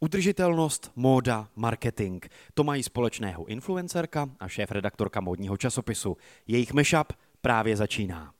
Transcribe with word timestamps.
Udržitelnost, 0.00 0.92
móda, 0.96 1.48
marketing. 1.56 2.24
To 2.54 2.64
mají 2.64 2.82
společného 2.82 3.44
influencerka 3.44 4.28
a 4.40 4.48
šéf-redaktorka 4.48 5.20
módního 5.20 5.56
časopisu. 5.56 6.16
Jejich 6.46 6.72
mashup 6.72 7.12
právě 7.40 7.76
začíná. 7.76 8.37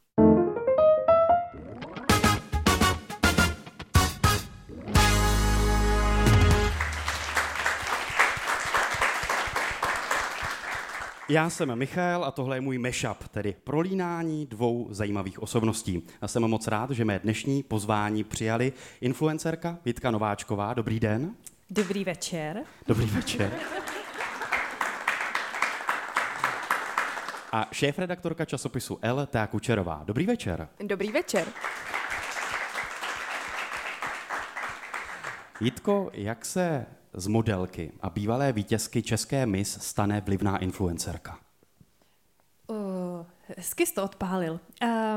Já 11.30 11.50
jsem 11.50 11.76
Michal 11.76 12.24
a 12.24 12.30
tohle 12.30 12.56
je 12.56 12.60
můj 12.60 12.78
mashup, 12.78 13.28
tedy 13.28 13.54
prolínání 13.64 14.46
dvou 14.46 14.86
zajímavých 14.90 15.42
osobností. 15.42 16.06
Já 16.22 16.28
jsem 16.28 16.42
moc 16.42 16.66
rád, 16.66 16.90
že 16.90 17.04
mé 17.04 17.18
dnešní 17.18 17.62
pozvání 17.62 18.24
přijali 18.24 18.72
influencerka 19.00 19.78
Jitka 19.84 20.10
Nováčková. 20.10 20.74
Dobrý 20.74 21.00
den. 21.00 21.34
Dobrý 21.70 22.04
večer. 22.04 22.62
Dobrý 22.86 23.06
večer. 23.06 23.52
A 27.52 27.68
šéf-redaktorka 27.72 28.44
časopisu 28.44 28.98
L. 29.02 29.26
T. 29.26 29.46
Kučerová. 29.46 30.02
Dobrý 30.04 30.26
večer. 30.26 30.68
Dobrý 30.84 31.12
večer. 31.12 31.46
Jitko, 35.60 36.10
jak 36.12 36.44
se 36.44 36.86
z 37.14 37.26
modelky 37.26 37.92
a 38.00 38.10
bývalé 38.10 38.52
vítězky 38.52 39.02
České 39.02 39.46
mis 39.46 39.78
stane 39.80 40.20
vlivná 40.20 40.58
influencerka? 40.58 41.38
Uh, 42.66 42.76
hezky 43.56 43.86
jsi 43.86 43.94
to 43.94 44.04
odpálil. 44.04 44.60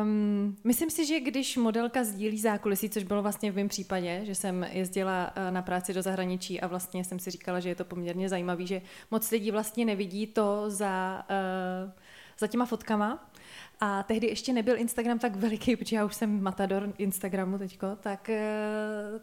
Um, 0.01 0.57
myslím 0.63 0.89
si, 0.89 1.05
že 1.05 1.19
když 1.19 1.57
modelka 1.57 2.03
sdílí 2.03 2.39
zákulisí, 2.39 2.89
což 2.89 3.03
bylo 3.03 3.21
vlastně 3.21 3.51
v 3.51 3.55
mém 3.55 3.67
případě, 3.67 4.21
že 4.23 4.35
jsem 4.35 4.65
jezdila 4.71 5.31
uh, 5.37 5.53
na 5.53 5.61
práci 5.61 5.93
do 5.93 6.01
zahraničí 6.01 6.61
a 6.61 6.67
vlastně 6.67 7.03
jsem 7.03 7.19
si 7.19 7.31
říkala, 7.31 7.59
že 7.59 7.69
je 7.69 7.75
to 7.75 7.85
poměrně 7.85 8.29
zajímavé, 8.29 8.65
že 8.65 8.81
moc 9.11 9.31
lidí 9.31 9.51
vlastně 9.51 9.85
nevidí 9.85 10.27
to 10.27 10.63
za, 10.67 11.25
uh, 11.29 11.91
za 12.39 12.47
těma 12.47 12.65
fotkama, 12.65 13.31
a 13.83 14.03
tehdy 14.03 14.27
ještě 14.27 14.53
nebyl 14.53 14.77
Instagram 14.77 15.19
tak 15.19 15.35
veliký, 15.35 15.75
protože 15.75 15.95
já 15.95 16.05
už 16.05 16.15
jsem 16.15 16.43
matador 16.43 16.93
Instagramu 16.97 17.57
teďko, 17.57 17.87
tak, 17.95 18.29
eh, 18.29 18.43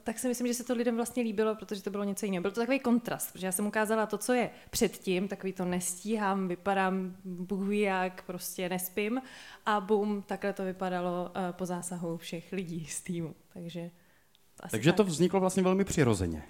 tak 0.05 0.19
si 0.19 0.29
myslím, 0.29 0.47
že 0.47 0.55
se 0.55 0.65
to 0.65 0.75
lidem 0.75 0.97
vlastně 0.97 1.23
líbilo, 1.23 1.55
protože 1.55 1.83
to 1.83 1.91
bylo 1.91 2.05
něco 2.05 2.27
jiného. 2.27 2.43
Byl 2.43 2.51
to 2.51 2.61
takový 2.61 2.79
kontrast, 2.79 3.33
protože 3.33 3.47
já 3.47 3.53
jsem 3.53 3.67
ukázala 3.67 4.07
to, 4.07 4.19
co 4.19 4.33
je 4.33 4.51
předtím, 4.71 5.29
takový 5.29 5.53
to 5.53 5.65
nestíhám, 5.65 6.49
vypadám 6.49 7.17
bůh 7.25 7.73
jak, 7.73 8.23
prostě 8.23 8.69
nespím 8.69 9.23
a 9.67 9.81
bum, 9.81 10.23
takhle 10.23 10.53
to 10.53 10.65
vypadalo 10.65 11.31
eh, 11.35 11.53
po 11.53 11.67
zásahu 11.67 12.17
všech 12.17 12.53
lidí 12.53 12.87
z 12.87 13.01
týmu. 13.01 13.35
Takže 13.53 13.91
asi 14.61 14.71
Takže 14.71 14.91
tak. 14.91 14.97
to 14.97 15.05
vzniklo 15.05 15.41
vlastně 15.41 15.63
velmi 15.63 15.85
přirozeně. 15.85 16.43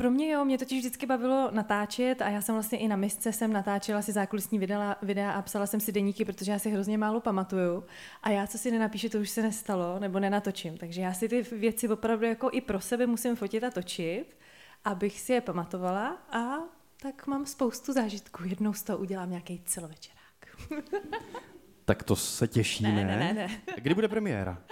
Pro 0.00 0.10
mě 0.10 0.30
jo, 0.32 0.44
mě 0.44 0.58
totiž 0.58 0.78
vždycky 0.78 1.06
bavilo 1.06 1.50
natáčet 1.52 2.22
a 2.22 2.28
já 2.28 2.40
jsem 2.40 2.54
vlastně 2.54 2.78
i 2.78 2.88
na 2.88 2.96
misce 2.96 3.32
jsem 3.32 3.52
natáčela 3.52 4.02
si 4.02 4.12
zákulisní 4.12 4.58
videa, 4.58 4.96
videa 5.02 5.30
a 5.30 5.42
psala 5.42 5.66
jsem 5.66 5.80
si 5.80 5.92
deníky, 5.92 6.24
protože 6.24 6.52
já 6.52 6.58
si 6.58 6.70
hrozně 6.70 6.98
málo 6.98 7.20
pamatuju 7.20 7.84
a 8.22 8.30
já, 8.30 8.46
co 8.46 8.58
si 8.58 8.70
nenapíšu, 8.70 9.08
to 9.08 9.18
už 9.18 9.30
se 9.30 9.42
nestalo 9.42 9.98
nebo 9.98 10.20
nenatočím. 10.20 10.76
Takže 10.76 11.00
já 11.00 11.12
si 11.12 11.28
ty 11.28 11.42
věci 11.42 11.88
opravdu 11.88 12.26
jako 12.26 12.50
i 12.52 12.60
pro 12.60 12.80
sebe 12.80 13.06
musím 13.06 13.36
fotit 13.36 13.64
a 13.64 13.70
točit, 13.70 14.36
abych 14.84 15.20
si 15.20 15.32
je 15.32 15.40
pamatovala 15.40 16.08
a 16.30 16.58
tak 17.02 17.26
mám 17.26 17.46
spoustu 17.46 17.92
zážitků. 17.92 18.44
Jednou 18.44 18.72
z 18.72 18.82
toho 18.82 18.98
udělám 18.98 19.30
nějaký 19.30 19.62
celovečerák. 19.64 20.58
tak 21.84 22.02
to 22.02 22.16
se 22.16 22.48
těšíme. 22.48 22.92
Ne, 22.92 23.04
ne, 23.04 23.16
ne, 23.16 23.32
ne. 23.32 23.60
Kdy 23.76 23.94
bude 23.94 24.08
premiéra? 24.08 24.62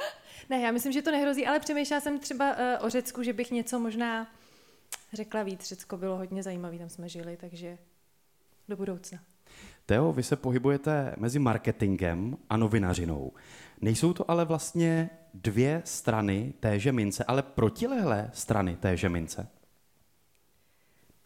Ne, 0.50 0.60
já 0.60 0.72
myslím, 0.72 0.92
že 0.92 1.02
to 1.02 1.10
nehrozí, 1.10 1.46
ale 1.46 1.60
přemýšlela 1.60 2.00
jsem 2.00 2.18
třeba 2.18 2.52
uh, 2.52 2.86
o 2.86 2.90
Řecku, 2.90 3.22
že 3.22 3.32
bych 3.32 3.50
něco 3.50 3.78
možná 3.78 4.26
řekla 5.12 5.42
víc. 5.42 5.68
Řecko 5.68 5.96
bylo 5.96 6.16
hodně 6.16 6.42
zajímavé, 6.42 6.78
tam 6.78 6.88
jsme 6.88 7.08
žili, 7.08 7.36
takže 7.36 7.78
do 8.68 8.76
budoucna. 8.76 9.18
Teo, 9.86 10.12
vy 10.12 10.22
se 10.22 10.36
pohybujete 10.36 11.14
mezi 11.18 11.38
marketingem 11.38 12.36
a 12.50 12.56
novinařinou. 12.56 13.32
Nejsou 13.80 14.12
to 14.12 14.30
ale 14.30 14.44
vlastně 14.44 15.10
dvě 15.34 15.82
strany 15.84 16.54
téže 16.60 16.92
mince, 16.92 17.24
ale 17.24 17.42
protilehlé 17.42 18.30
strany 18.34 18.76
téže 18.76 19.08
mince? 19.08 19.48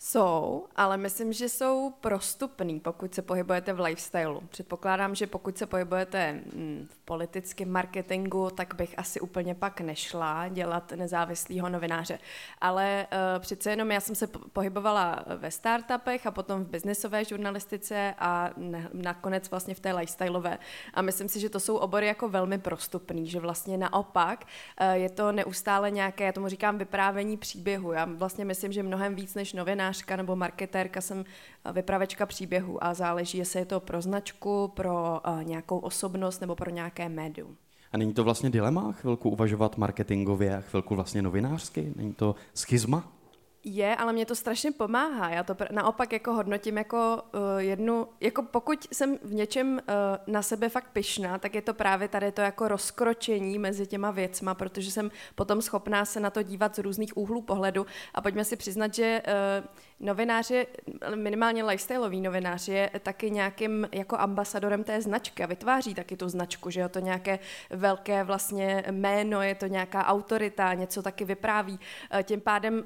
Jsou, 0.03 0.67
ale 0.77 0.97
myslím, 0.97 1.33
že 1.33 1.49
jsou 1.49 1.93
prostupný, 2.01 2.81
pokud 2.81 3.15
se 3.15 3.23
pohybujete 3.23 3.73
v 3.73 3.81
lifestylu. 3.81 4.43
Předpokládám, 4.49 5.15
že 5.15 5.27
pokud 5.27 5.59
se 5.59 5.67
pohybujete 5.67 6.33
mm, 6.33 6.87
v 6.91 6.99
politickém 6.99 7.71
marketingu, 7.71 8.51
tak 8.51 8.75
bych 8.75 8.99
asi 8.99 9.21
úplně 9.21 9.55
pak 9.55 9.81
nešla 9.81 10.49
dělat 10.49 10.93
nezávislého 10.93 11.69
novináře. 11.69 12.19
Ale 12.61 13.07
uh, 13.13 13.43
přece 13.43 13.71
jenom 13.71 13.91
já 13.91 14.01
jsem 14.01 14.15
se 14.15 14.27
pohybovala 14.27 15.25
ve 15.37 15.51
startupech 15.51 16.27
a 16.27 16.31
potom 16.31 16.65
v 16.65 16.69
biznesové 16.69 17.25
žurnalistice 17.25 18.15
a 18.19 18.51
nakonec 18.93 19.51
vlastně 19.51 19.75
v 19.75 19.81
té 19.81 19.93
lifestyleové. 19.93 20.59
A 20.95 21.03
myslím 21.03 21.29
si, 21.29 21.41
že 21.41 21.51
to 21.51 21.61
jsou 21.61 21.77
obory 21.77 22.07
jako 22.07 22.29
velmi 22.29 22.59
prostupný, 22.59 23.27
že 23.29 23.41
vlastně 23.41 23.79
naopak 23.79 24.45
uh, 24.81 24.87
je 24.91 25.11
to 25.11 25.33
neustále 25.33 25.91
nějaké, 25.91 26.25
já 26.25 26.33
tomu 26.33 26.49
říkám 26.49 26.79
vyprávění 26.79 27.37
příběhu. 27.37 27.93
Já 27.93 28.05
vlastně 28.05 28.45
myslím, 28.45 28.73
že 28.73 28.83
mnohem 28.83 29.15
víc 29.15 29.35
než 29.35 29.53
novinář 29.53 29.90
novinářka 29.91 30.17
nebo 30.17 30.37
marketérka, 30.37 31.01
jsem 31.01 31.25
eh, 31.65 31.73
vypravečka 31.73 32.27
příběhu 32.27 32.85
a 32.85 32.95
záleží, 32.95 33.39
jestli 33.39 33.61
je 33.61 33.67
to 33.67 33.81
pro 33.81 34.03
značku, 34.03 34.69
pro 34.75 35.21
uh, 35.27 35.45
nějakou 35.45 35.79
osobnost 35.79 36.41
nebo 36.41 36.55
pro 36.55 36.71
nějaké 36.71 37.09
médium. 37.09 37.57
A 37.93 37.97
není 37.99 38.15
to 38.15 38.25
vlastně 38.25 38.51
dilema 38.51 38.93
chvilku 38.93 39.31
uvažovat 39.31 39.77
marketingově 39.77 40.57
a 40.57 40.61
chvilku 40.61 40.95
vlastně 40.95 41.23
novinářsky? 41.23 41.93
Není 41.97 42.15
to 42.15 42.35
schizma? 42.55 43.20
Je, 43.65 43.97
ale 43.97 44.13
mě 44.13 44.27
to 44.27 44.35
strašně 44.35 44.73
pomáhá. 44.73 45.31
Já 45.31 45.43
to 45.43 45.55
pr- 45.55 45.73
naopak 45.73 46.13
jako 46.13 46.33
hodnotím 46.33 46.79
jako 46.79 47.23
uh, 47.35 47.41
jednu, 47.59 48.09
jako 48.21 48.43
pokud 48.43 48.89
jsem 48.93 49.19
v 49.23 49.35
něčem 49.35 49.73
uh, 49.73 50.33
na 50.35 50.43
sebe 50.43 50.69
fakt 50.69 50.91
pyšná, 50.93 51.39
tak 51.39 51.55
je 51.55 51.63
to 51.63 51.75
právě 51.75 52.09
tady 52.09 52.33
to 52.33 52.41
jako 52.41 52.69
rozkročení 52.69 53.59
mezi 53.59 53.87
těma 53.87 54.11
věcma, 54.11 54.55
protože 54.55 54.91
jsem 54.91 55.11
potom 55.35 55.63
schopná 55.63 56.05
se 56.05 56.21
na 56.21 56.31
to 56.31 56.43
dívat 56.43 56.77
z 56.77 56.79
různých 56.79 57.17
úhlů 57.17 57.43
pohledu 57.43 57.87
a 58.15 58.21
pojďme 58.21 58.45
si 58.45 58.57
přiznat, 58.57 58.95
že 58.95 59.23
uh, 59.27 59.67
novináři, 60.07 60.67
minimálně 61.15 61.65
lifestyleový 61.65 62.21
novinář 62.21 62.69
je 62.69 62.91
taky 63.03 63.31
nějakým 63.31 63.89
jako 63.93 64.17
ambasadorem 64.17 64.85
té 64.85 65.03
značky 65.03 65.43
a 65.43 65.47
vytváří 65.47 65.95
taky 65.95 66.17
tu 66.17 66.29
značku, 66.29 66.71
že 66.71 66.81
je 66.81 66.89
to 66.89 66.99
nějaké 66.99 67.39
velké 67.71 68.25
vlastně 68.25 68.85
jméno, 68.91 69.43
je 69.43 69.55
to 69.55 69.67
nějaká 69.67 70.07
autorita, 70.07 70.75
něco 70.75 71.03
taky 71.03 71.25
vypráví. 71.25 71.81
Tím 72.23 72.41
pádem 72.41 72.85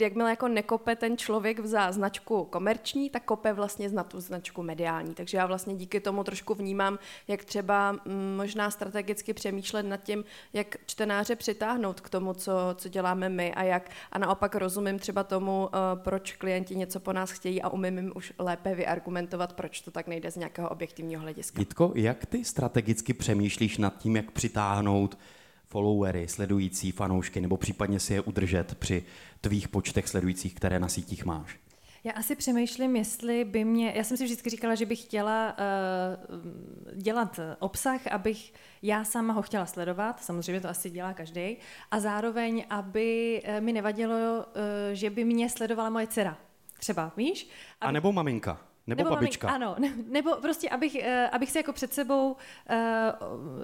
jakmile 0.00 0.30
jako 0.30 0.48
nekope 0.48 0.96
ten 0.96 1.16
člověk 1.16 1.60
za 1.60 1.92
značku 1.92 2.44
komerční, 2.44 3.10
tak 3.10 3.24
kope 3.24 3.52
vlastně 3.52 3.88
na 3.88 4.04
tu 4.04 4.20
značku 4.20 4.62
mediální. 4.62 5.14
Takže 5.14 5.36
já 5.36 5.46
vlastně 5.46 5.74
díky 5.74 6.00
tomu 6.00 6.24
trošku 6.24 6.54
vnímám, 6.54 6.98
jak 7.28 7.44
třeba 7.44 7.92
mm, 7.92 8.36
možná 8.36 8.70
strategicky 8.70 9.34
přemýšlet 9.34 9.82
nad 9.82 10.02
tím, 10.02 10.24
jak 10.52 10.76
čtenáře 10.86 11.36
přitáhnout 11.36 12.00
k 12.00 12.08
tomu, 12.08 12.34
co, 12.34 12.52
co 12.74 12.88
děláme 12.88 13.28
my 13.28 13.54
a 13.54 13.62
jak 13.62 13.90
a 14.12 14.18
naopak 14.18 14.54
rozumím 14.54 14.98
třeba 14.98 15.24
tomu, 15.24 15.62
uh, 15.62 16.02
proč 16.02 16.32
klienti 16.32 16.76
něco 16.76 17.00
po 17.00 17.12
nás 17.12 17.30
chtějí 17.30 17.62
a 17.62 17.68
umím 17.68 17.98
jim 17.98 18.12
už 18.14 18.32
lépe 18.38 18.74
vyargumentovat, 18.74 19.52
proč 19.52 19.80
to 19.80 19.90
tak 19.90 20.06
nejde 20.06 20.30
z 20.30 20.36
nějakého 20.36 20.68
objektivního 20.68 21.22
hlediska. 21.22 21.60
Jitko, 21.60 21.92
jak 21.94 22.26
ty 22.26 22.44
strategicky 22.44 23.14
přemýšlíš 23.14 23.78
nad 23.78 23.98
tím, 23.98 24.16
jak 24.16 24.30
přitáhnout 24.30 25.18
followery, 25.70 26.28
sledující 26.28 26.92
fanoušky, 26.92 27.40
nebo 27.40 27.56
případně 27.56 28.00
si 28.00 28.14
je 28.14 28.20
udržet 28.20 28.74
při 28.74 29.04
tvých 29.40 29.68
počtech 29.68 30.08
sledujících, 30.08 30.54
které 30.54 30.80
na 30.80 30.88
sítích 30.88 31.24
máš? 31.24 31.58
Já 32.04 32.12
asi 32.12 32.36
přemýšlím, 32.36 32.96
jestli 32.96 33.44
by 33.44 33.64
mě, 33.64 33.92
já 33.96 34.04
jsem 34.04 34.16
si 34.16 34.24
vždycky 34.24 34.50
říkala, 34.50 34.74
že 34.74 34.86
bych 34.86 35.02
chtěla 35.02 35.56
uh, 35.58 37.02
dělat 37.02 37.40
obsah, 37.58 38.06
abych 38.06 38.52
já 38.82 39.04
sama 39.04 39.32
ho 39.32 39.42
chtěla 39.42 39.66
sledovat, 39.66 40.24
samozřejmě 40.24 40.60
to 40.60 40.68
asi 40.68 40.90
dělá 40.90 41.12
každý, 41.14 41.56
a 41.90 42.00
zároveň, 42.00 42.64
aby 42.70 43.42
uh, 43.48 43.60
mi 43.64 43.72
nevadilo, 43.72 44.14
uh, 44.14 44.44
že 44.92 45.10
by 45.10 45.24
mě 45.24 45.50
sledovala 45.50 45.90
moje 45.90 46.06
dcera. 46.06 46.38
Třeba, 46.78 47.12
víš? 47.16 47.48
Aby... 47.80 47.88
A 47.88 47.92
nebo 47.92 48.12
maminka. 48.12 48.69
Nebo, 48.90 49.02
nebo 49.02 49.16
babička. 49.16 49.46
Mami, 49.46 49.64
ano, 49.64 49.76
ne, 49.78 49.92
nebo 50.06 50.36
prostě, 50.36 50.68
abych, 50.68 50.94
uh, 50.94 51.06
abych 51.32 51.50
si 51.50 51.58
jako 51.58 51.72
před 51.72 51.94
sebou 51.94 52.30
uh, 52.30 52.36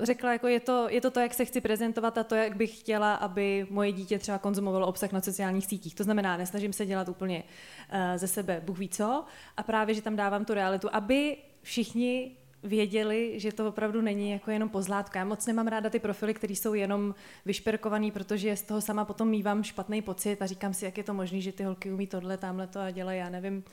řekla, 0.04 0.32
jako 0.32 0.48
je 0.48 0.60
to, 0.60 0.86
je 0.90 1.00
to 1.00 1.10
to, 1.10 1.20
jak 1.20 1.34
se 1.34 1.44
chci 1.44 1.60
prezentovat 1.60 2.18
a 2.18 2.24
to, 2.24 2.34
jak 2.34 2.56
bych 2.56 2.80
chtěla, 2.80 3.14
aby 3.14 3.66
moje 3.70 3.92
dítě 3.92 4.18
třeba 4.18 4.38
konzumovalo 4.38 4.86
obsah 4.86 5.12
na 5.12 5.20
sociálních 5.20 5.66
sítích. 5.66 5.94
To 5.94 6.04
znamená, 6.04 6.36
nesnažím 6.36 6.72
se 6.72 6.86
dělat 6.86 7.08
úplně 7.08 7.42
uh, 7.42 7.98
ze 8.16 8.28
sebe 8.28 8.62
Bůh 8.64 8.78
ví 8.78 8.88
co 8.88 9.24
a 9.56 9.62
právě, 9.62 9.94
že 9.94 10.02
tam 10.02 10.16
dávám 10.16 10.44
tu 10.44 10.54
realitu, 10.54 10.88
aby 10.92 11.36
všichni 11.62 12.36
věděli, 12.62 13.40
že 13.40 13.52
to 13.52 13.68
opravdu 13.68 14.00
není 14.00 14.30
jako 14.30 14.50
jenom 14.50 14.68
pozlátko. 14.68 15.18
Já 15.18 15.24
moc 15.24 15.46
nemám 15.46 15.66
ráda 15.66 15.90
ty 15.90 15.98
profily, 15.98 16.34
které 16.34 16.52
jsou 16.52 16.74
jenom 16.74 17.14
vyšperkovaný, 17.44 18.10
protože 18.10 18.56
z 18.56 18.62
toho 18.62 18.80
sama 18.80 19.04
potom 19.04 19.28
mývám 19.28 19.62
špatný 19.62 20.02
pocit 20.02 20.42
a 20.42 20.46
říkám 20.46 20.74
si, 20.74 20.84
jak 20.84 20.98
je 20.98 21.04
to 21.04 21.14
možné, 21.14 21.40
že 21.40 21.52
ty 21.52 21.64
holky 21.64 21.92
umí 21.92 22.06
tohle, 22.06 22.36
tamhle 22.36 22.66
to 22.66 22.80
a 22.80 22.90
dělají, 22.90 23.18
já 23.18 23.28
nevím, 23.28 23.64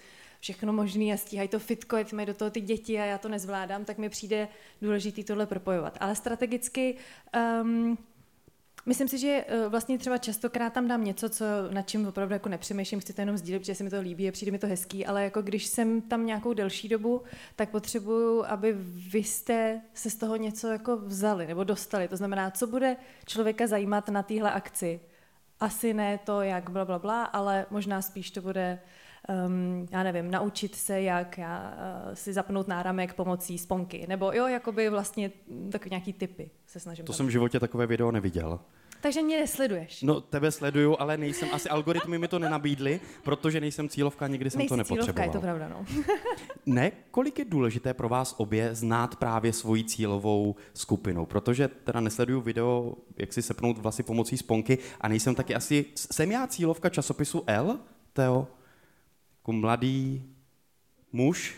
všechno 0.43 0.73
možné 0.73 1.13
a 1.13 1.17
stíhají 1.17 1.47
to 1.47 1.59
fitko, 1.59 1.97
jet 1.97 2.13
mají 2.13 2.25
do 2.25 2.33
toho 2.33 2.51
ty 2.51 2.61
děti 2.61 2.99
a 2.99 3.05
já 3.05 3.17
to 3.17 3.29
nezvládám, 3.29 3.85
tak 3.85 3.97
mi 3.97 4.09
přijde 4.09 4.47
důležitý 4.81 5.23
tohle 5.23 5.45
propojovat. 5.45 5.97
Ale 5.99 6.15
strategicky 6.15 6.95
um, 7.61 7.97
Myslím 8.85 9.07
si, 9.07 9.17
že 9.17 9.45
uh, 9.45 9.71
vlastně 9.71 9.97
třeba 9.97 10.17
častokrát 10.17 10.73
tam 10.73 10.87
dám 10.87 11.03
něco, 11.03 11.29
co 11.29 11.45
nad 11.71 11.89
čím 11.89 12.07
opravdu 12.07 12.33
jako 12.33 12.49
nepřemýšlím, 12.49 12.99
chci 12.99 13.13
to 13.13 13.21
jenom 13.21 13.37
sdílet, 13.37 13.61
protože 13.61 13.75
se 13.75 13.83
mi 13.83 13.89
to 13.89 14.01
líbí 14.01 14.29
a 14.29 14.31
přijde 14.31 14.51
mi 14.51 14.59
to 14.59 14.67
hezký, 14.67 15.05
ale 15.05 15.23
jako 15.23 15.41
když 15.41 15.65
jsem 15.65 16.01
tam 16.01 16.25
nějakou 16.25 16.53
delší 16.53 16.89
dobu, 16.89 17.21
tak 17.55 17.69
potřebuju, 17.69 18.43
aby 18.45 18.73
vy 19.11 19.19
jste 19.19 19.81
se 19.93 20.09
z 20.09 20.15
toho 20.15 20.35
něco 20.35 20.67
jako 20.67 20.97
vzali 20.97 21.47
nebo 21.47 21.63
dostali. 21.63 22.07
To 22.07 22.17
znamená, 22.17 22.51
co 22.51 22.67
bude 22.67 22.95
člověka 23.25 23.67
zajímat 23.67 24.09
na 24.09 24.23
téhle 24.23 24.51
akci. 24.51 24.99
Asi 25.59 25.93
ne 25.93 26.19
to, 26.23 26.41
jak 26.41 26.69
bla, 26.69 26.85
bla, 26.85 26.99
bla, 26.99 27.23
ale 27.23 27.65
možná 27.69 28.01
spíš 28.01 28.31
to 28.31 28.41
bude 28.41 28.79
um, 29.47 29.87
já 29.91 30.03
nevím, 30.03 30.31
naučit 30.31 30.75
se, 30.75 31.01
jak 31.01 31.37
já, 31.37 31.73
uh, 32.07 32.13
si 32.13 32.33
zapnout 32.33 32.67
náramek 32.67 33.13
pomocí 33.13 33.57
sponky, 33.57 34.05
nebo 34.07 34.31
jo, 34.33 34.47
jakoby 34.47 34.89
vlastně 34.89 35.31
takový 35.71 35.89
nějaký 35.89 36.13
typy 36.13 36.49
se 36.67 36.79
snažím. 36.79 37.05
To 37.05 37.11
tam. 37.11 37.17
jsem 37.17 37.27
v 37.27 37.29
životě 37.29 37.59
takové 37.59 37.87
video 37.87 38.11
neviděl. 38.11 38.59
Takže 39.03 39.21
mě 39.21 39.39
nesleduješ. 39.39 40.01
No, 40.01 40.21
tebe 40.21 40.51
sleduju, 40.51 40.95
ale 40.99 41.17
nejsem, 41.17 41.49
asi 41.51 41.69
algoritmy 41.69 42.17
mi 42.17 42.27
to 42.27 42.39
nenabídly, 42.39 42.99
protože 43.23 43.59
nejsem 43.59 43.89
cílovka, 43.89 44.27
nikdy 44.27 44.49
jsem 44.49 44.59
Nejsi 44.59 44.69
to 44.69 44.75
nepotřeboval. 44.75 45.13
cílovka, 45.13 45.23
je 45.23 45.29
to 45.31 45.41
pravda, 45.41 45.67
no. 45.67 45.85
Ne, 46.65 46.91
kolik 47.11 47.39
je 47.39 47.45
důležité 47.45 47.93
pro 47.93 48.09
vás 48.09 48.35
obě 48.37 48.75
znát 48.75 49.15
právě 49.15 49.53
svoji 49.53 49.83
cílovou 49.83 50.55
skupinu, 50.73 51.25
protože 51.25 51.67
teda 51.67 51.99
nesleduju 51.99 52.41
video, 52.41 52.93
jak 53.17 53.33
si 53.33 53.41
sepnout 53.41 53.77
vlasy 53.77 54.03
pomocí 54.03 54.37
sponky 54.37 54.77
a 55.01 55.07
nejsem 55.07 55.35
taky 55.35 55.55
asi, 55.55 55.85
jsem 55.95 56.31
já 56.31 56.47
cílovka 56.47 56.89
časopisu 56.89 57.43
L, 57.47 57.79
Teo? 58.13 58.47
Jako 59.43 59.51
mladý 59.51 60.23
muž? 61.11 61.55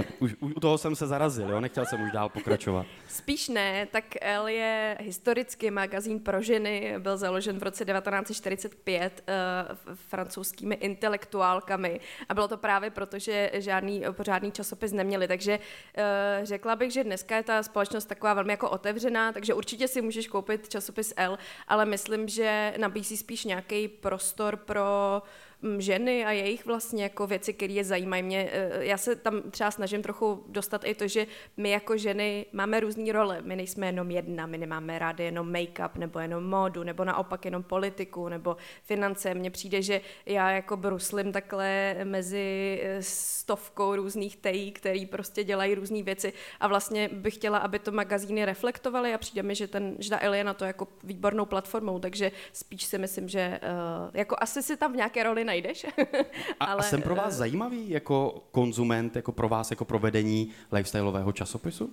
už, 0.18 0.36
u 0.40 0.60
toho 0.60 0.78
jsem 0.78 0.96
se 0.96 1.06
zarazil, 1.06 1.50
jo? 1.50 1.60
nechtěl 1.60 1.86
jsem 1.86 2.02
už 2.02 2.12
dál 2.12 2.28
pokračovat. 2.28 2.86
Spíš 3.08 3.48
ne, 3.48 3.86
tak 3.86 4.04
L 4.20 4.48
je 4.48 4.98
historicky 5.00 5.70
magazín 5.70 6.20
pro 6.20 6.42
ženy, 6.42 6.94
byl 6.98 7.16
založen 7.16 7.58
v 7.58 7.62
roce 7.62 7.84
1945 7.84 9.24
uh, 9.28 9.94
francouzskými 9.94 10.74
intelektuálkami 10.74 12.00
a 12.28 12.34
bylo 12.34 12.48
to 12.48 12.56
právě 12.56 12.90
proto, 12.90 13.18
že 13.18 13.50
žádný 13.54 14.02
pořádný 14.12 14.52
časopis 14.52 14.92
neměli, 14.92 15.28
takže 15.28 15.58
uh, 15.58 16.44
řekla 16.44 16.76
bych, 16.76 16.92
že 16.92 17.04
dneska 17.04 17.36
je 17.36 17.42
ta 17.42 17.62
společnost 17.62 18.04
taková 18.04 18.34
velmi 18.34 18.52
jako 18.52 18.70
otevřená, 18.70 19.32
takže 19.32 19.54
určitě 19.54 19.88
si 19.88 20.02
můžeš 20.02 20.26
koupit 20.26 20.68
časopis 20.68 21.12
L, 21.16 21.38
ale 21.68 21.84
myslím, 21.84 22.28
že 22.28 22.74
nabízí 22.78 23.16
spíš 23.16 23.44
nějaký 23.44 23.88
prostor 23.88 24.56
pro 24.56 24.82
mm, 25.22 25.49
ženy 25.78 26.24
a 26.24 26.30
jejich 26.30 26.66
vlastně 26.66 27.02
jako 27.02 27.26
věci, 27.26 27.52
které 27.52 27.72
je 27.72 27.84
zajímají 27.84 28.22
mě. 28.22 28.48
eh, 28.52 28.84
Já 28.84 28.96
se 28.96 29.16
tam 29.16 29.42
třeba 29.50 29.70
snažím 29.70 30.02
trochu 30.02 30.44
dostat 30.48 30.84
i 30.84 30.94
to, 30.94 31.08
že 31.08 31.26
my 31.56 31.70
jako 31.70 31.96
ženy 31.96 32.46
máme 32.52 32.80
různé 32.80 33.12
role. 33.12 33.42
My 33.42 33.56
nejsme 33.56 33.86
jenom 33.86 34.10
jedna, 34.10 34.46
my 34.46 34.58
nemáme 34.58 34.98
rádi 34.98 35.22
jenom 35.22 35.52
make-up, 35.52 35.90
nebo 35.94 36.18
jenom 36.18 36.44
módu, 36.44 36.82
nebo 36.82 37.04
naopak 37.04 37.44
jenom 37.44 37.62
politiku, 37.62 38.28
nebo 38.28 38.56
finance. 38.82 39.34
Mně 39.34 39.50
přijde, 39.50 39.82
že 39.82 40.00
já 40.26 40.50
jako 40.50 40.76
bruslim 40.76 41.32
takhle 41.32 41.96
mezi 42.04 42.80
eh, 42.82 43.02
stovkou 43.02 43.96
různých 43.96 44.36
tejí, 44.36 44.72
který 44.72 45.06
prostě 45.06 45.44
dělají 45.44 45.74
různé 45.74 46.02
věci 46.02 46.32
a 46.60 46.68
vlastně 46.68 47.08
bych 47.12 47.34
chtěla, 47.34 47.58
aby 47.58 47.78
to 47.78 47.92
magazíny 47.92 48.44
reflektovaly 48.44 49.14
a 49.14 49.18
přijde 49.18 49.42
mi, 49.42 49.54
že, 49.54 49.66
ten, 49.66 49.96
že 49.98 50.10
ta 50.10 50.18
L 50.20 50.34
je 50.34 50.44
na 50.44 50.54
to 50.54 50.64
jako 50.64 50.88
výbornou 51.04 51.44
platformou, 51.46 51.98
takže 51.98 52.32
spíš 52.52 52.84
si 52.84 52.98
myslím, 52.98 53.28
že 53.28 53.60
jako 54.14 54.36
asi 54.38 54.62
si 54.62 54.76
tam 54.76 54.92
v 54.92 54.96
nějaké 54.96 55.22
roli 55.22 55.44
najdeš. 55.50 55.86
A, 56.60 56.64
a 56.64 56.82
jsem 56.82 57.02
pro 57.02 57.14
vás 57.14 57.34
eh, 57.34 57.36
zajímavý 57.36 57.90
jako 57.90 58.44
konzument, 58.50 59.16
jako 59.16 59.32
pro 59.32 59.48
vás, 59.48 59.70
jako 59.70 59.84
provedení 59.84 60.52
lifestyleového 60.72 61.32
časopisu? 61.32 61.90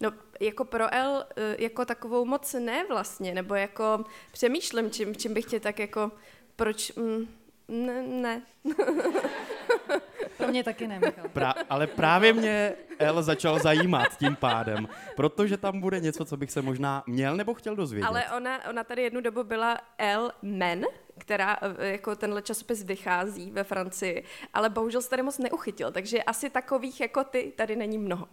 No, 0.00 0.12
jako 0.40 0.64
pro 0.64 0.94
L, 0.94 1.24
eh, 1.36 1.56
jako 1.58 1.84
takovou 1.84 2.24
moc 2.24 2.54
ne 2.54 2.84
vlastně, 2.88 3.34
nebo 3.34 3.54
jako 3.54 4.04
přemýšlím, 4.32 4.90
čím, 4.90 5.16
čím 5.16 5.34
bych 5.34 5.44
tě 5.44 5.60
tak 5.60 5.78
jako, 5.78 6.12
proč, 6.56 6.92
mm, 6.96 7.28
ne, 7.68 8.02
ne. 8.02 8.42
Pro 10.38 10.48
mě 10.48 10.64
taky 10.64 10.86
ne, 10.86 10.98
Michal. 10.98 11.28
Pra, 11.32 11.54
ale 11.70 11.86
právě 11.86 12.32
mě 12.32 12.74
L 12.98 13.22
začal 13.22 13.58
zajímat 13.58 14.18
tím 14.18 14.36
pádem, 14.36 14.88
protože 15.16 15.56
tam 15.56 15.80
bude 15.80 16.00
něco, 16.00 16.24
co 16.24 16.36
bych 16.36 16.50
se 16.50 16.62
možná 16.62 17.02
měl 17.06 17.36
nebo 17.36 17.54
chtěl 17.54 17.76
dozvědět. 17.76 18.06
Ale 18.06 18.24
ona, 18.36 18.68
ona 18.70 18.84
tady 18.84 19.02
jednu 19.02 19.20
dobu 19.20 19.44
byla 19.44 19.78
L 19.98 20.32
Men, 20.42 20.84
která 21.18 21.56
eh, 21.62 21.88
jako 21.88 22.16
tenhle 22.16 22.42
časopis 22.42 22.82
vychází 22.82 23.50
ve 23.50 23.64
Francii, 23.64 24.24
ale 24.54 24.70
bohužel 24.70 25.02
se 25.02 25.10
tady 25.10 25.22
moc 25.22 25.38
neuchytil, 25.38 25.92
takže 25.92 26.22
asi 26.22 26.50
takových 26.50 27.00
jako 27.00 27.24
ty 27.24 27.52
tady 27.56 27.76
není 27.76 27.98
mnoho. 27.98 28.28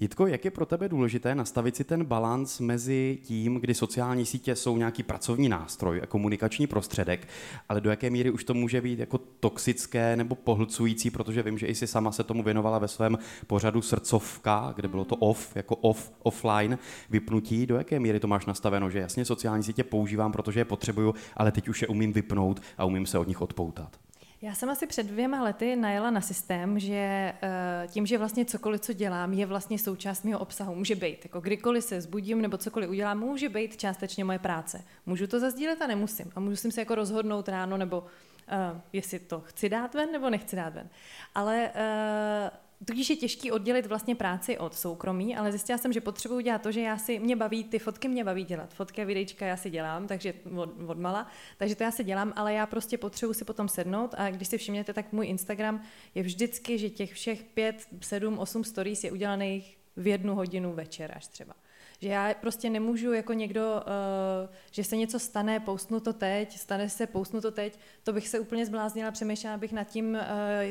Jitko, 0.00 0.26
jak 0.26 0.44
je 0.44 0.50
pro 0.50 0.66
tebe 0.66 0.88
důležité 0.88 1.34
nastavit 1.34 1.76
si 1.76 1.84
ten 1.84 2.04
balans 2.04 2.60
mezi 2.60 3.18
tím, 3.22 3.54
kdy 3.54 3.74
sociální 3.74 4.26
sítě 4.26 4.56
jsou 4.56 4.76
nějaký 4.76 5.02
pracovní 5.02 5.48
nástroj 5.48 6.00
a 6.02 6.06
komunikační 6.06 6.66
prostředek, 6.66 7.28
ale 7.68 7.80
do 7.80 7.90
jaké 7.90 8.10
míry 8.10 8.30
už 8.30 8.44
to 8.44 8.54
může 8.54 8.80
být 8.80 8.98
jako 8.98 9.18
toxické 9.18 10.16
nebo 10.16 10.34
pohlcující, 10.34 11.10
protože 11.10 11.42
vím, 11.42 11.58
že 11.58 11.66
i 11.66 11.74
si 11.74 11.86
sama 11.86 12.12
se 12.12 12.24
tomu 12.24 12.42
věnovala 12.42 12.78
ve 12.78 12.88
svém 12.88 13.18
pořadu 13.46 13.82
Srdcovka, 13.82 14.72
kde 14.76 14.88
bylo 14.88 15.04
to 15.04 15.16
off, 15.16 15.56
jako 15.56 15.76
off, 15.76 16.12
offline, 16.22 16.78
vypnutí. 17.10 17.66
Do 17.66 17.76
jaké 17.76 18.00
míry 18.00 18.20
to 18.20 18.26
máš 18.26 18.46
nastaveno, 18.46 18.90
že 18.90 18.98
jasně 18.98 19.24
sociální 19.24 19.62
sítě 19.62 19.84
používám, 19.84 20.32
protože 20.32 20.60
je 20.60 20.64
potřebuju, 20.64 21.14
ale 21.36 21.52
teď 21.52 21.68
už 21.68 21.82
je 21.82 21.88
umím 21.88 22.12
vypnout 22.12 22.60
a 22.78 22.84
umím 22.84 23.06
se 23.06 23.18
od 23.18 23.28
nich 23.28 23.40
odpoutat. 23.40 23.96
Já 24.42 24.54
jsem 24.54 24.70
asi 24.70 24.86
před 24.86 25.06
dvěma 25.06 25.42
lety 25.42 25.76
najela 25.76 26.10
na 26.10 26.20
systém, 26.20 26.78
že 26.78 26.94
eh, 27.42 27.86
tím, 27.88 28.06
že 28.06 28.18
vlastně 28.18 28.44
cokoliv, 28.44 28.80
co 28.80 28.92
dělám, 28.92 29.32
je 29.32 29.46
vlastně 29.46 29.78
součást 29.78 30.24
mého 30.24 30.38
obsahu. 30.38 30.74
Může 30.74 30.94
být, 30.94 31.24
jako 31.24 31.40
kdykoliv 31.40 31.84
se 31.84 32.00
zbudím 32.00 32.42
nebo 32.42 32.56
cokoliv 32.58 32.90
udělám, 32.90 33.18
může 33.18 33.48
být 33.48 33.76
částečně 33.76 34.24
moje 34.24 34.38
práce. 34.38 34.84
Můžu 35.06 35.26
to 35.26 35.40
zazdílet 35.40 35.82
a 35.82 35.86
nemusím. 35.86 36.32
A 36.34 36.40
musím 36.40 36.72
se 36.72 36.80
jako 36.80 36.94
rozhodnout 36.94 37.48
ráno, 37.48 37.76
nebo 37.76 38.00
uh, 38.00 38.80
jestli 38.92 39.18
to 39.18 39.40
chci 39.40 39.68
dát 39.68 39.94
ven 39.94 40.12
nebo 40.12 40.30
nechci 40.30 40.56
dát 40.56 40.74
ven. 40.74 40.88
Ale 41.34 41.70
uh, 41.74 42.67
Tudíž 42.84 43.10
je 43.10 43.16
těžký 43.16 43.50
oddělit 43.50 43.86
vlastně 43.86 44.14
práci 44.14 44.58
od 44.58 44.74
soukromí, 44.74 45.36
ale 45.36 45.52
zjistila 45.52 45.78
jsem, 45.78 45.92
že 45.92 46.00
potřebuji 46.00 46.40
dělat 46.40 46.62
to, 46.62 46.72
že 46.72 46.80
já 46.80 46.98
si, 46.98 47.18
mě 47.18 47.36
baví, 47.36 47.64
ty 47.64 47.78
fotky 47.78 48.08
mě 48.08 48.24
baví 48.24 48.44
dělat. 48.44 48.74
Fotky 48.74 49.02
a 49.02 49.04
videjčka 49.04 49.46
já 49.46 49.56
si 49.56 49.70
dělám, 49.70 50.06
takže 50.06 50.34
od, 50.56 50.70
od 50.86 50.98
mala, 50.98 51.26
takže 51.56 51.76
to 51.76 51.82
já 51.82 51.90
si 51.90 52.04
dělám, 52.04 52.32
ale 52.36 52.54
já 52.54 52.66
prostě 52.66 52.98
potřebuji 52.98 53.32
si 53.32 53.44
potom 53.44 53.68
sednout 53.68 54.14
a 54.18 54.30
když 54.30 54.48
si 54.48 54.58
všimnete, 54.58 54.92
tak 54.92 55.12
můj 55.12 55.26
Instagram 55.26 55.82
je 56.14 56.22
vždycky, 56.22 56.78
že 56.78 56.90
těch 56.90 57.12
všech 57.12 57.42
pět, 57.42 57.86
sedm, 58.00 58.38
osm 58.38 58.64
stories 58.64 59.04
je 59.04 59.12
udělaných 59.12 59.78
v 59.96 60.06
jednu 60.06 60.34
hodinu 60.34 60.72
večer 60.72 61.12
až 61.16 61.26
třeba. 61.26 61.54
Že 62.00 62.08
já 62.08 62.34
prostě 62.34 62.70
nemůžu 62.70 63.12
jako 63.12 63.32
někdo, 63.32 63.60
uh, 63.62 64.54
že 64.70 64.84
se 64.84 64.96
něco 64.96 65.18
stane, 65.18 65.60
poustnu 65.60 66.00
to 66.00 66.12
teď, 66.12 66.58
stane 66.58 66.88
se, 66.88 67.06
poustnu 67.06 67.40
to 67.40 67.50
teď, 67.50 67.78
to 68.02 68.12
bych 68.12 68.28
se 68.28 68.40
úplně 68.40 68.66
zbláznila, 68.66 69.10
přemýšlela 69.10 69.56
bych 69.56 69.72
nad 69.72 69.84
tím, 69.84 70.10
uh, 70.10 70.20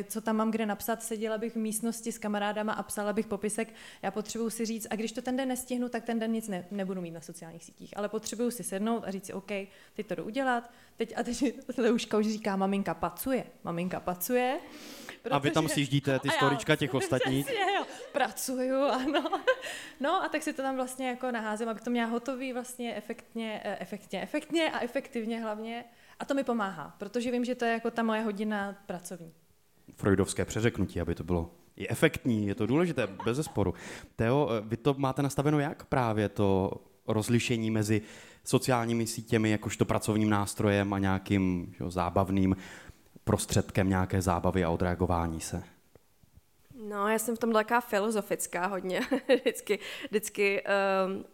co 0.07 0.21
tam 0.21 0.35
mám 0.35 0.51
kde 0.51 0.65
napsat, 0.65 1.03
seděla 1.03 1.37
bych 1.37 1.53
v 1.53 1.59
místnosti 1.59 2.11
s 2.11 2.17
kamarádama 2.17 2.73
a 2.73 2.83
psala 2.83 3.13
bych 3.13 3.27
popisek. 3.27 3.73
Já 4.01 4.11
potřebuji 4.11 4.49
si 4.49 4.65
říct, 4.65 4.87
a 4.89 4.95
když 4.95 5.11
to 5.11 5.21
ten 5.21 5.37
den 5.37 5.47
nestihnu, 5.47 5.89
tak 5.89 6.03
ten 6.03 6.19
den 6.19 6.31
nic 6.31 6.47
ne, 6.47 6.65
nebudu 6.71 7.01
mít 7.01 7.11
na 7.11 7.21
sociálních 7.21 7.63
sítích, 7.63 7.97
ale 7.97 8.09
potřebuji 8.09 8.51
si 8.51 8.63
sednout 8.63 9.03
a 9.05 9.11
říct 9.11 9.25
si, 9.25 9.33
OK, 9.33 9.51
teď 9.93 10.07
to 10.07 10.15
jdu 10.15 10.23
udělat, 10.23 10.71
teď 10.97 11.13
a 11.17 11.23
teď 11.23 11.43
už 11.93 12.07
říká, 12.21 12.55
maminka 12.55 12.93
pacuje, 12.93 13.43
maminka 13.63 13.99
pacuje. 13.99 14.59
A 15.31 15.37
vy 15.37 15.51
tam 15.51 15.67
sjíždíte 15.67 16.19
ty 16.19 16.29
storička 16.29 16.75
těch 16.75 16.93
ostatních. 16.93 17.45
Přesně, 17.45 17.75
jo. 17.77 17.85
Pracuju, 18.11 18.83
ano. 18.83 19.23
No 19.99 20.23
a 20.23 20.29
tak 20.29 20.43
si 20.43 20.53
to 20.53 20.61
tam 20.61 20.75
vlastně 20.75 21.07
jako 21.07 21.31
naházím, 21.31 21.69
abych 21.69 21.81
to 21.81 21.89
měla 21.89 22.07
hotový 22.07 22.53
vlastně 22.53 22.95
efektně, 22.95 23.61
eh, 23.63 23.77
efektně, 23.79 24.21
efektně 24.21 24.71
a 24.71 24.79
efektivně 24.79 25.41
hlavně. 25.41 25.85
A 26.19 26.25
to 26.25 26.33
mi 26.33 26.43
pomáhá, 26.43 26.95
protože 26.97 27.31
vím, 27.31 27.45
že 27.45 27.55
to 27.55 27.65
je 27.65 27.71
jako 27.71 27.91
ta 27.91 28.03
moje 28.03 28.21
hodina 28.21 28.75
pracovní. 28.85 29.33
Freudovské 29.95 30.45
přeřeknutí, 30.45 31.01
aby 31.01 31.15
to 31.15 31.23
bylo 31.23 31.51
i 31.75 31.89
efektní, 31.89 32.47
je 32.47 32.55
to 32.55 32.65
důležité, 32.65 33.07
bez 33.25 33.37
zesporu. 33.37 33.73
Teo, 34.15 34.49
eh, 34.51 34.61
vy 34.65 34.77
to 34.77 34.95
máte 34.97 35.21
nastaveno 35.21 35.59
jak 35.59 35.85
právě 35.85 36.29
to 36.29 36.71
rozlišení 37.07 37.71
mezi 37.71 38.01
sociálními 38.43 39.07
sítěmi 39.07 39.49
jakožto 39.49 39.85
pracovním 39.85 40.29
nástrojem 40.29 40.93
a 40.93 40.99
nějakým 40.99 41.73
že, 41.77 41.83
jo, 41.83 41.91
zábavným 41.91 42.55
prostředkem 43.27 43.89
nějaké 43.89 44.21
zábavy 44.21 44.63
a 44.63 44.69
odreagování 44.69 45.41
se? 45.41 45.63
No, 46.89 47.07
já 47.07 47.19
jsem 47.19 47.35
v 47.35 47.39
tom 47.39 47.53
taková 47.53 47.81
filozofická 47.81 48.65
hodně. 48.65 49.01
vždycky, 49.41 49.79
vždycky 50.09 50.63
um, 50.63 51.25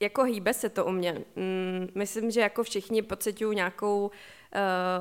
jako 0.00 0.24
hýbe 0.24 0.54
se 0.54 0.68
to 0.68 0.84
u 0.84 0.90
mě. 0.90 1.12
Mm, 1.12 1.88
myslím, 1.94 2.30
že 2.30 2.40
jako 2.40 2.62
všichni 2.62 3.02
pocitují 3.02 3.56
nějakou 3.56 4.06
uh, 4.06 4.10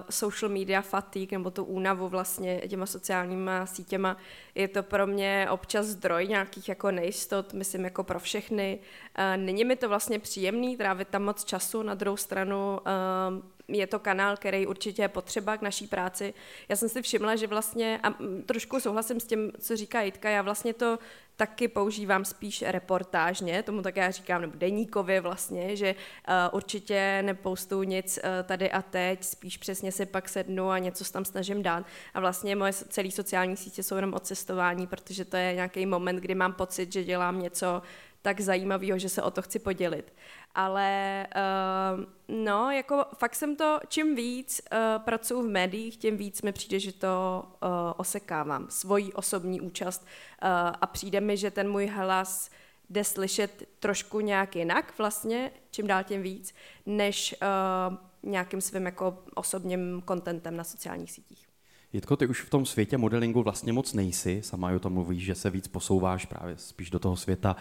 social 0.09 0.51
media 0.51 0.81
fatigue, 0.81 1.37
nebo 1.37 1.51
tu 1.51 1.63
únavu 1.63 2.09
vlastně 2.09 2.61
těma 2.67 2.85
sociálníma 2.85 3.65
sítěma. 3.65 4.17
Je 4.55 4.67
to 4.67 4.83
pro 4.83 5.07
mě 5.07 5.47
občas 5.49 5.85
zdroj 5.85 6.27
nějakých 6.27 6.69
jako 6.69 6.91
nejistot, 6.91 7.53
myslím 7.53 7.83
jako 7.83 8.03
pro 8.03 8.19
všechny. 8.19 8.79
Uh, 8.79 9.43
není 9.43 9.65
mi 9.65 9.75
to 9.75 9.89
vlastně 9.89 10.19
příjemný 10.19 10.77
trávit 10.77 11.07
tam 11.07 11.23
moc 11.23 11.43
času, 11.43 11.83
na 11.83 11.93
druhou 11.93 12.17
stranu 12.17 12.79
uh, 12.79 13.43
je 13.67 13.87
to 13.87 13.99
kanál, 13.99 14.37
který 14.37 14.67
určitě 14.67 15.01
je 15.01 15.07
potřeba 15.07 15.57
k 15.57 15.61
naší 15.61 15.87
práci. 15.87 16.33
Já 16.69 16.75
jsem 16.75 16.89
si 16.89 17.01
všimla, 17.01 17.35
že 17.35 17.47
vlastně, 17.47 17.99
a 18.03 18.13
trošku 18.45 18.79
souhlasím 18.79 19.19
s 19.19 19.25
tím, 19.25 19.51
co 19.59 19.75
říká 19.77 20.01
Jitka, 20.01 20.29
já 20.29 20.41
vlastně 20.41 20.73
to 20.73 20.99
taky 21.35 21.67
používám 21.67 22.25
spíš 22.25 22.63
reportážně, 22.67 23.63
tomu 23.63 23.81
tak 23.81 23.95
já 23.95 24.11
říkám, 24.11 24.41
nebo 24.41 24.53
deníkově 24.57 25.21
vlastně, 25.21 25.75
že 25.75 25.95
uh, 25.95 26.33
určitě 26.51 27.21
nepoustu 27.25 27.83
nic 27.83 28.19
uh, 28.23 28.29
tady 28.43 28.71
a 28.71 28.81
teď, 28.81 29.23
spíš 29.23 29.57
přesně 29.57 29.91
si 29.91 30.05
pak 30.05 30.29
sednu 30.29 30.69
a 30.69 30.79
něco 30.79 31.11
tam 31.11 31.25
snažím 31.25 31.63
dát. 31.63 31.85
A 32.13 32.19
vlastně 32.19 32.55
moje 32.55 32.73
celé 32.73 33.11
sociální 33.11 33.57
sítě 33.57 33.83
jsou 33.83 33.95
jenom 33.95 34.13
o 34.13 34.19
cestování, 34.19 34.87
protože 34.87 35.25
to 35.25 35.37
je 35.37 35.53
nějaký 35.53 35.85
moment, 35.85 36.15
kdy 36.15 36.35
mám 36.35 36.53
pocit, 36.53 36.93
že 36.93 37.03
dělám 37.03 37.41
něco 37.41 37.81
tak 38.23 38.41
zajímavého, 38.41 38.97
že 38.97 39.09
se 39.09 39.21
o 39.21 39.31
to 39.31 39.41
chci 39.41 39.59
podělit. 39.59 40.13
Ale 40.55 41.27
uh, 41.35 42.03
no, 42.27 42.71
jako 42.71 43.05
fakt 43.17 43.35
jsem 43.35 43.55
to, 43.55 43.79
čím 43.87 44.15
víc 44.15 44.61
uh, 44.71 45.03
pracuji 45.03 45.41
v 45.41 45.51
médiích, 45.51 45.97
tím 45.97 46.17
víc 46.17 46.41
mi 46.41 46.51
přijde, 46.51 46.79
že 46.79 46.93
to 46.93 47.43
uh, 47.45 47.69
osekávám, 47.97 48.65
svoji 48.69 49.13
osobní 49.13 49.61
účast 49.61 50.01
uh, 50.01 50.49
a 50.81 50.87
přijde 50.87 51.21
mi, 51.21 51.37
že 51.37 51.51
ten 51.51 51.71
můj 51.71 51.87
hlas 51.87 52.49
jde 52.89 53.03
slyšet 53.03 53.63
trošku 53.79 54.19
nějak 54.19 54.55
jinak 54.55 54.93
vlastně, 54.97 55.51
čím 55.71 55.87
dál 55.87 56.03
tím 56.03 56.21
víc, 56.21 56.53
než 56.85 57.35
uh, 57.41 57.97
nějakým 58.31 58.61
svým 58.61 58.85
jako 58.85 59.23
osobním 59.35 60.01
kontentem 60.05 60.57
na 60.57 60.63
sociálních 60.63 61.11
sítích. 61.11 61.47
Jitko, 61.93 62.15
ty 62.15 62.27
už 62.27 62.41
v 62.41 62.49
tom 62.49 62.65
světě 62.65 62.97
modelingu 62.97 63.43
vlastně 63.43 63.73
moc 63.73 63.93
nejsi, 63.93 64.41
sama 64.43 64.71
o 64.71 64.79
tom 64.79 64.93
mluvíš, 64.93 65.23
že 65.23 65.35
se 65.35 65.49
víc 65.49 65.67
posouváš 65.67 66.25
právě 66.25 66.57
spíš 66.57 66.89
do 66.89 66.99
toho 66.99 67.15
světa 67.15 67.55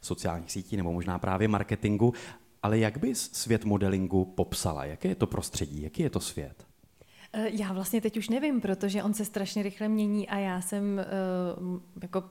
sociálních 0.00 0.52
sítí 0.52 0.76
nebo 0.76 0.92
možná 0.92 1.18
právě 1.18 1.48
marketingu, 1.48 2.12
ale 2.62 2.78
jak 2.78 2.98
bys 2.98 3.30
svět 3.32 3.64
modelingu 3.64 4.24
popsala? 4.24 4.84
Jaké 4.84 5.08
je 5.08 5.14
to 5.14 5.26
prostředí? 5.26 5.82
Jaký 5.82 6.02
je 6.02 6.10
to 6.10 6.20
svět? 6.20 6.66
Eh, 7.32 7.48
já 7.50 7.72
vlastně 7.72 8.00
teď 8.00 8.16
už 8.16 8.28
nevím, 8.28 8.60
protože 8.60 9.02
on 9.02 9.14
se 9.14 9.24
strašně 9.24 9.62
rychle 9.62 9.88
mění 9.88 10.28
a 10.28 10.38
já 10.38 10.60
jsem 10.60 11.00
uh, 11.64 11.80
jako 12.02 12.24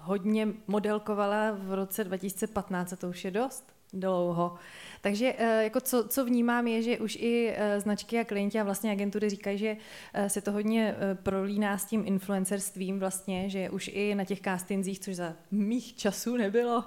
hodně 0.00 0.48
modelkovala 0.66 1.50
v 1.50 1.74
roce 1.74 2.04
2015 2.04 2.92
a 2.92 2.96
to 2.96 3.08
už 3.08 3.24
je 3.24 3.30
dost 3.30 3.79
dlouho. 3.92 4.54
Takže 5.00 5.34
eh, 5.38 5.64
jako 5.64 5.80
co, 5.80 6.08
co 6.08 6.24
vnímám 6.24 6.66
je, 6.66 6.82
že 6.82 6.98
už 6.98 7.16
i 7.16 7.54
eh, 7.56 7.80
značky 7.80 8.18
a 8.18 8.24
klienti 8.24 8.60
a 8.60 8.64
vlastně 8.64 8.90
agentury 8.92 9.30
říkají, 9.30 9.58
že 9.58 9.76
eh, 10.14 10.28
se 10.28 10.40
to 10.40 10.52
hodně 10.52 10.94
prolíná 11.22 11.78
s 11.78 11.84
tím 11.84 12.02
influencerstvím 12.06 12.98
vlastně, 12.98 13.48
že 13.48 13.70
už 13.70 13.90
i 13.92 14.14
na 14.14 14.24
těch 14.24 14.40
castingzích, 14.40 15.00
což 15.00 15.16
za 15.16 15.34
mých 15.50 15.96
časů 15.96 16.36
nebylo, 16.36 16.84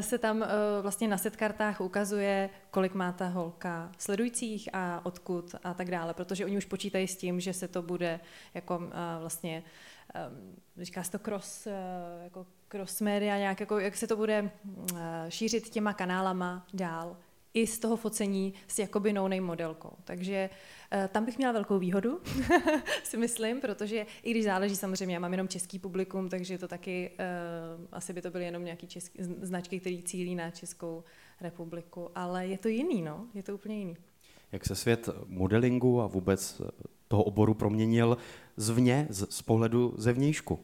se 0.00 0.18
tam 0.18 0.44
vlastně 0.82 1.08
na 1.08 1.18
setkartách 1.18 1.80
ukazuje, 1.80 2.50
kolik 2.70 2.94
má 2.94 3.12
ta 3.12 3.26
holka 3.28 3.92
sledujících 3.98 4.68
a 4.72 5.06
odkud 5.06 5.54
a 5.64 5.74
tak 5.74 5.90
dále, 5.90 6.14
protože 6.14 6.44
oni 6.44 6.56
už 6.56 6.64
počítají 6.64 7.08
s 7.08 7.16
tím, 7.16 7.40
že 7.40 7.52
se 7.52 7.68
to 7.68 7.82
bude 7.82 8.20
jako 8.54 8.82
vlastně 9.20 9.62
říká 10.76 11.02
se 11.02 11.10
to 11.10 11.18
cross, 11.18 11.68
jako 12.24 12.46
cross 12.68 13.00
media, 13.00 13.38
nějak 13.38 13.60
jako, 13.60 13.78
jak 13.78 13.96
se 13.96 14.06
to 14.06 14.16
bude 14.16 14.50
šířit 15.28 15.68
těma 15.68 15.92
kanálama 15.92 16.66
dál 16.74 17.16
i 17.56 17.66
z 17.66 17.78
toho 17.78 17.96
focení 17.96 18.54
s 18.68 18.78
jakoby 18.78 19.12
no 19.12 19.28
modelkou. 19.40 19.90
Takže 20.04 20.50
uh, 20.50 21.06
tam 21.06 21.24
bych 21.24 21.38
měla 21.38 21.52
velkou 21.52 21.78
výhodu, 21.78 22.20
si 23.04 23.16
myslím, 23.16 23.60
protože 23.60 24.06
i 24.22 24.30
když 24.30 24.44
záleží 24.44 24.76
samozřejmě, 24.76 25.14
já 25.14 25.20
mám 25.20 25.32
jenom 25.32 25.48
český 25.48 25.78
publikum, 25.78 26.28
takže 26.28 26.58
to 26.58 26.68
taky, 26.68 27.10
uh, 27.78 27.86
asi 27.92 28.12
by 28.12 28.22
to 28.22 28.30
byly 28.30 28.44
jenom 28.44 28.64
nějaké 28.64 28.86
značky, 29.42 29.80
které 29.80 30.02
cílí 30.04 30.34
na 30.34 30.50
Českou 30.50 31.04
republiku, 31.40 32.10
ale 32.14 32.46
je 32.46 32.58
to 32.58 32.68
jiný, 32.68 33.02
no, 33.02 33.26
je 33.34 33.42
to 33.42 33.54
úplně 33.54 33.78
jiný. 33.78 33.96
Jak 34.52 34.66
se 34.66 34.74
svět 34.74 35.08
modelingu 35.26 36.00
a 36.00 36.06
vůbec 36.06 36.62
toho 37.08 37.22
oboru 37.22 37.54
proměnil 37.54 38.16
zvně, 38.56 39.06
z, 39.10 39.32
z 39.32 39.42
pohledu 39.42 39.94
zevnějšku? 39.96 40.58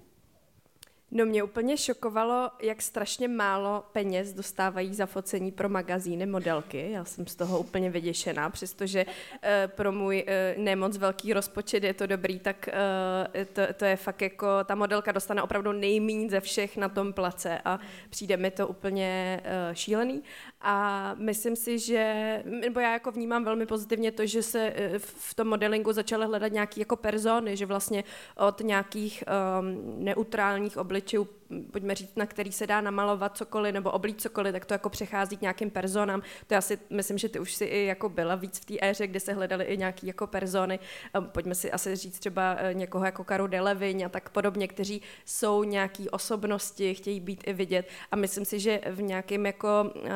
No 1.15 1.27
mě 1.27 1.43
úplně 1.43 1.77
šokovalo, 1.77 2.51
jak 2.63 2.83
strašně 2.83 3.29
málo 3.29 3.85
peněz 3.93 4.33
dostávají 4.33 4.95
za 4.95 5.07
focení 5.07 5.53
pro 5.53 5.69
magazíny 5.69 6.27
modelky. 6.27 6.91
Já 6.91 7.05
jsem 7.05 7.27
z 7.27 7.35
toho 7.35 7.59
úplně 7.59 7.91
vyděšená, 7.91 8.51
přestože 8.51 9.05
uh, 9.07 9.13
pro 9.67 9.93
můj 9.93 10.25
uh, 10.57 10.63
nemoc 10.65 10.97
velký 10.97 11.33
rozpočet 11.33 11.85
je 11.85 11.95
to 11.95 12.07
dobrý, 12.07 12.39
tak 12.39 12.69
uh, 12.69 13.45
to, 13.53 13.63
to 13.75 13.85
je 13.85 13.97
fakt 13.97 14.23
jako, 14.23 14.47
ta 14.65 14.75
modelka 14.75 15.13
dostane 15.13 15.43
opravdu 15.43 15.73
nejméně 15.73 16.31
ze 16.31 16.41
všech 16.41 16.77
na 16.77 16.89
tom 16.89 17.13
place 17.13 17.61
a 17.65 17.81
přijde 18.11 18.37
mi 18.37 18.51
to 18.51 18.69
úplně 18.69 19.41
šílený. 19.73 20.23
A 20.63 21.15
myslím 21.19 21.57
si, 21.57 21.79
že, 21.79 22.43
nebo 22.45 22.81
já 22.81 22.93
jako 22.93 23.11
vnímám 23.11 23.45
velmi 23.45 23.67
pozitivně 23.67 24.13
to, 24.13 24.27
že 24.27 24.43
se 24.43 24.75
v 24.99 25.35
tom 25.35 25.49
modelingu 25.49 25.93
začaly 25.93 26.27
hledat 26.27 26.53
nějaké 26.53 26.81
jako 26.81 26.97
persony, 26.97 27.57
že 27.57 27.67
vlastně 27.67 28.05
od 28.37 28.61
nějakých 28.61 29.25
um, 29.61 30.05
neutrálních 30.05 30.77
obličejů, 30.77 31.29
pojďme 31.71 31.95
říct, 31.95 32.17
na 32.17 32.27
který 32.27 32.53
se 32.53 32.67
dá 32.67 32.81
namalovat 32.81 33.37
cokoliv 33.37 33.75
nebo 33.75 33.91
oblít 33.91 34.21
cokoliv, 34.21 34.53
tak 34.53 34.65
to 34.65 34.75
jako 34.75 34.91
přechází 34.91 35.37
k 35.37 35.41
nějakým 35.41 35.71
personám. 35.71 36.23
To 36.47 36.55
já 36.55 36.61
si 36.61 36.79
myslím, 36.91 37.19
že 37.19 37.29
ty 37.29 37.39
už 37.39 37.55
si 37.55 37.65
i 37.65 37.87
jako 37.87 38.09
byla 38.09 38.35
víc 38.35 38.61
v 38.61 38.65
té 38.65 38.75
éře, 38.83 39.07
kde 39.07 39.21
se 39.21 39.33
hledaly 39.33 39.65
i 39.65 39.77
nějaký 39.77 40.07
jako 40.07 40.27
persony. 40.27 40.79
Pojďme 41.21 41.55
si 41.55 41.73
asi 41.73 41.97
říct 41.97 42.19
třeba 42.19 42.57
eh, 42.59 42.75
někoho 42.75 43.05
jako 43.05 43.25
Karu 43.25 43.47
Deleviň 43.47 44.03
a 44.05 44.09
tak 44.09 44.31
podobně, 44.31 44.69
kteří 44.69 45.03
jsou 45.25 45.65
nějaký 45.65 46.11
osobnosti, 46.11 46.95
chtějí 46.95 47.21
být 47.21 47.45
i 47.47 47.53
vidět. 47.53 47.89
A 48.11 48.17
myslím 48.17 48.45
si, 48.45 48.61
že 48.61 48.81
v 48.91 49.03
nějakém 49.03 49.47
jako 49.47 49.93
uh, 49.95 50.11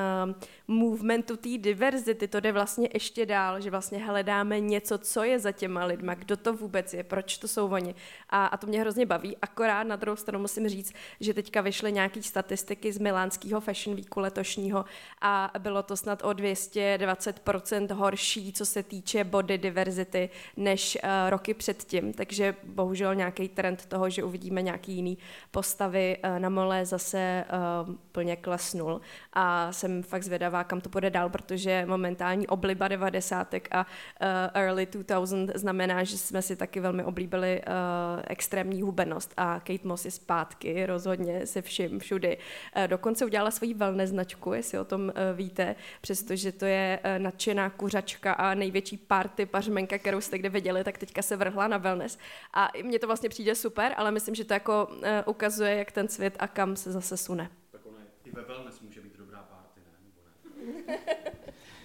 movementu 0.69 1.37
té 1.37 1.59
diverzity 1.59 2.29
to 2.29 2.41
jde 2.41 2.53
vlastně 2.53 2.89
ještě 2.95 3.27
dál, 3.27 3.61
že 3.61 3.71
vlastně 3.71 4.05
hledáme 4.05 4.61
něco, 4.61 4.99
co 4.99 5.25
je 5.25 5.39
za 5.39 5.53
těma 5.53 5.85
lidma, 5.85 6.15
kdo 6.15 6.37
to 6.37 6.53
vůbec 6.53 6.95
je, 6.95 7.05
proč 7.05 7.39
to 7.39 7.49
jsou 7.49 7.69
oni. 7.69 7.95
A, 8.31 8.47
a 8.47 8.57
to 8.57 8.67
mě 8.67 8.81
hrozně 8.81 9.07
baví. 9.07 9.37
Akorát 9.43 9.85
na 9.85 9.97
druhou 9.97 10.17
stranu 10.17 10.39
musím 10.39 10.69
říct, 10.69 10.93
že 11.27 11.35
teďka 11.35 11.61
vyšly 11.61 11.93
nějaké 11.93 12.23
statistiky 12.23 12.93
z 12.93 12.99
milánského 12.99 13.61
Fashion 13.61 13.97
Weeku 13.97 14.21
letošního 14.21 14.85
a 15.21 15.51
bylo 15.59 15.83
to 15.83 15.97
snad 15.97 16.23
o 16.23 16.31
220% 16.31 17.95
horší, 17.95 18.53
co 18.53 18.67
se 18.67 18.83
týče 18.83 19.25
body 19.25 19.59
diverzity, 19.59 20.31
než 20.57 20.99
uh, 21.05 21.31
roky 21.31 21.55
předtím. 21.55 22.13
Takže 22.13 22.55
bohužel 22.65 23.15
nějaký 23.15 23.49
trend 23.49 23.87
toho, 23.87 24.11
že 24.11 24.25
uvidíme 24.25 24.63
nějaký 24.63 24.93
jiný 24.93 25.19
postavy 25.51 26.17
uh, 26.17 26.39
na 26.39 26.49
mole 26.49 26.87
zase 26.87 27.45
uh, 27.87 27.95
plně 28.13 28.37
klesnul. 28.37 29.01
A 29.33 29.73
jsem 29.73 30.03
fakt 30.03 30.23
zvědavá, 30.23 30.65
kam 30.65 30.81
to 30.81 30.89
půjde 30.89 31.11
dál, 31.11 31.31
protože 31.31 31.87
momentální 31.87 32.47
obliba 32.47 32.89
90. 32.89 33.55
a 33.55 33.79
uh, 33.79 34.27
early 34.55 34.87
2000 34.87 35.53
znamená, 35.59 36.05
že 36.05 36.19
jsme 36.19 36.43
si 36.43 36.57
taky 36.57 36.81
velmi 36.81 37.05
oblíbili 37.05 37.61
uh, 37.67 38.23
extrémní 38.27 38.83
hubenost 38.83 39.35
a 39.37 39.61
Kate 39.61 39.89
Moss 39.89 40.05
je 40.05 40.11
zpátky, 40.11 40.87
rozhodně 40.87 41.16
se 41.45 41.63
vším 41.63 41.99
všudy. 41.99 42.39
Uh, 42.77 42.89
dokonce 42.89 43.25
udělala 43.25 43.51
svoji 43.51 43.75
wellness 43.75 44.11
značku, 44.11 44.53
jestli 44.53 44.79
o 44.79 44.85
tom 44.85 45.03
uh, 45.03 45.13
víte, 45.37 45.77
přestože 46.01 46.53
to 46.53 46.65
je 46.65 47.01
uh, 47.05 47.23
nadšená 47.23 47.71
kuřačka 47.71 48.33
a 48.33 48.55
největší 48.55 48.97
party 48.97 49.47
pařmenka, 49.47 49.99
kterou 49.99 50.21
jste 50.21 50.39
kde 50.39 50.49
viděli, 50.49 50.85
tak 50.85 50.99
teďka 50.99 51.23
se 51.23 51.37
vrhla 51.37 51.69
na 51.69 51.79
wellness. 51.79 52.19
A 52.55 52.69
mně 52.83 52.99
to 52.99 53.07
vlastně 53.07 53.29
přijde 53.29 53.55
super, 53.55 53.95
ale 53.97 54.11
myslím, 54.11 54.35
že 54.35 54.45
to 54.45 54.55
jako 54.55 54.89
ukazuje, 55.27 55.75
jak 55.75 55.93
ten 55.93 56.09
svět 56.09 56.37
a 56.39 56.49
kam 56.49 56.77
se 56.77 56.93
zase 56.93 57.17
sune. 57.17 57.51
Tak 57.71 57.87
ono 57.87 57.97
i 58.25 58.31
ve 58.31 58.43
wellness 58.43 58.81
může 58.81 59.01
být 59.01 59.17
dobrá 59.17 59.43
party, 59.43 59.81
ne? 59.81 59.93
Nebo 60.03 60.21
ne? 60.87 60.99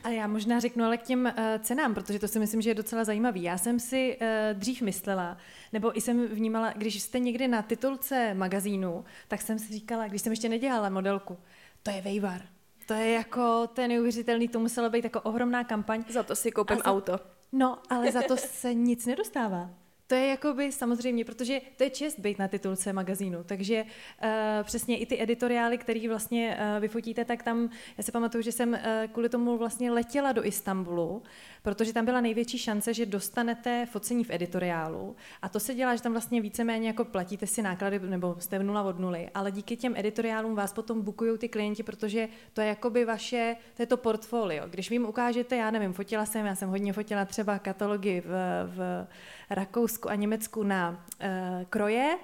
A 0.04 0.10
já 0.10 0.28
možná 0.28 0.60
řeknu 0.60 0.86
ale 0.86 0.98
k 0.98 1.02
těm 1.02 1.26
uh, 1.26 1.44
cenám, 1.60 1.94
protože 1.94 2.20
to 2.20 2.28
si 2.28 2.40
myslím, 2.40 2.62
že 2.62 2.70
je 2.70 2.76
docela 2.76 3.04
zajímavý. 3.04 3.44
Já 3.44 3.58
jsem 3.58 3.80
si 3.80 4.18
uh, 4.22 4.28
dřív 4.60 4.82
myslela, 4.82 5.38
nebo 5.74 5.98
i 5.98 6.02
jsem 6.02 6.28
vnímala, 6.28 6.74
když 6.76 7.02
jste 7.02 7.20
někdy 7.20 7.48
na 7.48 7.62
titulce 7.62 8.34
magazínu, 8.34 9.06
tak 9.28 9.42
jsem 9.42 9.60
si 9.60 9.74
říkala, 9.74 10.08
když 10.08 10.22
jsem 10.22 10.32
ještě 10.32 10.50
nedělala 10.50 10.90
modelku, 10.90 11.38
to 11.84 11.92
je 11.92 12.02
Vejvar. 12.02 12.42
To 12.86 12.94
je 12.94 13.12
jako, 13.12 13.68
to 13.74 13.82
je 13.82 13.88
neuvěřitelný, 13.88 14.48
to 14.48 14.60
musela 14.60 14.90
být 14.90 15.04
jako 15.04 15.22
ohromná 15.22 15.64
kampaň. 15.64 16.04
Za 16.10 16.24
to 16.24 16.36
si 16.36 16.52
koupím 16.52 16.78
za, 16.78 16.84
auto. 16.84 17.20
No, 17.52 17.78
ale 17.90 18.12
za 18.12 18.22
to 18.22 18.38
se 18.38 18.74
nic 18.74 19.06
nedostává. 19.06 19.70
To 20.12 20.16
je 20.16 20.28
jakoby 20.28 20.72
samozřejmě, 20.72 21.26
protože 21.26 21.62
to 21.78 21.84
je 21.84 21.90
čest 21.90 22.20
být 22.20 22.40
na 22.40 22.48
titulce 22.48 22.94
magazínu, 22.94 23.44
takže 23.44 23.84
uh, 23.84 24.30
přesně 24.64 24.98
i 24.98 25.06
ty 25.06 25.22
editoriály, 25.22 25.78
které 25.78 26.08
vlastně 26.10 26.58
uh, 26.58 26.82
vyfotíte, 26.82 27.26
tak 27.26 27.44
tam, 27.44 27.70
já 27.98 28.04
si 28.04 28.12
pamatuju, 28.12 28.42
že 28.42 28.52
jsem 28.52 28.70
uh, 28.70 28.78
kvůli 29.12 29.30
tomu 29.30 29.58
vlastně 29.58 29.92
letěla 29.92 30.32
do 30.32 30.46
Istanbulu, 30.46 31.24
protože 31.64 31.94
tam 31.94 32.06
byla 32.06 32.22
největší 32.22 32.58
šance, 32.58 32.94
že 32.94 33.06
dostanete 33.06 33.86
focení 33.86 34.24
v 34.24 34.30
editoriálu 34.32 35.16
a 35.42 35.50
to 35.50 35.60
se 35.60 35.76
dělá, 35.76 35.96
že 35.96 36.02
tam 36.02 36.12
vlastně 36.12 36.42
víceméně 36.42 36.88
jako 36.88 37.06
platíte 37.06 37.48
si 37.48 37.62
náklady 37.62 38.00
nebo 38.00 38.36
jste 38.40 38.60
v 38.60 38.64
nula 38.64 38.84
od 38.84 39.00
nuly, 39.00 39.30
ale 39.34 39.52
díky 39.52 39.78
těm 39.78 39.96
editoriálům 39.96 40.56
vás 40.56 40.74
potom 40.74 41.02
bukují 41.02 41.38
ty 41.38 41.50
klienti, 41.50 41.84
protože 41.84 42.28
to 42.54 42.62
je 42.62 42.68
jakoby 42.68 43.06
vaše, 43.06 43.56
to 43.74 43.82
je 43.82 43.86
to 43.86 43.98
portfolio. 43.98 44.64
Když 44.70 44.90
vy 44.90 44.96
jim 44.96 45.06
ukážete, 45.06 45.56
já 45.56 45.72
nevím, 45.72 45.94
fotila 45.94 46.26
jsem, 46.26 46.46
já 46.46 46.56
jsem 46.56 46.70
hodně 46.70 46.94
fotila 46.94 47.26
třeba 47.26 47.60
katalogy 47.60 48.22
v, 48.22 48.30
v 48.76 49.08
Rakousku 49.50 50.01
a 50.10 50.16
Německu 50.16 50.64
na 50.64 50.90
uh, 50.90 51.28
kroje, 51.70 52.18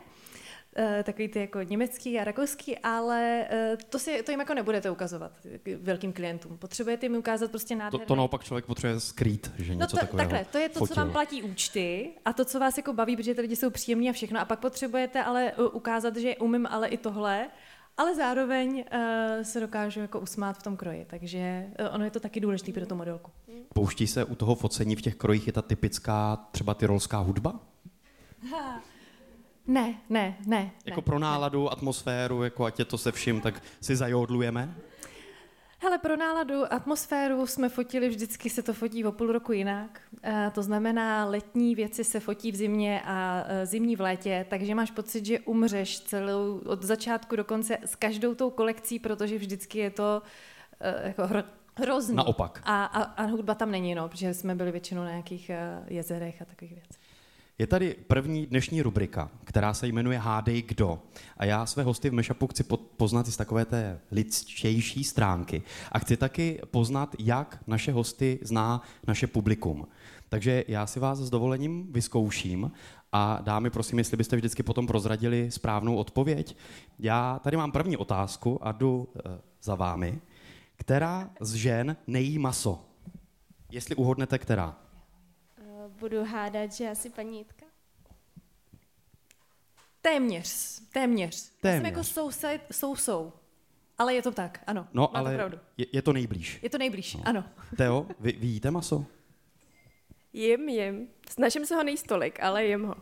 uh, 0.77 1.03
takový 1.03 1.27
ty 1.27 1.39
jako 1.39 1.61
německý 1.61 2.19
a 2.19 2.23
rakouský, 2.23 2.77
ale 2.77 3.47
uh, 3.71 3.77
to, 3.89 3.99
si, 3.99 4.23
to 4.23 4.31
jim 4.31 4.39
jako 4.39 4.53
nebudete 4.53 4.89
ukazovat 4.89 5.31
velkým 5.81 6.13
klientům. 6.13 6.57
Potřebujete 6.57 7.05
jim 7.05 7.15
ukázat 7.15 7.51
prostě 7.51 7.75
nádherné... 7.75 8.05
To, 8.05 8.07
to 8.07 8.15
naopak 8.15 8.43
člověk 8.43 8.65
potřebuje 8.65 8.99
skrýt, 8.99 9.51
že 9.57 9.73
no 9.73 9.79
něco 9.79 9.95
to, 9.95 9.99
takového 9.99 10.29
Takhle, 10.29 10.51
to 10.51 10.57
je 10.57 10.69
to, 10.69 10.79
fotil. 10.79 10.95
co 10.95 11.01
vám 11.01 11.11
platí 11.11 11.43
účty 11.43 12.09
a 12.25 12.33
to, 12.33 12.45
co 12.45 12.59
vás 12.59 12.77
jako 12.77 12.93
baví, 12.93 13.15
protože 13.15 13.35
ty 13.35 13.41
lidi 13.41 13.55
jsou 13.55 13.69
příjemní 13.69 14.09
a 14.09 14.13
všechno. 14.13 14.39
A 14.39 14.45
pak 14.45 14.59
potřebujete 14.59 15.23
ale 15.23 15.53
ukázat, 15.71 16.17
že 16.17 16.35
umím 16.35 16.67
ale 16.71 16.87
i 16.87 16.97
tohle 16.97 17.47
ale 17.97 18.15
zároveň 18.15 18.85
uh, 18.93 19.43
se 19.43 19.59
dokážu 19.59 19.99
jako 19.99 20.19
usmát 20.19 20.57
v 20.57 20.63
tom 20.63 20.77
kroji, 20.77 21.05
takže 21.09 21.65
uh, 21.79 21.95
ono 21.95 22.03
je 22.03 22.11
to 22.11 22.19
taky 22.19 22.39
důležité 22.39 22.71
pro 22.71 22.85
tu 22.85 22.95
modelku. 22.95 23.31
Pouští 23.73 24.07
se 24.07 24.23
u 24.23 24.35
toho 24.35 24.55
focení 24.55 24.95
v 24.95 25.01
těch 25.01 25.15
krojích, 25.15 25.47
je 25.47 25.53
ta 25.53 25.61
typická 25.61 26.35
třeba 26.51 26.73
tyrolská 26.73 27.17
hudba? 27.17 27.59
Ha. 28.51 28.81
Ne, 29.67 29.95
ne, 30.09 30.37
ne. 30.45 30.71
Jako 30.85 31.01
ne, 31.01 31.05
pro 31.05 31.19
náladu, 31.19 31.63
ne. 31.63 31.69
atmosféru, 31.69 32.43
jako 32.43 32.65
ať 32.65 32.79
je 32.79 32.85
to 32.85 32.97
se 32.97 33.11
vším, 33.11 33.41
tak 33.41 33.63
si 33.81 33.95
zajodlujeme? 33.95 34.75
Hele, 35.79 35.97
pro 35.97 36.17
náladu, 36.17 36.73
atmosféru 36.73 37.47
jsme 37.47 37.69
fotili, 37.69 38.09
vždycky 38.09 38.49
se 38.49 38.63
to 38.63 38.73
fotí 38.73 39.05
o 39.05 39.11
půl 39.11 39.31
roku 39.31 39.51
jinak. 39.51 40.01
E, 40.23 40.51
to 40.55 40.63
znamená, 40.63 41.25
letní 41.25 41.75
věci 41.75 42.03
se 42.03 42.19
fotí 42.19 42.51
v 42.51 42.55
zimě 42.55 43.01
a 43.05 43.43
e, 43.47 43.65
zimní 43.65 43.95
v 43.95 44.01
létě, 44.01 44.45
takže 44.49 44.75
máš 44.75 44.91
pocit, 44.91 45.25
že 45.25 45.39
umřeš 45.39 45.99
celou 45.99 46.57
od 46.65 46.83
začátku 46.83 47.35
do 47.35 47.43
konce 47.43 47.77
s 47.85 47.95
každou 47.95 48.35
tou 48.35 48.49
kolekcí, 48.49 48.99
protože 48.99 49.37
vždycky 49.37 49.79
je 49.79 49.89
to 49.89 50.21
e, 50.79 51.07
jako 51.07 51.27
hro, 51.27 51.43
hrozný. 51.75 52.15
Naopak. 52.15 52.61
A, 52.63 52.85
a, 52.85 53.01
a 53.01 53.23
hudba 53.23 53.55
tam 53.55 53.71
není, 53.71 53.95
no, 53.95 54.09
protože 54.09 54.33
jsme 54.33 54.55
byli 54.55 54.71
většinou 54.71 55.01
na 55.03 55.09
nějakých 55.09 55.51
jezerech 55.87 56.41
a 56.41 56.45
takových 56.45 56.73
věcech. 56.73 57.06
Je 57.59 57.67
tady 57.67 57.95
první 58.07 58.45
dnešní 58.45 58.81
rubrika, 58.81 59.29
která 59.43 59.73
se 59.73 59.87
jmenuje 59.87 60.17
Hádej 60.17 60.61
kdo. 60.61 60.99
A 61.37 61.45
já 61.45 61.65
své 61.65 61.83
hosty 61.83 62.09
v 62.09 62.13
Meshapu 62.13 62.47
chci 62.47 62.63
poznat 62.97 63.27
z 63.27 63.37
takové 63.37 63.65
té 63.65 63.99
lidštější 64.11 65.03
stránky. 65.03 65.61
A 65.91 65.99
chci 65.99 66.17
taky 66.17 66.61
poznat, 66.71 67.15
jak 67.19 67.63
naše 67.67 67.91
hosty 67.91 68.39
zná 68.41 68.81
naše 69.07 69.27
publikum. 69.27 69.87
Takže 70.29 70.63
já 70.67 70.87
si 70.87 70.99
vás 70.99 71.19
s 71.19 71.29
dovolením 71.29 71.93
vyzkouším 71.93 72.71
a 73.11 73.39
dámy, 73.41 73.69
prosím, 73.69 73.97
jestli 73.97 74.17
byste 74.17 74.35
vždycky 74.35 74.63
potom 74.63 74.87
prozradili 74.87 75.51
správnou 75.51 75.95
odpověď. 75.95 76.57
Já 76.99 77.39
tady 77.43 77.57
mám 77.57 77.71
první 77.71 77.97
otázku 77.97 78.67
a 78.67 78.71
jdu 78.71 79.09
e, 79.15 79.39
za 79.61 79.75
vámi. 79.75 80.21
Která 80.75 81.29
z 81.39 81.53
žen 81.53 81.95
nejí 82.07 82.39
maso? 82.39 82.79
Jestli 83.71 83.95
uhodnete, 83.95 84.37
která? 84.37 84.86
Budu 85.99 86.23
hádat, 86.23 86.71
že 86.71 86.89
asi 86.89 87.09
paní 87.09 87.37
Jitka. 87.37 87.65
Téměř, 90.01 90.79
téměř. 90.93 91.49
téměř. 91.61 91.63
Já 91.63 91.71
jsem 91.71 91.85
jako 91.85 92.03
soused, 92.03 92.61
sousou. 92.71 93.33
Ale 93.97 94.15
je 94.15 94.21
to 94.21 94.31
tak, 94.31 94.63
ano. 94.67 94.87
No, 94.93 95.17
ale 95.17 95.35
pravdu. 95.35 95.59
Je, 95.77 95.85
je 95.93 96.01
to 96.01 96.13
nejblíž. 96.13 96.59
Je 96.61 96.69
to 96.69 96.77
nejblíž, 96.77 97.15
no. 97.15 97.21
ano. 97.25 97.43
Teo, 97.77 98.07
vy, 98.19 98.31
vy 98.31 98.47
jíte 98.47 98.71
maso? 98.71 99.05
Jim, 100.33 100.69
jim. 100.69 101.07
Snažím 101.29 101.65
se 101.65 101.75
ho 101.75 101.83
nejít 101.83 102.07
tolik, 102.07 102.43
ale 102.43 102.65
jim 102.65 102.85
ho. 102.85 102.95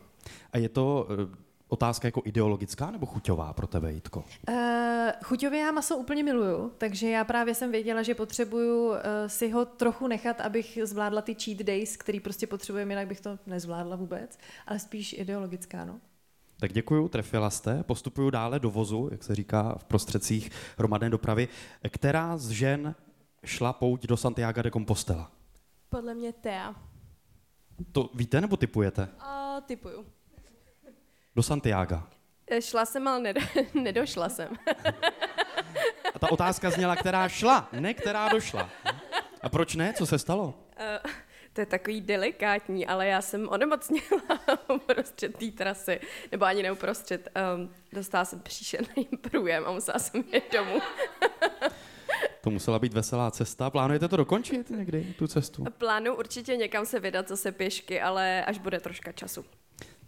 A 0.52 0.58
je 0.58 0.68
to 0.68 1.08
uh, 1.10 1.34
otázka 1.68 2.08
jako 2.08 2.22
ideologická 2.24 2.90
nebo 2.90 3.06
chuťová 3.06 3.52
pro 3.52 3.66
tebe, 3.66 3.92
Jitko? 3.92 4.24
Uh, 4.48 4.56
chuťově 5.24 5.60
já 5.60 5.72
maso 5.72 5.96
úplně 5.96 6.22
miluju, 6.22 6.72
takže 6.78 7.10
já 7.10 7.24
právě 7.24 7.54
jsem 7.54 7.70
věděla, 7.70 8.02
že 8.02 8.14
potřebuju 8.14 8.88
uh, 8.88 8.96
si 9.26 9.50
ho 9.50 9.64
trochu 9.64 10.06
nechat, 10.06 10.40
abych 10.40 10.78
zvládla 10.82 11.22
ty 11.22 11.34
cheat 11.34 11.58
days, 11.58 11.96
který 11.96 12.20
prostě 12.20 12.46
potřebujeme, 12.46 12.92
jinak 12.92 13.08
bych 13.08 13.20
to 13.20 13.38
nezvládla 13.46 13.96
vůbec, 13.96 14.38
ale 14.66 14.78
spíš 14.78 15.12
ideologická, 15.12 15.84
no. 15.84 16.00
Tak 16.60 16.72
děkuju, 16.72 17.08
trefila 17.08 17.50
jste. 17.50 17.82
Postupuju 17.82 18.30
dále 18.30 18.60
do 18.60 18.70
vozu, 18.70 19.08
jak 19.12 19.24
se 19.24 19.34
říká 19.34 19.74
v 19.78 19.84
prostředcích 19.84 20.50
hromadné 20.78 21.10
dopravy. 21.10 21.48
Která 21.88 22.36
z 22.36 22.48
žen 22.48 22.94
šla 23.44 23.72
pouť 23.72 24.06
do 24.06 24.16
Santiago 24.16 24.62
de 24.62 24.70
Compostela? 24.70 25.30
Podle 25.88 26.14
mě 26.14 26.32
Tea. 26.32 26.74
To 27.92 28.10
víte 28.14 28.40
nebo 28.40 28.56
typujete? 28.56 29.08
A 29.18 29.60
typuju. 29.60 30.06
Do 31.36 31.42
Santiago. 31.42 32.02
Eh, 32.50 32.62
šla 32.62 32.86
jsem, 32.86 33.08
ale 33.08 33.20
ned- 33.20 33.66
nedošla 33.82 34.28
jsem. 34.28 34.48
A 36.14 36.18
ta 36.18 36.32
otázka 36.32 36.70
zněla, 36.70 36.96
která 36.96 37.28
šla, 37.28 37.68
ne 37.72 37.94
která 37.94 38.28
došla. 38.28 38.70
A 39.42 39.48
proč 39.48 39.74
ne? 39.74 39.92
Co 39.96 40.06
se 40.06 40.18
stalo? 40.18 40.46
Uh, 40.46 41.10
to 41.52 41.60
je 41.60 41.66
takový 41.66 42.00
delikátní, 42.00 42.86
ale 42.86 43.06
já 43.06 43.22
jsem 43.22 43.48
onemocněla 43.48 44.20
uprostřed 44.74 45.36
té 45.36 45.46
trasy, 45.50 46.00
nebo 46.32 46.44
ani 46.44 46.62
ne 46.62 46.72
uprostřed. 46.72 47.28
Um, 47.56 47.70
dostala 47.92 48.24
jsem 48.24 48.40
příšerný 48.40 49.04
průjem 49.30 49.64
a 49.66 49.70
musela 49.70 49.98
jsem 49.98 50.24
jít 50.32 50.52
domů. 50.52 50.80
to 52.40 52.50
musela 52.50 52.78
být 52.78 52.94
veselá 52.94 53.30
cesta. 53.30 53.70
Plánujete 53.70 54.08
to 54.08 54.16
dokončit 54.16 54.70
někdy, 54.70 55.14
tu 55.18 55.26
cestu? 55.26 55.64
Plánu 55.78 56.14
určitě 56.14 56.56
někam 56.56 56.86
se 56.86 57.00
vydat 57.00 57.28
zase 57.28 57.52
pěšky, 57.52 58.00
ale 58.00 58.44
až 58.44 58.58
bude 58.58 58.80
troška 58.80 59.12
času. 59.12 59.44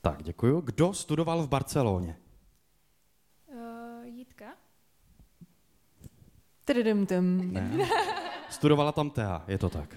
Tak, 0.00 0.22
děkuji. 0.22 0.60
Kdo 0.60 0.94
studoval 0.94 1.42
v 1.42 1.48
Barceloně? 1.48 2.16
Uh, 3.46 4.04
Jitka. 4.04 4.44
Ne. 7.52 7.88
Studovala 8.50 8.92
tam 8.92 9.10
Tea, 9.10 9.44
je 9.48 9.58
to 9.58 9.68
tak. 9.68 9.96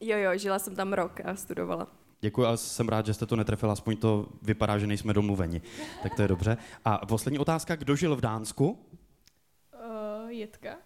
Jo, 0.00 0.18
jo, 0.18 0.38
žila 0.38 0.58
jsem 0.58 0.76
tam 0.76 0.92
rok 0.92 1.20
a 1.20 1.36
studovala. 1.36 1.86
Děkuji 2.20 2.46
a 2.46 2.56
jsem 2.56 2.88
rád, 2.88 3.06
že 3.06 3.14
jste 3.14 3.26
to 3.26 3.36
netrefila, 3.36 3.72
aspoň 3.72 3.96
to 3.96 4.28
vypadá, 4.42 4.78
že 4.78 4.86
nejsme 4.86 5.12
domluveni. 5.12 5.62
Tak 6.02 6.14
to 6.14 6.22
je 6.22 6.28
dobře. 6.28 6.56
A 6.84 7.06
poslední 7.06 7.38
otázka, 7.38 7.76
kdo 7.76 7.96
žil 7.96 8.16
v 8.16 8.20
Dánsku? 8.20 8.78
Uh, 9.74 10.28
Jitka. 10.28 10.76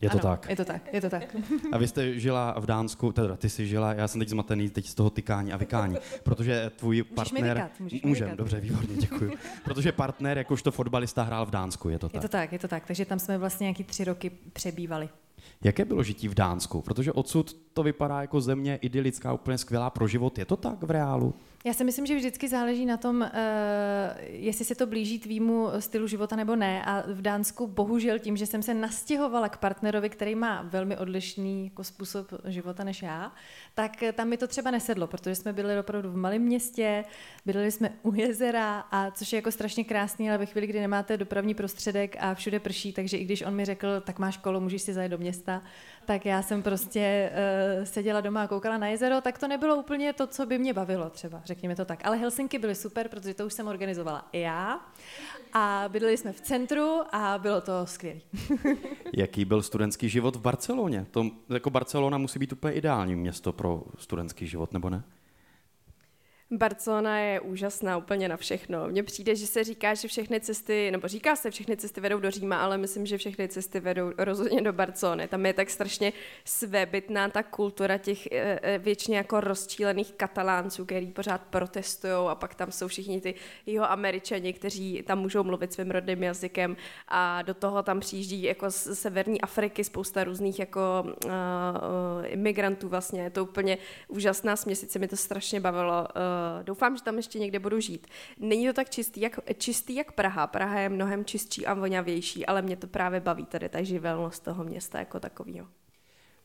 Je 0.00 0.10
to 0.10 0.18
ano, 0.18 0.22
tak. 0.22 0.50
Je 0.50 0.56
to 0.56 0.64
tak, 0.64 0.92
je 0.92 1.00
to 1.00 1.10
tak. 1.10 1.36
A 1.72 1.78
vy 1.78 1.88
jste 1.88 2.20
žila 2.20 2.54
v 2.58 2.66
Dánsku, 2.66 3.12
teda 3.12 3.36
ty 3.36 3.48
jsi 3.48 3.66
žila, 3.66 3.94
já 3.94 4.08
jsem 4.08 4.18
teď 4.18 4.28
zmatený 4.28 4.70
teď 4.70 4.86
z 4.86 4.94
toho 4.94 5.10
tykání 5.10 5.52
a 5.52 5.56
vykání, 5.56 5.96
protože 6.22 6.70
tvůj 6.76 6.96
můžeš 6.96 7.14
partner... 7.14 7.42
Mi 7.42 7.54
vykat, 7.54 7.80
můžeš 7.80 8.02
Můžem, 8.02 8.24
vykat. 8.24 8.38
dobře, 8.38 8.60
výborně, 8.60 8.96
děkuji. 8.96 9.32
protože 9.64 9.92
partner 9.92 10.38
jakožto 10.38 10.70
fotbalista 10.70 11.22
hrál 11.22 11.46
v 11.46 11.50
Dánsku, 11.50 11.88
je 11.88 11.98
to 11.98 12.08
tak. 12.08 12.14
Je 12.14 12.20
to 12.20 12.28
tak, 12.28 12.52
je 12.52 12.58
to 12.58 12.68
tak. 12.68 12.86
Takže 12.86 13.04
tam 13.04 13.18
jsme 13.18 13.38
vlastně 13.38 13.64
nějaký 13.64 13.84
tři 13.84 14.04
roky 14.04 14.30
přebývali. 14.52 15.08
Jaké 15.64 15.84
bylo 15.84 16.02
žití 16.02 16.28
v 16.28 16.34
Dánsku? 16.34 16.82
Protože 16.82 17.12
odsud 17.12 17.56
to 17.72 17.82
vypadá 17.82 18.20
jako 18.20 18.40
země 18.40 18.76
idylická, 18.76 19.32
úplně 19.32 19.58
skvělá 19.58 19.90
pro 19.90 20.08
život. 20.08 20.38
Je 20.38 20.44
to 20.44 20.56
tak 20.56 20.82
v 20.82 20.90
reálu? 20.90 21.34
Já 21.66 21.72
si 21.72 21.84
myslím, 21.84 22.06
že 22.06 22.16
vždycky 22.16 22.48
záleží 22.48 22.86
na 22.86 22.96
tom, 22.96 23.20
uh, 23.20 23.28
jestli 24.22 24.64
se 24.64 24.74
to 24.74 24.86
blíží 24.86 25.18
tvýmu 25.18 25.68
stylu 25.78 26.06
života 26.06 26.36
nebo 26.36 26.56
ne. 26.56 26.84
A 26.84 27.04
v 27.06 27.22
Dánsku 27.22 27.66
bohužel 27.66 28.18
tím, 28.18 28.36
že 28.36 28.46
jsem 28.46 28.62
se 28.62 28.74
nastěhovala 28.74 29.48
k 29.48 29.56
partnerovi, 29.56 30.08
který 30.08 30.34
má 30.34 30.62
velmi 30.62 30.96
odlišný 30.96 31.64
jako 31.64 31.84
způsob 31.84 32.26
života 32.44 32.84
než 32.84 33.02
já, 33.02 33.32
tak 33.74 33.92
tam 34.12 34.28
mi 34.28 34.36
to 34.36 34.46
třeba 34.46 34.70
nesedlo, 34.70 35.06
protože 35.06 35.34
jsme 35.34 35.52
byli 35.52 35.78
opravdu 35.78 36.10
v 36.10 36.16
malém 36.16 36.42
městě, 36.42 37.04
bydleli 37.46 37.70
jsme 37.70 37.92
u 38.02 38.14
jezera, 38.14 38.80
a 38.90 39.10
což 39.10 39.32
je 39.32 39.36
jako 39.36 39.50
strašně 39.50 39.84
krásný, 39.84 40.28
ale 40.28 40.38
ve 40.38 40.46
chvíli, 40.46 40.66
kdy 40.66 40.80
nemáte 40.80 41.16
dopravní 41.16 41.54
prostředek 41.54 42.16
a 42.20 42.34
všude 42.34 42.60
prší, 42.60 42.92
takže 42.92 43.16
i 43.16 43.24
když 43.24 43.42
on 43.42 43.54
mi 43.54 43.64
řekl, 43.64 44.00
tak 44.00 44.18
máš 44.18 44.36
kolo, 44.36 44.60
můžeš 44.60 44.82
si 44.82 44.92
zajet 44.92 45.10
do 45.10 45.18
města, 45.18 45.62
tak 46.06 46.26
já 46.26 46.42
jsem 46.42 46.62
prostě 46.62 47.32
uh, 47.78 47.84
seděla 47.84 48.20
doma 48.20 48.42
a 48.42 48.46
koukala 48.46 48.78
na 48.78 48.86
jezero, 48.86 49.20
tak 49.20 49.38
to 49.38 49.48
nebylo 49.48 49.76
úplně 49.76 50.12
to, 50.12 50.26
co 50.26 50.46
by 50.46 50.58
mě 50.58 50.74
bavilo 50.74 51.10
třeba, 51.10 51.42
řekněme 51.44 51.76
to 51.76 51.84
tak. 51.84 52.06
Ale 52.06 52.16
Helsinky 52.16 52.58
byly 52.58 52.74
super, 52.74 53.08
protože 53.08 53.34
to 53.34 53.46
už 53.46 53.52
jsem 53.52 53.68
organizovala 53.68 54.28
i 54.32 54.40
já 54.40 54.80
a 55.52 55.84
bydleli 55.88 56.16
jsme 56.16 56.32
v 56.32 56.40
centru 56.40 57.02
a 57.12 57.38
bylo 57.38 57.60
to 57.60 57.72
skvělé. 57.86 58.20
Jaký 59.12 59.44
byl 59.44 59.62
studentský 59.62 60.08
život 60.08 60.36
v 60.36 60.40
Barceloně? 60.40 61.06
To, 61.10 61.26
jako 61.48 61.70
Barcelona 61.70 62.18
musí 62.18 62.38
být 62.38 62.52
úplně 62.52 62.74
ideální 62.74 63.16
město 63.16 63.52
pro 63.52 63.82
studentský 63.98 64.46
život, 64.46 64.72
nebo 64.72 64.90
ne? 64.90 65.02
Barcelona 66.50 67.18
je 67.18 67.40
úžasná 67.40 67.96
úplně 67.96 68.28
na 68.28 68.36
všechno. 68.36 68.88
Mně 68.88 69.02
přijde, 69.02 69.36
že 69.36 69.46
se 69.46 69.64
říká, 69.64 69.94
že 69.94 70.08
všechny 70.08 70.40
cesty, 70.40 70.90
nebo 70.90 71.08
říká 71.08 71.36
se, 71.36 71.50
všechny 71.50 71.76
cesty 71.76 72.00
vedou 72.00 72.20
do 72.20 72.30
Říma, 72.30 72.56
ale 72.56 72.78
myslím, 72.78 73.06
že 73.06 73.18
všechny 73.18 73.48
cesty 73.48 73.80
vedou 73.80 74.12
rozhodně 74.18 74.62
do 74.62 74.72
Barcelony. 74.72 75.28
Tam 75.28 75.46
je 75.46 75.52
tak 75.52 75.70
strašně 75.70 76.12
svébytná 76.44 77.28
ta 77.28 77.42
kultura 77.42 77.98
těch 77.98 78.26
e, 78.26 78.60
e, 78.62 78.78
většině 78.78 79.16
jako 79.16 79.40
rozčílených 79.40 80.12
katalánců, 80.12 80.84
který 80.84 81.06
pořád 81.06 81.40
protestují 81.40 82.12
a 82.28 82.34
pak 82.34 82.54
tam 82.54 82.72
jsou 82.72 82.88
všichni 82.88 83.20
ty 83.20 83.34
jeho 83.66 83.90
američani, 83.90 84.52
kteří 84.52 85.02
tam 85.06 85.18
můžou 85.18 85.44
mluvit 85.44 85.72
svým 85.72 85.90
rodným 85.90 86.22
jazykem 86.22 86.76
a 87.08 87.42
do 87.42 87.54
toho 87.54 87.82
tam 87.82 88.00
přijíždí 88.00 88.42
jako 88.42 88.70
z 88.70 88.94
severní 88.94 89.40
Afriky 89.40 89.84
spousta 89.84 90.24
různých 90.24 90.58
jako 90.58 90.80
uh, 91.24 91.30
imigrantů 92.24 92.88
vlastně. 92.88 93.22
Je 93.22 93.30
to 93.30 93.42
úplně 93.44 93.78
úžasná 94.08 94.56
směsice, 94.56 94.98
mi 94.98 95.08
to 95.08 95.16
strašně 95.16 95.60
bavilo. 95.60 96.08
Uh, 96.16 96.35
doufám, 96.62 96.96
že 96.96 97.02
tam 97.02 97.16
ještě 97.16 97.38
někde 97.38 97.58
budu 97.58 97.80
žít. 97.80 98.06
Není 98.38 98.66
to 98.66 98.72
tak 98.72 98.90
čistý 98.90 99.20
jak, 99.20 99.38
čistý 99.58 99.94
jak 99.94 100.12
Praha. 100.12 100.46
Praha 100.46 100.80
je 100.80 100.88
mnohem 100.88 101.24
čistší 101.24 101.66
a 101.66 101.74
vonavější, 101.74 102.46
ale 102.46 102.62
mě 102.62 102.76
to 102.76 102.86
právě 102.86 103.20
baví 103.20 103.46
tady 103.46 103.68
ta 103.68 103.82
živelnost 103.82 104.44
toho 104.44 104.64
města 104.64 104.98
jako 104.98 105.20
takového. 105.20 105.68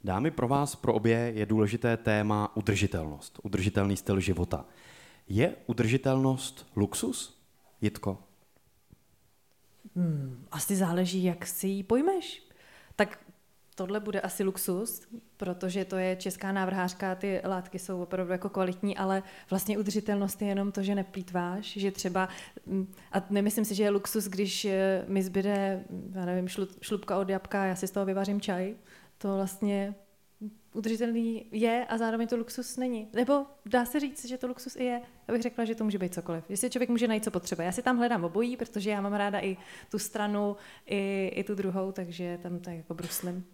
Dámy, 0.03 0.31
pro 0.31 0.47
vás, 0.47 0.75
pro 0.75 0.93
obě 0.93 1.31
je 1.35 1.45
důležité 1.45 1.97
téma 1.97 2.55
udržitelnost, 2.55 3.39
udržitelný 3.43 3.97
styl 3.97 4.19
života. 4.19 4.65
Je 5.27 5.55
udržitelnost 5.65 6.67
luxus, 6.75 7.41
Jitko? 7.81 8.23
Hmm, 9.95 10.45
asi 10.51 10.75
záleží, 10.75 11.23
jak 11.23 11.45
si 11.45 11.67
ji 11.67 11.83
pojmeš. 11.83 12.43
Tak 12.95 13.19
tohle 13.81 13.99
bude 13.99 14.21
asi 14.21 14.43
luxus, 14.43 15.01
protože 15.37 15.85
to 15.85 15.97
je 15.97 16.15
česká 16.15 16.51
návrhářka, 16.51 17.15
ty 17.15 17.41
látky 17.43 17.79
jsou 17.79 18.01
opravdu 18.01 18.31
jako 18.31 18.49
kvalitní, 18.49 18.97
ale 18.97 19.23
vlastně 19.49 19.77
udržitelnost 19.77 20.41
je 20.41 20.47
jenom 20.47 20.71
to, 20.71 20.83
že 20.83 20.95
neplýtváš, 20.95 21.65
že 21.65 21.91
třeba, 21.91 22.29
mm, 22.65 22.93
a 23.11 23.23
nemyslím 23.29 23.65
si, 23.65 23.75
že 23.75 23.83
je 23.83 23.89
luxus, 23.89 24.25
když 24.25 24.65
eh, 24.65 25.05
mi 25.07 25.23
zbyde, 25.23 25.83
já 26.13 26.25
nevím, 26.25 26.47
šlupka 26.81 27.17
od 27.17 27.29
jabka, 27.29 27.65
já 27.65 27.75
si 27.75 27.87
z 27.87 27.91
toho 27.91 28.05
vyvařím 28.05 28.41
čaj, 28.41 28.75
to 29.17 29.35
vlastně 29.35 29.95
udržitelný 30.73 31.45
je 31.51 31.85
a 31.89 31.97
zároveň 31.97 32.27
to 32.27 32.37
luxus 32.37 32.77
není. 32.77 33.07
Nebo 33.13 33.45
dá 33.65 33.85
se 33.85 33.99
říct, 33.99 34.25
že 34.25 34.37
to 34.37 34.47
luxus 34.47 34.75
i 34.75 34.83
je. 34.83 35.01
Já 35.27 35.33
bych 35.33 35.41
řekla, 35.41 35.65
že 35.65 35.75
to 35.75 35.83
může 35.83 35.97
být 35.97 36.13
cokoliv. 36.13 36.43
Jestli 36.49 36.69
člověk 36.69 36.89
může 36.89 37.07
najít, 37.07 37.23
co 37.23 37.31
potřebuje. 37.31 37.65
Já 37.65 37.71
si 37.71 37.81
tam 37.81 37.97
hledám 37.97 38.23
obojí, 38.23 38.57
protože 38.57 38.89
já 38.89 39.01
mám 39.01 39.13
ráda 39.13 39.39
i 39.39 39.57
tu 39.91 39.99
stranu, 39.99 40.55
i, 40.85 41.31
i 41.35 41.43
tu 41.43 41.55
druhou, 41.55 41.91
takže 41.91 42.39
tam 42.43 42.59
tak 42.59 42.73
jako 42.73 42.93
bruslím. 42.93 43.45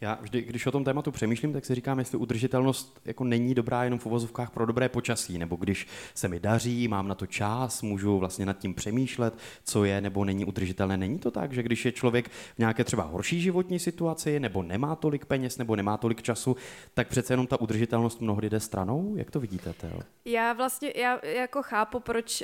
Já 0.00 0.18
vždy, 0.20 0.42
když 0.42 0.66
o 0.66 0.70
tom 0.70 0.84
tématu 0.84 1.12
přemýšlím, 1.12 1.52
tak 1.52 1.64
si 1.64 1.74
říkám, 1.74 1.98
jestli 1.98 2.18
udržitelnost 2.18 3.00
jako 3.04 3.24
není 3.24 3.54
dobrá 3.54 3.84
jenom 3.84 3.98
v 3.98 4.06
uvozovkách 4.06 4.50
pro 4.50 4.66
dobré 4.66 4.88
počasí, 4.88 5.38
nebo 5.38 5.56
když 5.56 5.86
se 6.14 6.28
mi 6.28 6.40
daří, 6.40 6.88
mám 6.88 7.08
na 7.08 7.14
to 7.14 7.26
čas, 7.26 7.82
můžu 7.82 8.18
vlastně 8.18 8.46
nad 8.46 8.58
tím 8.58 8.74
přemýšlet, 8.74 9.38
co 9.64 9.84
je 9.84 10.00
nebo 10.00 10.24
není 10.24 10.44
udržitelné. 10.44 10.96
Není 10.96 11.18
to 11.18 11.30
tak, 11.30 11.52
že 11.52 11.62
když 11.62 11.84
je 11.84 11.92
člověk 11.92 12.28
v 12.28 12.58
nějaké 12.58 12.84
třeba 12.84 13.02
horší 13.02 13.40
životní 13.40 13.78
situaci, 13.78 14.40
nebo 14.40 14.62
nemá 14.62 14.96
tolik 14.96 15.24
peněz, 15.24 15.58
nebo 15.58 15.76
nemá 15.76 15.96
tolik 15.96 16.22
času, 16.22 16.56
tak 16.94 17.08
přece 17.08 17.32
jenom 17.32 17.46
ta 17.46 17.60
udržitelnost 17.60 18.20
mnohdy 18.20 18.50
jde 18.50 18.60
stranou? 18.60 19.14
Jak 19.16 19.30
to 19.30 19.40
vidíte, 19.40 19.72
Teo? 19.72 20.00
Já 20.24 20.52
vlastně, 20.52 20.92
já 20.96 21.20
jako 21.26 21.62
chápu, 21.62 22.00
proč 22.00 22.42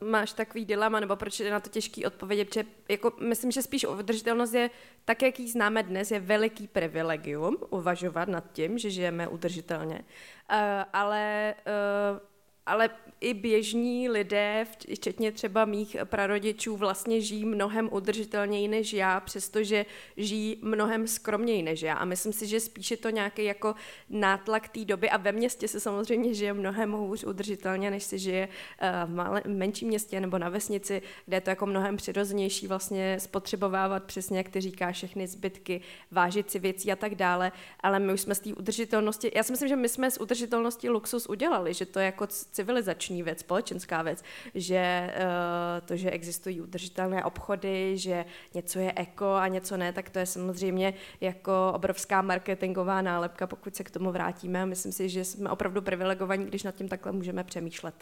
uh, 0.00 0.08
máš 0.08 0.32
takový 0.32 0.64
dilema, 0.64 1.00
nebo 1.00 1.16
proč 1.16 1.40
je 1.40 1.50
na 1.50 1.60
to 1.60 1.70
těžký 1.70 2.06
odpovědět, 2.06 2.48
protože 2.48 2.64
jako 2.88 3.12
myslím, 3.28 3.50
že 3.50 3.62
spíš 3.62 3.86
udržitelnost 3.86 4.54
je, 4.54 4.70
tak 5.04 5.22
jak 5.22 5.40
ji 5.40 5.50
známe 5.50 5.82
dnes, 5.82 6.10
je 6.10 6.20
veliký 6.20 6.68
privilegium 6.72 7.56
uvažovat 7.70 8.28
nad 8.28 8.52
tím, 8.52 8.78
že 8.78 8.90
žijeme 8.90 9.28
udržitelně. 9.28 10.04
Uh, 10.52 10.58
ale 10.92 11.54
uh, 11.66 12.31
ale 12.66 12.90
i 13.20 13.34
běžní 13.34 14.08
lidé, 14.08 14.66
včetně 14.92 15.32
třeba 15.32 15.64
mých 15.64 15.96
prarodičů, 16.04 16.76
vlastně 16.76 17.20
žijí 17.20 17.44
mnohem 17.44 17.88
udržitelněji 17.92 18.68
než 18.68 18.92
já, 18.92 19.20
přestože 19.20 19.86
žijí 20.16 20.58
mnohem 20.62 21.06
skromněji 21.06 21.62
než 21.62 21.82
já. 21.82 21.94
A 21.94 22.04
myslím 22.04 22.32
si, 22.32 22.46
že 22.46 22.60
spíše 22.60 22.96
to 22.96 23.10
nějaký 23.10 23.44
jako 23.44 23.74
nátlak 24.10 24.68
té 24.68 24.84
doby 24.84 25.10
a 25.10 25.16
ve 25.16 25.32
městě 25.32 25.68
se 25.68 25.80
samozřejmě 25.80 26.34
žije 26.34 26.52
mnohem 26.52 26.92
hůř 26.92 27.24
udržitelně, 27.24 27.90
než 27.90 28.04
se 28.04 28.18
žije 28.18 28.48
eh, 28.78 28.92
v, 29.06 29.14
malé, 29.14 29.42
menším 29.46 29.88
městě 29.88 30.20
nebo 30.20 30.38
na 30.38 30.48
vesnici, 30.48 31.02
kde 31.26 31.36
je 31.36 31.40
to 31.40 31.50
jako 31.50 31.66
mnohem 31.66 31.96
přirozenější 31.96 32.66
vlastně 32.66 33.20
spotřebovávat 33.20 34.04
přesně, 34.04 34.38
jak 34.38 34.48
ty 34.48 34.60
říká, 34.60 34.92
všechny 34.92 35.26
zbytky, 35.26 35.80
vážit 36.10 36.50
si 36.50 36.58
věcí 36.58 36.92
a 36.92 36.96
tak 36.96 37.14
dále. 37.14 37.52
Ale 37.80 37.98
my 37.98 38.12
už 38.12 38.20
jsme 38.20 38.34
z 38.34 38.40
té 38.40 38.54
udržitelnosti, 38.54 39.32
já 39.34 39.42
si 39.42 39.52
myslím, 39.52 39.68
že 39.68 39.76
my 39.76 39.88
jsme 39.88 40.10
z 40.10 40.20
udržitelnosti 40.20 40.88
luxus 40.88 41.26
udělali, 41.26 41.74
že 41.74 41.86
to 41.86 41.98
jako 41.98 42.26
civilizační 42.52 43.22
věc, 43.22 43.40
společenská 43.40 44.02
věc, 44.02 44.22
že 44.54 45.14
uh, 45.16 45.86
to, 45.86 45.96
že 45.96 46.10
existují 46.10 46.60
udržitelné 46.60 47.24
obchody, 47.24 47.98
že 47.98 48.24
něco 48.54 48.78
je 48.78 48.92
eko 48.96 49.34
a 49.34 49.48
něco 49.48 49.76
ne, 49.76 49.92
tak 49.92 50.10
to 50.10 50.18
je 50.18 50.26
samozřejmě 50.26 50.94
jako 51.20 51.72
obrovská 51.74 52.22
marketingová 52.22 53.02
nálepka, 53.02 53.46
pokud 53.46 53.76
se 53.76 53.84
k 53.84 53.90
tomu 53.90 54.12
vrátíme. 54.12 54.66
Myslím 54.66 54.92
si, 54.92 55.08
že 55.08 55.24
jsme 55.24 55.50
opravdu 55.50 55.82
privilegovaní, 55.82 56.46
když 56.46 56.62
nad 56.62 56.74
tím 56.74 56.88
takhle 56.88 57.12
můžeme 57.12 57.44
přemýšlet. 57.44 57.94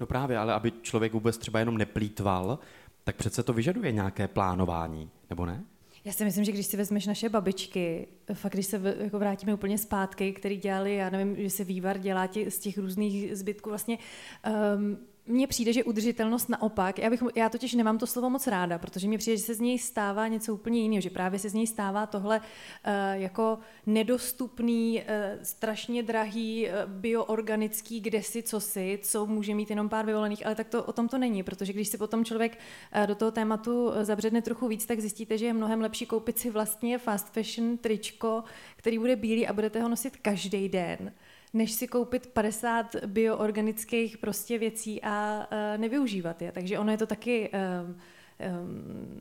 No 0.00 0.06
právě, 0.06 0.38
ale 0.38 0.52
aby 0.52 0.72
člověk 0.82 1.12
vůbec 1.12 1.38
třeba 1.38 1.58
jenom 1.58 1.78
neplýtval, 1.78 2.58
tak 3.04 3.16
přece 3.16 3.42
to 3.42 3.52
vyžaduje 3.52 3.92
nějaké 3.92 4.28
plánování, 4.28 5.10
nebo 5.30 5.46
ne? 5.46 5.64
Já 6.04 6.12
si 6.12 6.24
myslím, 6.24 6.44
že 6.44 6.52
když 6.52 6.66
si 6.66 6.76
vezmeš 6.76 7.06
naše 7.06 7.28
babičky, 7.28 8.06
fakt 8.32 8.52
když 8.52 8.66
se 8.66 8.96
jako 9.00 9.18
vrátíme 9.18 9.54
úplně 9.54 9.78
zpátky, 9.78 10.32
který 10.32 10.56
dělali, 10.56 10.94
já 10.94 11.10
nevím, 11.10 11.36
že 11.36 11.50
se 11.50 11.64
vývar 11.64 11.98
dělá 11.98 12.26
tě, 12.26 12.50
z 12.50 12.58
těch 12.58 12.78
různých 12.78 13.36
zbytků 13.36 13.68
vlastně 13.68 13.98
um, 14.76 14.98
mně 15.30 15.46
přijde, 15.46 15.72
že 15.72 15.84
udržitelnost 15.84 16.48
naopak, 16.48 16.98
já, 16.98 17.10
bych, 17.10 17.22
já 17.34 17.48
totiž 17.48 17.74
nemám 17.74 17.98
to 17.98 18.06
slovo 18.06 18.30
moc 18.30 18.46
ráda, 18.46 18.78
protože 18.78 19.08
mně 19.08 19.18
přijde, 19.18 19.36
že 19.36 19.42
se 19.42 19.54
z 19.54 19.60
něj 19.60 19.78
stává 19.78 20.28
něco 20.28 20.54
úplně 20.54 20.80
jiného, 20.80 21.00
že 21.00 21.10
právě 21.10 21.38
se 21.38 21.48
z 21.48 21.54
něj 21.54 21.66
stává 21.66 22.06
tohle 22.06 22.38
uh, 22.38 22.44
jako 23.12 23.58
nedostupný, 23.86 25.02
uh, 25.02 25.42
strašně 25.42 26.02
drahý, 26.02 26.68
uh, 26.68 26.92
bioorganický, 26.92 28.00
kde 28.00 28.22
si, 28.22 28.42
co 29.02 29.26
může 29.26 29.54
mít 29.54 29.70
jenom 29.70 29.88
pár 29.88 30.06
vyvolených, 30.06 30.46
ale 30.46 30.54
tak 30.54 30.68
to 30.68 30.84
o 30.84 30.92
tom 30.92 31.08
to 31.08 31.18
není, 31.18 31.42
protože 31.42 31.72
když 31.72 31.88
si 31.88 31.98
potom 31.98 32.24
člověk 32.24 32.58
uh, 32.96 33.06
do 33.06 33.14
toho 33.14 33.30
tématu 33.30 33.92
zabředne 34.02 34.42
trochu 34.42 34.68
víc, 34.68 34.86
tak 34.86 35.00
zjistíte, 35.00 35.38
že 35.38 35.46
je 35.46 35.52
mnohem 35.52 35.80
lepší 35.80 36.06
koupit 36.06 36.38
si 36.38 36.50
vlastně 36.50 36.98
fast 36.98 37.34
fashion 37.34 37.78
tričko, 37.78 38.44
který 38.76 38.98
bude 38.98 39.16
bílý 39.16 39.46
a 39.46 39.52
budete 39.52 39.82
ho 39.82 39.88
nosit 39.88 40.16
každý 40.16 40.68
den 40.68 41.12
než 41.52 41.72
si 41.72 41.88
koupit 41.88 42.26
50 42.26 42.96
bioorganických 43.06 44.18
prostě 44.18 44.58
věcí 44.58 45.02
a 45.02 45.46
uh, 45.52 45.80
nevyužívat 45.80 46.42
je. 46.42 46.52
Takže 46.52 46.78
ono 46.78 46.90
je 46.90 46.98
to 46.98 47.06
taky... 47.06 47.50
Um, 47.84 47.96
um, 48.62 49.20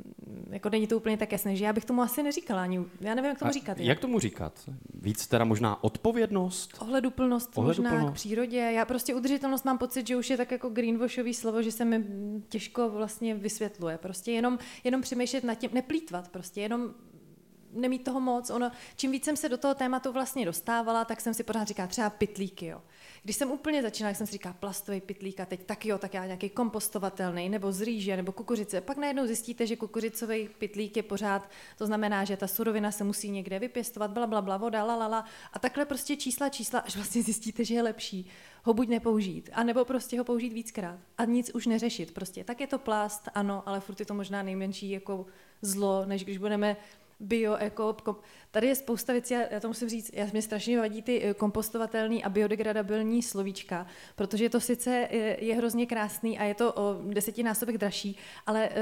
jako 0.49 0.69
není 0.69 0.87
to 0.87 0.97
úplně 0.97 1.17
tak 1.17 1.31
jasné, 1.31 1.55
že 1.55 1.65
já 1.65 1.73
bych 1.73 1.85
tomu 1.85 2.01
asi 2.01 2.23
neříkala 2.23 2.61
ani, 2.61 2.85
já 3.01 3.15
nevím, 3.15 3.29
jak 3.29 3.39
tomu 3.39 3.49
a 3.49 3.51
říkat. 3.51 3.79
Jak 3.79 3.99
tomu 3.99 4.19
říkat? 4.19 4.69
Víc 4.93 5.27
teda 5.27 5.45
možná 5.45 5.83
odpovědnost? 5.83 6.77
Ohleduplnost, 6.79 7.57
Ohleduplnost 7.57 7.95
možná 7.97 8.11
k 8.11 8.13
přírodě. 8.13 8.57
Já 8.57 8.85
prostě 8.85 9.15
udržitelnost 9.15 9.65
mám 9.65 9.77
pocit, 9.77 10.07
že 10.07 10.15
už 10.15 10.29
je 10.29 10.37
tak 10.37 10.51
jako 10.51 10.69
greenwashový 10.69 11.33
slovo, 11.33 11.61
že 11.61 11.71
se 11.71 11.85
mi 11.85 12.05
těžko 12.49 12.89
vlastně 12.89 13.35
vysvětluje. 13.35 13.97
Prostě 13.97 14.31
jenom, 14.31 14.59
jenom 14.83 15.01
přemýšlet 15.01 15.43
nad 15.43 15.55
tím, 15.55 15.69
neplýtvat 15.73 16.29
prostě, 16.29 16.61
jenom 16.61 16.93
nemít 17.73 18.03
toho 18.03 18.19
moc. 18.19 18.49
Ono, 18.49 18.71
čím 18.95 19.11
víc 19.11 19.25
jsem 19.25 19.37
se 19.37 19.49
do 19.49 19.57
toho 19.57 19.75
tématu 19.75 20.11
vlastně 20.11 20.45
dostávala, 20.45 21.05
tak 21.05 21.21
jsem 21.21 21.33
si 21.33 21.43
pořád 21.43 21.67
říkala 21.67 21.87
třeba 21.87 22.09
pitlíky. 22.09 22.65
Jo. 22.65 22.81
Když 23.23 23.35
jsem 23.35 23.51
úplně 23.51 23.81
začínala, 23.81 24.15
jsem 24.15 24.27
si 24.27 24.33
říkala 24.33 24.55
plastový 24.59 25.01
pitlík 25.01 25.39
a 25.39 25.45
teď 25.45 25.65
tak 25.65 25.85
jo, 25.85 25.97
tak 25.97 26.13
já 26.13 26.25
nějaký 26.25 26.49
kompostovatelný, 26.49 27.49
nebo 27.49 27.71
z 27.71 27.81
rýže, 27.81 28.17
nebo 28.17 28.31
kukuřice. 28.31 28.81
Pak 28.81 28.97
najednou 28.97 29.27
zjistíte, 29.27 29.67
že 29.67 29.75
kukuřicový 29.75 30.49
pitlík 30.57 30.97
je 30.97 31.03
pořád, 31.03 31.49
to 31.77 31.85
znamená, 31.85 32.23
že 32.23 32.37
ta 32.37 32.47
surovina 32.47 32.91
se 32.91 33.03
musí 33.03 33.29
někde 33.29 33.59
vypěstovat, 33.59 34.11
bla, 34.11 34.27
bla, 34.27 34.41
bla, 34.41 34.57
voda, 34.57 34.83
la, 34.83 34.95
la, 34.95 35.07
la. 35.07 35.25
A 35.53 35.59
takhle 35.59 35.85
prostě 35.85 36.15
čísla, 36.15 36.49
čísla, 36.49 36.79
až 36.79 36.95
vlastně 36.95 37.23
zjistíte, 37.23 37.65
že 37.65 37.75
je 37.75 37.81
lepší 37.81 38.29
ho 38.63 38.73
buď 38.73 38.87
nepoužít, 38.87 39.49
anebo 39.53 39.85
prostě 39.85 40.17
ho 40.17 40.23
použít 40.23 40.53
víckrát 40.53 40.99
a 41.17 41.25
nic 41.25 41.51
už 41.53 41.67
neřešit. 41.67 42.13
Prostě 42.13 42.43
tak 42.43 42.61
je 42.61 42.67
to 42.67 42.79
plast, 42.79 43.29
ano, 43.35 43.63
ale 43.65 43.79
furt 43.79 43.99
je 43.99 44.05
to 44.05 44.13
možná 44.13 44.43
nejmenší 44.43 44.89
jako 44.89 45.25
zlo, 45.61 46.05
než 46.05 46.23
když 46.23 46.37
budeme 46.37 46.77
bio, 47.19 47.55
eko, 47.55 47.93
kom... 48.03 48.15
tady 48.51 48.67
je 48.67 48.75
spousta 48.75 49.13
věcí, 49.13 49.33
já 49.51 49.59
to 49.59 49.67
musím 49.67 49.89
říct, 49.89 50.11
já 50.13 50.25
mě 50.31 50.41
strašně 50.41 50.79
vadí 50.79 51.01
ty 51.01 51.23
eh, 51.23 51.33
kompostovatelný 51.33 52.23
a 52.23 52.29
biodegradabilní 52.29 53.23
slovíčka, 53.23 53.87
protože 54.15 54.49
to 54.49 54.59
sice 54.59 55.07
je, 55.11 55.37
je 55.41 55.55
hrozně 55.55 55.85
krásný 55.85 56.39
a 56.39 56.43
je 56.43 56.53
to 56.53 56.73
o 56.73 57.01
desetinásobek 57.03 57.77
dražší, 57.77 58.17
ale 58.45 58.69
uh, 58.69 58.75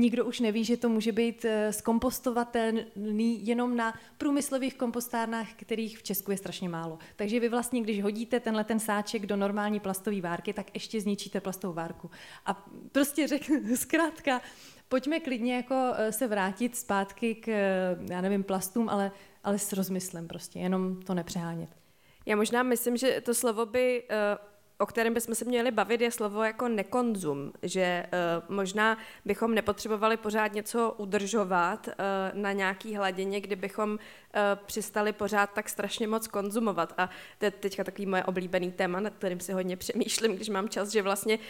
nikdo 0.00 0.24
už 0.24 0.40
neví, 0.40 0.64
že 0.64 0.76
to 0.76 0.88
může 0.88 1.12
být 1.12 1.44
uh, 1.44 1.50
zkompostovatelný 1.70 3.46
jenom 3.46 3.76
na 3.76 3.94
průmyslových 4.18 4.74
kompostárnách, 4.74 5.48
kterých 5.56 5.98
v 5.98 6.02
Česku 6.02 6.30
je 6.30 6.36
strašně 6.36 6.68
málo. 6.68 6.98
Takže 7.16 7.40
vy 7.40 7.48
vlastně, 7.48 7.80
když 7.80 8.02
hodíte 8.02 8.40
tenhle 8.40 8.64
ten 8.64 8.80
sáček 8.80 9.26
do 9.26 9.36
normální 9.36 9.80
plastové 9.80 10.20
várky, 10.20 10.52
tak 10.52 10.74
ještě 10.74 11.00
zničíte 11.00 11.40
plastovou 11.40 11.74
várku. 11.74 12.10
A 12.46 12.68
prostě 12.92 13.26
řeknu, 13.26 13.60
zkrátka, 13.76 14.40
pojďme 14.90 15.20
klidně 15.20 15.56
jako 15.56 15.92
eh, 15.96 16.12
se 16.12 16.28
vrátit 16.28 16.76
zpátky 16.76 17.34
k, 17.34 17.48
eh, 17.48 17.96
já 18.10 18.20
nevím, 18.20 18.44
plastům, 18.44 18.88
ale, 18.88 19.12
ale 19.44 19.58
s 19.58 19.72
rozmyslem 19.72 20.28
prostě, 20.28 20.58
jenom 20.58 21.02
to 21.02 21.14
nepřehánět. 21.14 21.70
Já 22.26 22.36
možná 22.36 22.62
myslím, 22.62 22.96
že 22.96 23.20
to 23.20 23.34
slovo 23.34 23.66
by 23.66 24.02
uh 24.02 24.50
o 24.80 24.86
kterém 24.86 25.14
bychom 25.14 25.34
se 25.34 25.44
měli 25.44 25.70
bavit, 25.70 26.00
je 26.00 26.10
slovo 26.10 26.44
jako 26.44 26.68
nekonzum, 26.68 27.52
že 27.62 28.06
možná 28.48 28.98
bychom 29.24 29.54
nepotřebovali 29.54 30.16
pořád 30.16 30.52
něco 30.52 30.94
udržovat 30.98 31.88
na 32.32 32.52
nějaký 32.52 32.96
hladině, 32.96 33.40
kdybychom 33.40 33.98
přistali 34.66 35.12
pořád 35.12 35.50
tak 35.52 35.68
strašně 35.68 36.06
moc 36.06 36.26
konzumovat. 36.26 36.94
A 36.98 37.10
to 37.38 37.44
je 37.44 37.50
teďka 37.50 37.84
takový 37.84 38.06
moje 38.06 38.24
oblíbený 38.24 38.72
téma, 38.72 39.00
nad 39.00 39.14
kterým 39.14 39.40
si 39.40 39.52
hodně 39.52 39.76
přemýšlím, 39.76 40.36
když 40.36 40.48
mám 40.48 40.68
čas, 40.68 40.88
že 40.88 41.02
vlastně 41.02 41.38
uh, 41.38 41.44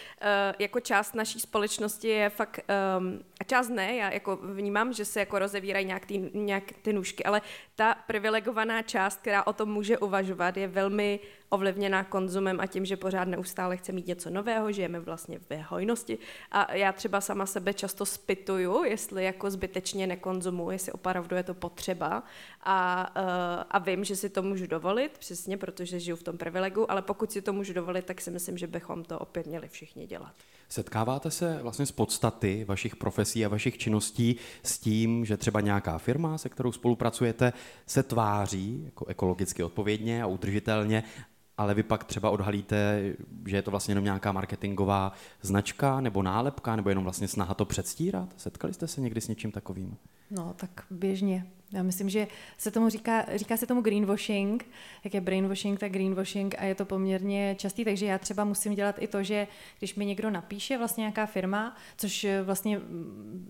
jako 0.59 0.79
část 0.79 1.15
naší 1.15 1.39
společnosti 1.39 2.07
je 2.07 2.29
fakt, 2.29 2.59
um, 2.99 3.23
a 3.39 3.43
část 3.43 3.69
ne, 3.69 3.95
já 3.95 4.13
jako 4.13 4.35
vnímám, 4.35 4.93
že 4.93 5.05
se 5.05 5.19
jako 5.19 5.39
rozevírají 5.39 5.85
nějak 5.85 6.05
ty, 6.05 6.31
nějak 6.33 6.63
ty 6.81 6.93
nůžky, 6.93 7.23
ale 7.23 7.41
ta 7.75 7.95
privilegovaná 8.07 8.81
část, 8.81 9.19
která 9.21 9.47
o 9.47 9.53
tom 9.53 9.69
může 9.69 9.97
uvažovat, 9.97 10.57
je 10.57 10.67
velmi 10.67 11.19
ovlivněná 11.49 12.03
konzumem 12.03 12.59
a 12.59 12.67
tím, 12.67 12.85
že 12.85 12.97
pořád 12.97 13.27
neustále 13.27 13.77
chce 13.77 13.91
mít 13.91 14.07
něco 14.07 14.29
nového, 14.29 14.71
žijeme 14.71 14.99
vlastně 14.99 15.39
ve 15.49 15.61
hojnosti. 15.61 16.17
A 16.51 16.73
já 16.73 16.91
třeba 16.91 17.21
sama 17.21 17.45
sebe 17.45 17.73
často 17.73 18.05
spituju, 18.05 18.83
jestli 18.83 19.23
jako 19.23 19.51
zbytečně 19.51 20.07
nekonzumuji, 20.07 20.75
jestli 20.75 20.91
opravdu 20.91 21.35
je 21.35 21.43
to 21.43 21.53
potřeba. 21.53 22.23
A, 22.63 23.09
uh, 23.15 23.63
a 23.69 23.79
vím, 23.79 24.03
že 24.03 24.15
si 24.15 24.29
to 24.29 24.41
můžu 24.41 24.67
dovolit, 24.67 25.17
přesně, 25.17 25.57
protože 25.57 25.99
žiju 25.99 26.17
v 26.17 26.23
tom 26.23 26.37
privilegu, 26.37 26.91
ale 26.91 27.01
pokud 27.01 27.31
si 27.31 27.41
to 27.41 27.53
můžu 27.53 27.73
dovolit, 27.73 28.05
tak 28.05 28.21
si 28.21 28.31
myslím, 28.31 28.57
že 28.57 28.67
bychom 28.67 29.03
to 29.03 29.19
opět 29.19 29.47
měli 29.47 29.67
všichni 29.67 30.07
dělat. 30.07 30.33
Setkáváte 30.69 31.31
se 31.31 31.59
vlastně 31.61 31.85
z 31.85 31.91
podstaty 31.91 32.65
vašich 32.67 32.95
profesí 32.95 33.45
a 33.45 33.49
vašich 33.49 33.77
činností 33.77 34.35
s 34.63 34.79
tím, 34.79 35.25
že 35.25 35.37
třeba 35.37 35.61
nějaká 35.61 35.97
firma, 35.97 36.37
se 36.37 36.49
kterou 36.49 36.71
spolupracujete, 36.71 37.53
se 37.85 38.03
tváří 38.03 38.81
jako 38.85 39.05
ekologicky 39.05 39.63
odpovědně 39.63 40.23
a 40.23 40.27
udržitelně, 40.27 41.03
ale 41.57 41.73
vy 41.73 41.83
pak 41.83 42.03
třeba 42.03 42.29
odhalíte, 42.29 43.03
že 43.47 43.55
je 43.55 43.61
to 43.61 43.71
vlastně 43.71 43.91
jenom 43.91 44.03
nějaká 44.03 44.31
marketingová 44.31 45.13
značka 45.41 46.01
nebo 46.01 46.23
nálepka, 46.23 46.75
nebo 46.75 46.89
jenom 46.89 47.03
vlastně 47.03 47.27
snaha 47.27 47.53
to 47.53 47.65
předstírat? 47.65 48.29
Setkali 48.37 48.73
jste 48.73 48.87
se 48.87 49.01
někdy 49.01 49.21
s 49.21 49.27
něčím 49.27 49.51
takovým? 49.51 49.97
No, 50.31 50.53
tak 50.57 50.85
běžně. 50.89 51.47
Já 51.73 51.83
myslím, 51.83 52.09
že 52.09 52.27
se 52.57 52.71
tomu 52.71 52.89
říká, 52.89 53.25
říká 53.35 53.57
se 53.57 53.67
tomu 53.67 53.81
greenwashing, 53.81 54.65
jak 55.03 55.13
je 55.13 55.21
brainwashing, 55.21 55.79
tak 55.79 55.91
greenwashing 55.91 56.55
a 56.57 56.63
je 56.63 56.75
to 56.75 56.85
poměrně 56.85 57.55
častý, 57.59 57.85
takže 57.85 58.05
já 58.05 58.17
třeba 58.17 58.43
musím 58.43 58.75
dělat 58.75 58.95
i 58.99 59.07
to, 59.07 59.23
že 59.23 59.47
když 59.79 59.95
mi 59.95 60.05
někdo 60.05 60.29
napíše 60.29 60.77
vlastně 60.77 61.01
nějaká 61.01 61.25
firma, 61.25 61.75
což 61.97 62.27
vlastně 62.43 62.79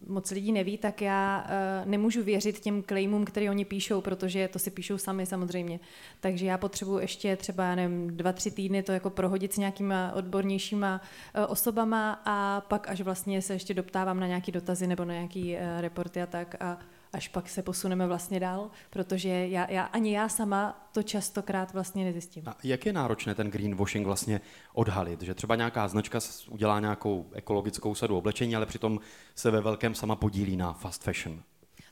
moc 0.07 0.31
lidí 0.31 0.51
neví, 0.51 0.77
tak 0.77 1.01
já 1.01 1.45
uh, 1.83 1.89
nemůžu 1.89 2.23
věřit 2.23 2.59
těm 2.59 2.83
claimům, 2.83 3.25
které 3.25 3.49
oni 3.49 3.65
píšou, 3.65 4.01
protože 4.01 4.47
to 4.47 4.59
si 4.59 4.71
píšou 4.71 4.97
sami 4.97 5.25
samozřejmě. 5.25 5.79
Takže 6.19 6.45
já 6.45 6.57
potřebuji 6.57 6.99
ještě 6.99 7.35
třeba, 7.35 7.63
já 7.63 7.75
nevím, 7.75 8.17
dva, 8.17 8.33
tři 8.33 8.51
týdny 8.51 8.83
to 8.83 8.91
jako 8.91 9.09
prohodit 9.09 9.53
s 9.53 9.57
nějakýma 9.57 10.11
odbornějšíma 10.15 11.01
uh, 11.01 11.51
osobama 11.51 12.21
a 12.25 12.61
pak 12.61 12.89
až 12.89 13.01
vlastně 13.01 13.41
se 13.41 13.53
ještě 13.53 13.73
doptávám 13.73 14.19
na 14.19 14.27
nějaký 14.27 14.51
dotazy 14.51 14.87
nebo 14.87 15.05
na 15.05 15.13
nějaký 15.13 15.57
reporty 15.79 16.21
a 16.21 16.25
tak 16.25 16.55
a 16.59 16.77
až 17.13 17.27
pak 17.27 17.49
se 17.49 17.61
posuneme 17.61 18.07
vlastně 18.07 18.39
dál, 18.39 18.69
protože 18.89 19.29
já, 19.29 19.71
já, 19.71 19.83
ani 19.83 20.15
já 20.15 20.29
sama 20.29 20.89
to 20.91 21.03
častokrát 21.03 21.73
vlastně 21.73 22.05
nezjistím. 22.05 22.43
A 22.47 22.55
jak 22.63 22.85
je 22.85 22.93
náročné 22.93 23.35
ten 23.35 23.51
greenwashing 23.51 24.05
vlastně 24.05 24.41
odhalit? 24.73 25.21
Že 25.21 25.33
třeba 25.33 25.55
nějaká 25.55 25.87
značka 25.87 26.19
udělá 26.49 26.79
nějakou 26.79 27.29
ekologickou 27.33 27.95
sadu 27.95 28.17
oblečení, 28.17 28.55
ale 28.55 28.65
přitom 28.65 28.99
se 29.35 29.51
ve 29.51 29.61
velkém 29.61 29.95
sama 29.95 30.15
podílí 30.15 30.57
na 30.57 30.73
fast 30.73 31.03
fashion. 31.03 31.43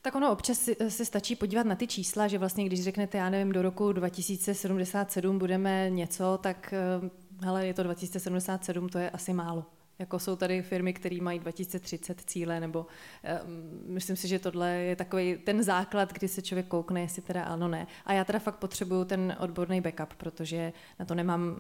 Tak 0.02 0.16
ono 0.16 0.32
občas 0.32 0.60
si, 0.60 0.76
se 0.88 1.06
stačí 1.06 1.36
podívat 1.36 1.66
na 1.66 1.76
ty 1.76 1.88
čísla, 1.88 2.28
že 2.28 2.38
vlastně 2.38 2.66
když 2.66 2.84
řeknete, 2.84 3.18
já 3.18 3.30
nevím, 3.30 3.52
do 3.52 3.62
roku 3.62 3.92
2077 3.92 5.40
budeme 5.40 5.90
něco, 5.90 6.40
tak 6.42 6.74
eh, 6.74 7.10
hele, 7.46 7.68
je 7.68 7.74
to 7.74 7.84
2077, 7.84 8.90
to 8.90 8.98
je 8.98 9.10
asi 9.10 9.34
málo. 9.34 9.66
Jako 10.00 10.20
jsou 10.20 10.36
tady 10.36 10.62
firmy, 10.62 10.94
které 10.94 11.18
mají 11.22 11.40
2030 11.40 12.22
cíle, 12.22 12.60
nebo 12.60 12.80
um, 12.80 13.94
myslím 13.94 14.16
si, 14.16 14.28
že 14.28 14.40
tohle 14.40 14.70
je 14.70 14.96
takový 14.96 15.38
ten 15.38 15.64
základ, 15.64 16.14
kdy 16.14 16.28
se 16.28 16.42
člověk 16.42 16.68
koukne, 16.68 17.02
jestli 17.02 17.22
teda 17.22 17.44
ano, 17.44 17.68
ne. 17.68 17.88
A 18.06 18.14
já 18.14 18.24
teda 18.26 18.40
fakt 18.40 18.56
potřebuju 18.56 19.06
ten 19.06 19.36
odborný 19.40 19.82
backup, 19.82 20.14
protože 20.14 20.74
na 21.00 21.06
to 21.06 21.16
nemám 21.16 21.50
uh, 21.50 21.56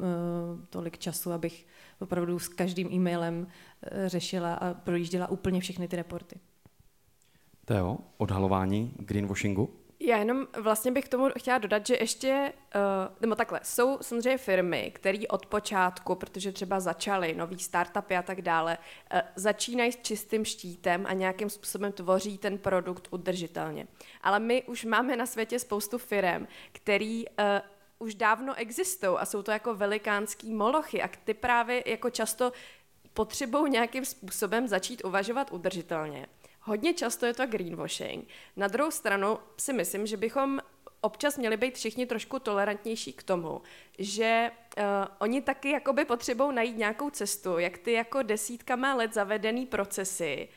tolik 0.70 0.98
času, 0.98 1.32
abych 1.32 1.66
opravdu 2.00 2.40
s 2.40 2.48
každým 2.48 2.94
e-mailem 2.94 3.40
uh, 3.40 4.08
řešila 4.08 4.54
a 4.54 4.74
projížděla 4.74 5.28
úplně 5.28 5.62
všechny 5.62 5.88
ty 5.88 5.96
reporty. 5.96 6.36
Teo, 7.66 7.98
odhalování 8.18 8.94
greenwashingu? 8.98 9.79
Já 10.02 10.18
jenom 10.18 10.48
vlastně 10.60 10.92
bych 10.92 11.06
k 11.06 11.10
tomu 11.10 11.30
chtěla 11.38 11.58
dodat, 11.58 11.88
že 11.88 11.96
ještě, 12.00 12.54
uh, 12.76 12.82
nebo 13.22 13.36
takhle, 13.36 13.60
jsou 13.64 13.98
samozřejmě 14.02 14.38
firmy, 14.38 14.92
které 14.96 15.28
od 15.30 15.46
počátku, 15.46 16.16
protože 16.16 16.52
třeba 16.52 16.80
začaly 16.80 17.36
nový 17.36 17.60
startupy 17.60 18.18
a 18.18 18.22
tak 18.22 18.42
dále, 18.42 18.78
uh, 19.14 19.20
začínají 19.36 19.92
s 19.92 20.02
čistým 20.02 20.46
štítem 20.46 21.06
a 21.06 21.14
nějakým 21.14 21.50
způsobem 21.50 21.92
tvoří 21.92 22.38
ten 22.38 22.58
produkt 22.58 23.08
udržitelně. 23.12 23.88
Ale 24.22 24.40
my 24.40 24.64
už 24.64 24.86
máme 24.86 25.16
na 25.16 25.26
světě 25.26 25.60
spoustu 25.60 25.98
firm, 25.98 26.48
který 26.72 27.26
uh, 27.28 27.34
už 28.00 28.16
dávno 28.16 28.56
existují 28.56 29.18
a 29.18 29.26
jsou 29.26 29.42
to 29.42 29.52
jako 29.52 29.76
velikánský 29.76 30.54
molochy 30.54 31.02
a 31.02 31.10
ty 31.24 31.34
právě 31.34 31.84
jako 31.86 32.10
často 32.10 32.52
potřebují 33.14 33.72
nějakým 33.72 34.06
způsobem 34.06 34.68
začít 34.68 35.06
uvažovat 35.06 35.52
udržitelně. 35.52 36.28
Hodně 36.70 36.94
často 36.94 37.26
je 37.26 37.34
to 37.34 37.48
greenwashing. 37.48 38.28
Na 38.56 38.68
druhou 38.68 38.92
stranu 38.92 39.40
si 39.58 39.74
myslím, 39.74 40.06
že 40.06 40.18
bychom 40.18 40.60
občas 41.02 41.38
měli 41.38 41.58
být 41.58 41.76
všichni 41.76 42.06
trošku 42.06 42.40
tolerantnější 42.40 43.14
k 43.14 43.24
tomu, 43.24 43.62
že 44.00 44.52
uh, 44.78 44.84
oni 45.20 45.42
taky 45.42 45.72
jakoby 45.72 46.06
potřebují 46.06 46.56
najít 46.56 46.78
nějakou 46.78 47.10
cestu, 47.10 47.58
jak 47.58 47.78
ty 47.78 47.92
jako 47.92 48.22
desítkama 48.22 48.96
let 48.96 49.14
zavedený 49.14 49.66
procesy 49.66 50.48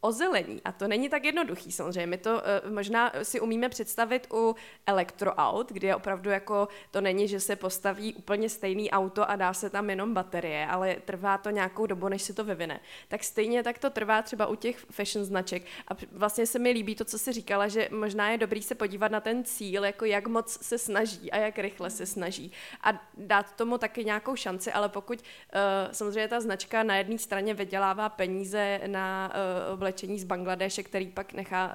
ozelení. 0.00 0.60
A 0.64 0.72
to 0.72 0.88
není 0.88 1.08
tak 1.08 1.24
jednoduchý 1.24 1.72
samozřejmě. 1.72 2.06
My 2.06 2.18
to 2.18 2.30
uh, 2.30 2.72
možná 2.72 3.12
si 3.22 3.40
umíme 3.40 3.68
představit 3.68 4.26
u 4.32 4.56
elektroaut, 4.86 5.72
kde 5.72 5.88
je 5.88 5.96
opravdu 5.96 6.30
jako, 6.30 6.68
to 6.90 7.00
není, 7.00 7.28
že 7.28 7.40
se 7.40 7.56
postaví 7.56 8.14
úplně 8.14 8.48
stejný 8.48 8.90
auto 8.90 9.30
a 9.30 9.36
dá 9.36 9.54
se 9.54 9.70
tam 9.70 9.90
jenom 9.90 10.14
baterie, 10.14 10.66
ale 10.66 10.96
trvá 11.04 11.38
to 11.38 11.50
nějakou 11.50 11.86
dobu, 11.86 12.08
než 12.08 12.22
se 12.22 12.32
to 12.34 12.44
vyvine. 12.44 12.80
Tak 13.08 13.24
stejně 13.24 13.62
tak 13.62 13.78
to 13.78 13.90
trvá 13.90 14.22
třeba 14.22 14.46
u 14.46 14.54
těch 14.54 14.78
fashion 14.90 15.24
značek. 15.24 15.62
A 15.88 15.94
vlastně 16.12 16.46
se 16.46 16.58
mi 16.58 16.70
líbí 16.70 16.94
to, 16.94 17.04
co 17.04 17.18
jsi 17.18 17.32
říkala, 17.32 17.68
že 17.68 17.88
možná 17.90 18.30
je 18.30 18.38
dobrý 18.38 18.62
se 18.62 18.74
podívat 18.74 19.12
na 19.12 19.20
ten 19.20 19.44
cíl, 19.44 19.84
jako 19.84 20.04
jak 20.04 20.26
moc 20.26 20.58
se 20.62 20.78
snaží 20.78 21.32
a 21.32 21.36
jak 21.36 21.58
rychle 21.58 21.90
se 21.90 22.06
snaží. 22.06 22.52
A 22.82 23.02
dát 23.16 23.56
tomu 23.56 23.78
taky 23.78 24.04
nějakou 24.04 24.36
šanci, 24.36 24.72
ale 24.72 24.88
pokud 24.88 25.18
uh, 25.18 25.92
samozřejmě 25.92 26.28
ta 26.28 26.40
značka 26.40 26.82
na 26.82 26.96
jedné 26.96 27.18
straně 27.18 27.54
vydělává 27.54 28.08
peníze 28.08 28.80
na 28.86 29.32
uh, 29.72 29.78
oblečení 29.90 30.18
z 30.18 30.24
Bangladeše, 30.24 30.82
který 30.82 31.06
pak 31.06 31.32
nechá 31.32 31.66
uh, 31.66 31.72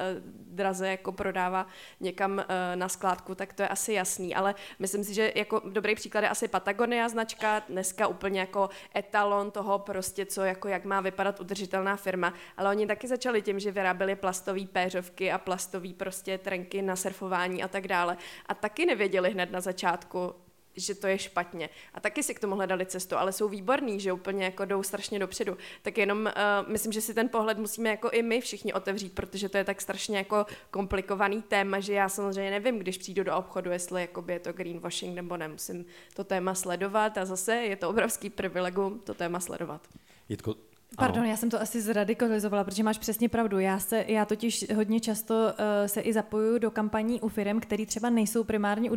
draze 0.56 0.88
jako 0.88 1.12
prodává 1.12 1.68
někam 2.00 2.32
uh, 2.32 2.46
na 2.76 2.90
skládku, 2.90 3.36
tak 3.36 3.54
to 3.54 3.62
je 3.62 3.68
asi 3.68 3.94
jasný. 3.94 4.36
Ale 4.36 4.56
myslím 4.80 5.04
si, 5.04 5.14
že 5.14 5.32
jako 5.36 5.62
dobrý 5.66 5.96
příklad 5.96 6.22
je 6.22 6.30
asi 6.30 6.48
Patagonia 6.48 7.10
značka, 7.10 7.60
dneska 7.70 8.08
úplně 8.08 8.40
jako 8.40 8.70
etalon 8.96 9.52
toho 9.52 9.80
prostě, 9.80 10.26
co 10.26 10.42
jako 10.44 10.68
jak 10.68 10.86
má 10.86 11.02
vypadat 11.02 11.40
udržitelná 11.40 11.96
firma. 11.96 12.34
Ale 12.58 12.70
oni 12.70 12.88
taky 12.88 13.08
začali 13.08 13.42
tím, 13.42 13.60
že 13.60 13.72
vyráběli 13.72 14.16
plastové 14.16 14.66
péřovky 14.72 15.32
a 15.32 15.38
plastové 15.38 15.94
prostě 15.94 16.38
trenky 16.38 16.82
na 16.82 16.96
surfování 16.96 17.64
a 17.64 17.68
tak 17.68 17.88
dále. 17.88 18.18
A 18.46 18.54
taky 18.54 18.86
nevěděli 18.86 19.32
hned 19.32 19.52
na 19.52 19.62
začátku, 19.62 20.36
že 20.76 20.96
to 20.96 21.08
je 21.08 21.18
špatně. 21.18 21.70
A 21.94 22.00
taky 22.00 22.24
si 22.24 22.34
k 22.34 22.40
tomu 22.40 22.56
hledali 22.56 22.86
cestu, 22.86 23.18
ale 23.18 23.32
jsou 23.32 23.50
výborní, 23.50 24.00
že 24.00 24.14
úplně 24.14 24.44
jako 24.44 24.66
jdou 24.66 24.84
strašně 24.84 25.20
dopředu. 25.20 25.58
Tak 25.82 25.98
jenom 25.98 26.20
uh, 26.20 26.72
myslím, 26.72 26.92
že 26.92 27.02
si 27.02 27.14
ten 27.14 27.30
pohled 27.30 27.58
musíme 27.58 27.90
jako 27.90 28.10
i 28.10 28.22
my 28.22 28.42
všichni 28.42 28.74
otevřít, 28.74 29.14
protože 29.14 29.50
to 29.50 29.58
je 29.58 29.64
tak 29.64 29.82
strašně 29.82 30.18
jako 30.18 30.46
komplikovaný 30.72 31.42
téma, 31.42 31.80
že 31.80 31.94
já 31.94 32.10
samozřejmě 32.10 32.52
nevím, 32.52 32.80
když 32.80 32.98
přijdu 32.98 33.24
do 33.24 33.36
obchodu, 33.36 33.72
jestli 33.72 34.02
jakoby 34.02 34.34
je 34.34 34.40
to 34.40 34.54
greenwashing 34.54 35.16
nebo 35.16 35.38
nemusím 35.38 35.86
to 36.14 36.24
téma 36.24 36.56
sledovat 36.56 37.18
a 37.18 37.26
zase 37.26 37.56
je 37.56 37.76
to 37.76 37.90
obrovský 37.90 38.30
privilegium 38.30 39.00
to 39.00 39.14
téma 39.14 39.40
sledovat. 39.40 39.88
Jitko, 40.30 40.56
Pardon, 40.98 41.20
ano. 41.20 41.30
já 41.30 41.38
jsem 41.38 41.50
to 41.50 41.62
asi 41.62 41.82
zradikalizovala, 41.82 42.64
protože 42.64 42.84
máš 42.84 42.98
přesně 42.98 43.30
pravdu. 43.30 43.60
Já, 43.60 43.80
se, 43.80 44.06
já 44.08 44.26
totiž 44.26 44.66
hodně 44.76 45.00
často 45.00 45.34
uh, 45.34 45.52
se 45.86 46.02
i 46.02 46.14
zapojuju 46.14 46.58
do 46.58 46.72
kampaní 46.72 47.22
u 47.22 47.30
firm, 47.30 47.60
které 47.60 47.86
třeba 47.86 48.10
nejsou 48.10 48.44
primárně 48.44 48.92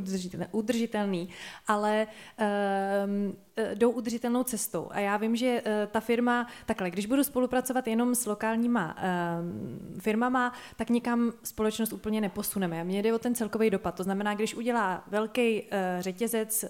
udržitelný, 0.53 1.29
ale 1.67 2.07
uh, 2.41 3.75
jdou 3.75 3.91
udržitelnou 3.91 4.43
cestou. 4.43 4.89
A 4.91 5.01
já 5.01 5.17
vím, 5.17 5.37
že 5.37 5.63
uh, 5.67 5.73
ta 5.91 6.01
firma, 6.01 6.47
takhle, 6.67 6.91
když 6.91 7.07
budu 7.07 7.25
spolupracovat 7.25 7.87
jenom 7.87 8.15
s 8.15 8.27
lokálníma 8.27 8.97
uh, 8.97 10.01
firmama, 10.01 10.53
tak 10.77 10.91
nikam 10.91 11.33
společnost 11.43 11.93
úplně 11.93 12.21
neposuneme. 12.21 12.85
Mně 12.85 13.03
jde 13.03 13.15
o 13.15 13.19
ten 13.19 13.35
celkový 13.35 13.71
dopad. 13.71 13.95
To 13.95 14.03
znamená, 14.03 14.35
když 14.35 14.55
udělá 14.55 15.05
velký 15.07 15.63
uh, 15.63 15.69
řetězec 16.01 16.65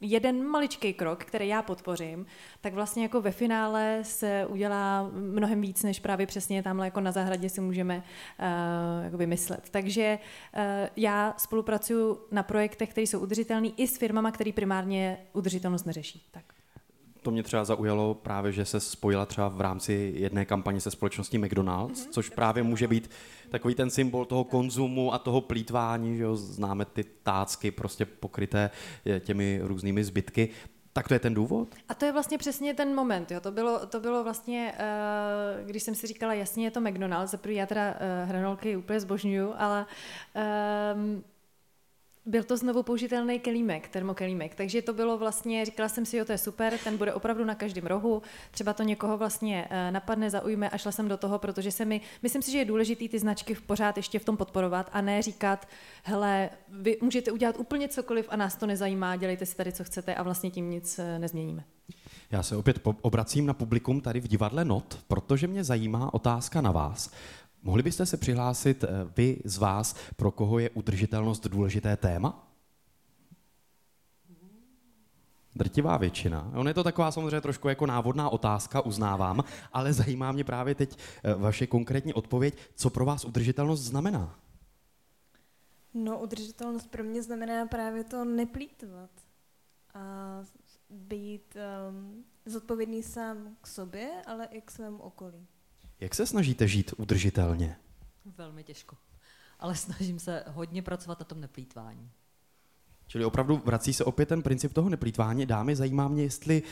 jeden 0.00 0.44
maličký 0.44 0.92
krok, 0.94 1.24
který 1.24 1.48
já 1.48 1.62
podpořím, 1.62 2.26
tak 2.60 2.74
vlastně 2.74 3.02
jako 3.02 3.20
ve 3.20 3.30
finále 3.30 3.98
se 4.02 4.46
udělá 4.46 5.10
mnohem 5.12 5.60
víc, 5.60 5.82
než 5.82 6.00
právě 6.00 6.26
přesně 6.26 6.62
tamhle 6.62 6.86
jako 6.86 7.00
na 7.00 7.12
zahradě 7.12 7.48
si 7.48 7.60
můžeme 7.60 7.96
uh, 7.96 9.04
jako 9.04 9.16
vymyslet. 9.16 9.68
Takže 9.70 10.18
uh, 10.56 10.62
já 10.96 11.34
spolupracuji 11.36 12.16
na 12.30 12.42
projektech, 12.42 12.90
které 12.90 13.06
jsou 13.06 13.20
udržitelné 13.20 13.68
i 13.68 13.86
s 13.86 13.98
firmama, 13.98 14.30
které 14.30 14.52
primárně 14.52 15.18
udržitelnost 15.32 15.86
neřeší. 15.86 16.28
Tak 16.30 16.57
to 17.28 17.32
mě 17.32 17.42
třeba 17.42 17.64
zaujalo 17.64 18.14
právě, 18.14 18.52
že 18.52 18.64
se 18.64 18.80
spojila 18.80 19.26
třeba 19.26 19.48
v 19.48 19.60
rámci 19.60 20.12
jedné 20.16 20.44
kampaně 20.44 20.80
se 20.80 20.90
společností 20.90 21.38
McDonald's, 21.38 22.06
mm-hmm. 22.06 22.10
což 22.10 22.30
právě 22.30 22.62
může 22.62 22.88
být 22.88 23.10
takový 23.50 23.74
ten 23.74 23.90
symbol 23.90 24.24
toho 24.24 24.44
konzumu 24.44 25.14
a 25.14 25.18
toho 25.18 25.40
plítvání, 25.40 26.16
že 26.16 26.22
jo, 26.22 26.36
známe 26.36 26.84
ty 26.84 27.04
tácky 27.22 27.70
prostě 27.70 28.04
pokryté 28.04 28.70
eh, 29.06 29.20
těmi 29.20 29.60
různými 29.62 30.04
zbytky. 30.04 30.48
Tak 30.92 31.08
to 31.08 31.14
je 31.14 31.20
ten 31.20 31.34
důvod? 31.34 31.68
A 31.88 31.94
to 31.94 32.04
je 32.04 32.12
vlastně 32.12 32.38
přesně 32.38 32.74
ten 32.74 32.94
moment. 32.94 33.30
Jo. 33.30 33.40
To, 33.40 33.52
bylo, 33.52 33.86
to 33.86 34.00
bylo 34.00 34.24
vlastně, 34.24 34.74
uh, 34.78 35.66
když 35.66 35.82
jsem 35.82 35.94
si 35.94 36.06
říkala, 36.06 36.34
jasně 36.34 36.64
je 36.64 36.70
to 36.70 36.80
McDonald's, 36.80 37.30
za 37.30 37.38
já 37.48 37.66
teda 37.66 37.90
uh, 37.90 38.28
hranolky 38.28 38.76
úplně 38.76 39.00
zbožňuju, 39.00 39.54
ale 39.56 39.86
um, 40.94 41.24
Byl 42.28 42.44
to 42.44 42.56
znovu 42.56 42.82
použitelný 42.82 43.40
kelímek, 43.40 43.88
termokelímek, 43.88 44.54
takže 44.54 44.82
to 44.82 44.92
bylo 44.92 45.18
vlastně, 45.18 45.64
říkala 45.64 45.88
jsem 45.88 46.06
si, 46.06 46.16
jo, 46.16 46.24
to 46.24 46.32
je 46.32 46.38
super, 46.38 46.78
ten 46.84 46.96
bude 46.96 47.14
opravdu 47.14 47.44
na 47.44 47.54
každém 47.54 47.86
rohu, 47.86 48.22
třeba 48.50 48.72
to 48.72 48.82
někoho 48.82 49.18
vlastně 49.18 49.66
eh, 49.70 49.90
napadne, 49.90 50.30
zaujme 50.30 50.70
a 50.70 50.78
šla 50.78 50.92
jsem 50.92 51.08
do 51.08 51.16
toho, 51.16 51.38
protože 51.38 51.72
se 51.72 51.84
mi, 51.84 52.00
myslím 52.22 52.42
si, 52.42 52.50
že 52.50 52.58
je 52.58 52.64
důležité 52.64 53.08
ty 53.08 53.18
značky 53.18 53.54
v 53.54 53.62
pořád 53.62 53.96
ještě 53.96 54.18
v 54.18 54.24
tom 54.24 54.36
podporovat 54.36 54.90
a 54.92 55.00
ne 55.00 55.22
říkat, 55.22 55.68
hele, 56.02 56.50
vy 56.68 56.98
můžete 57.02 57.32
udělat 57.32 57.58
úplně 57.58 57.88
cokoliv 57.88 58.26
a 58.28 58.36
nás 58.36 58.56
to 58.56 58.66
nezajímá, 58.66 59.16
dělejte 59.16 59.46
si 59.46 59.56
tady, 59.56 59.72
co 59.72 59.84
chcete 59.84 60.14
a 60.14 60.22
vlastně 60.22 60.50
tím 60.50 60.70
nic 60.70 60.98
eh, 60.98 61.18
nezměníme. 61.18 61.64
Já 62.30 62.42
se 62.42 62.56
opět 62.56 62.80
obracím 63.02 63.46
na 63.46 63.54
publikum 63.54 64.00
tady 64.00 64.20
v 64.20 64.28
divadle 64.28 64.64
Not, 64.64 64.98
protože 65.08 65.46
mě 65.46 65.64
zajímá 65.64 66.14
otázka 66.14 66.60
na 66.60 66.70
vás. 66.70 67.10
Mohli 67.62 67.82
byste 67.82 68.06
se 68.06 68.16
přihlásit 68.16 68.84
eh, 68.84 68.88
vy 69.16 69.42
z 69.44 69.58
vás, 69.58 69.96
pro 70.16 70.30
koho 70.30 70.58
je 70.58 70.70
udržitelnost 70.70 71.46
důležité 71.46 71.96
téma? 71.96 72.44
Drtivá 75.54 75.96
většina. 75.96 76.50
On 76.54 76.68
je 76.68 76.74
to 76.74 76.84
taková 76.84 77.10
samozřejmě 77.10 77.40
trošku 77.40 77.68
jako 77.68 77.86
návodná 77.86 78.30
otázka, 78.30 78.80
uznávám, 78.80 79.44
ale 79.72 79.92
zajímá 79.92 80.32
mě 80.32 80.44
právě 80.44 80.74
teď 80.74 80.98
eh, 81.24 81.34
vaše 81.34 81.66
konkrétní 81.66 82.14
odpověď, 82.14 82.56
co 82.74 82.90
pro 82.90 83.04
vás 83.04 83.24
udržitelnost 83.24 83.80
znamená. 83.80 84.38
No, 85.94 86.18
udržitelnost 86.18 86.90
pro 86.90 87.04
mě 87.04 87.22
znamená 87.22 87.66
právě 87.66 88.04
to 88.04 88.24
neplýtvat 88.24 89.10
a 89.94 90.44
být 90.90 91.56
um, 91.90 92.24
zodpovědný 92.46 93.02
sám 93.02 93.56
k 93.60 93.66
sobě, 93.66 94.22
ale 94.26 94.46
i 94.46 94.60
k 94.60 94.70
svému 94.70 94.98
okolí. 94.98 95.46
Jak 96.00 96.14
se 96.14 96.26
snažíte 96.26 96.68
žít 96.68 96.94
udržitelně? 96.96 97.76
Velmi 98.36 98.64
těžko. 98.64 98.96
Ale 99.58 99.74
snažím 99.74 100.18
se 100.18 100.44
hodně 100.46 100.82
pracovat 100.82 101.20
na 101.20 101.24
tom 101.24 101.40
neplýtvání. 101.40 102.10
Čili 103.06 103.24
opravdu 103.24 103.62
vrací 103.64 103.92
se 103.92 104.04
opět 104.04 104.26
ten 104.26 104.42
princip 104.42 104.72
toho 104.72 104.88
neplýtvání. 104.88 105.46
Dámy, 105.46 105.76
zajímá 105.76 106.08
mě, 106.08 106.22
jestli 106.22 106.62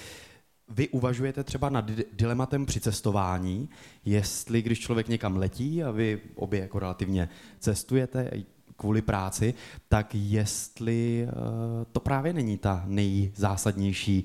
vy 0.68 0.88
uvažujete 0.88 1.44
třeba 1.44 1.68
nad 1.68 1.90
dilematem 2.12 2.66
při 2.66 2.80
cestování, 2.80 3.68
jestli 4.04 4.62
když 4.62 4.80
člověk 4.80 5.08
někam 5.08 5.36
letí 5.36 5.82
a 5.82 5.90
vy 5.90 6.20
obě 6.34 6.60
jako 6.60 6.78
relativně 6.78 7.28
cestujete 7.58 8.30
kvůli 8.76 9.02
práci, 9.02 9.54
tak 9.88 10.14
jestli 10.14 11.28
eh, 11.28 11.32
to 11.92 12.00
právě 12.00 12.32
není 12.32 12.58
ta 12.58 12.82
nejzásadnější 12.86 14.24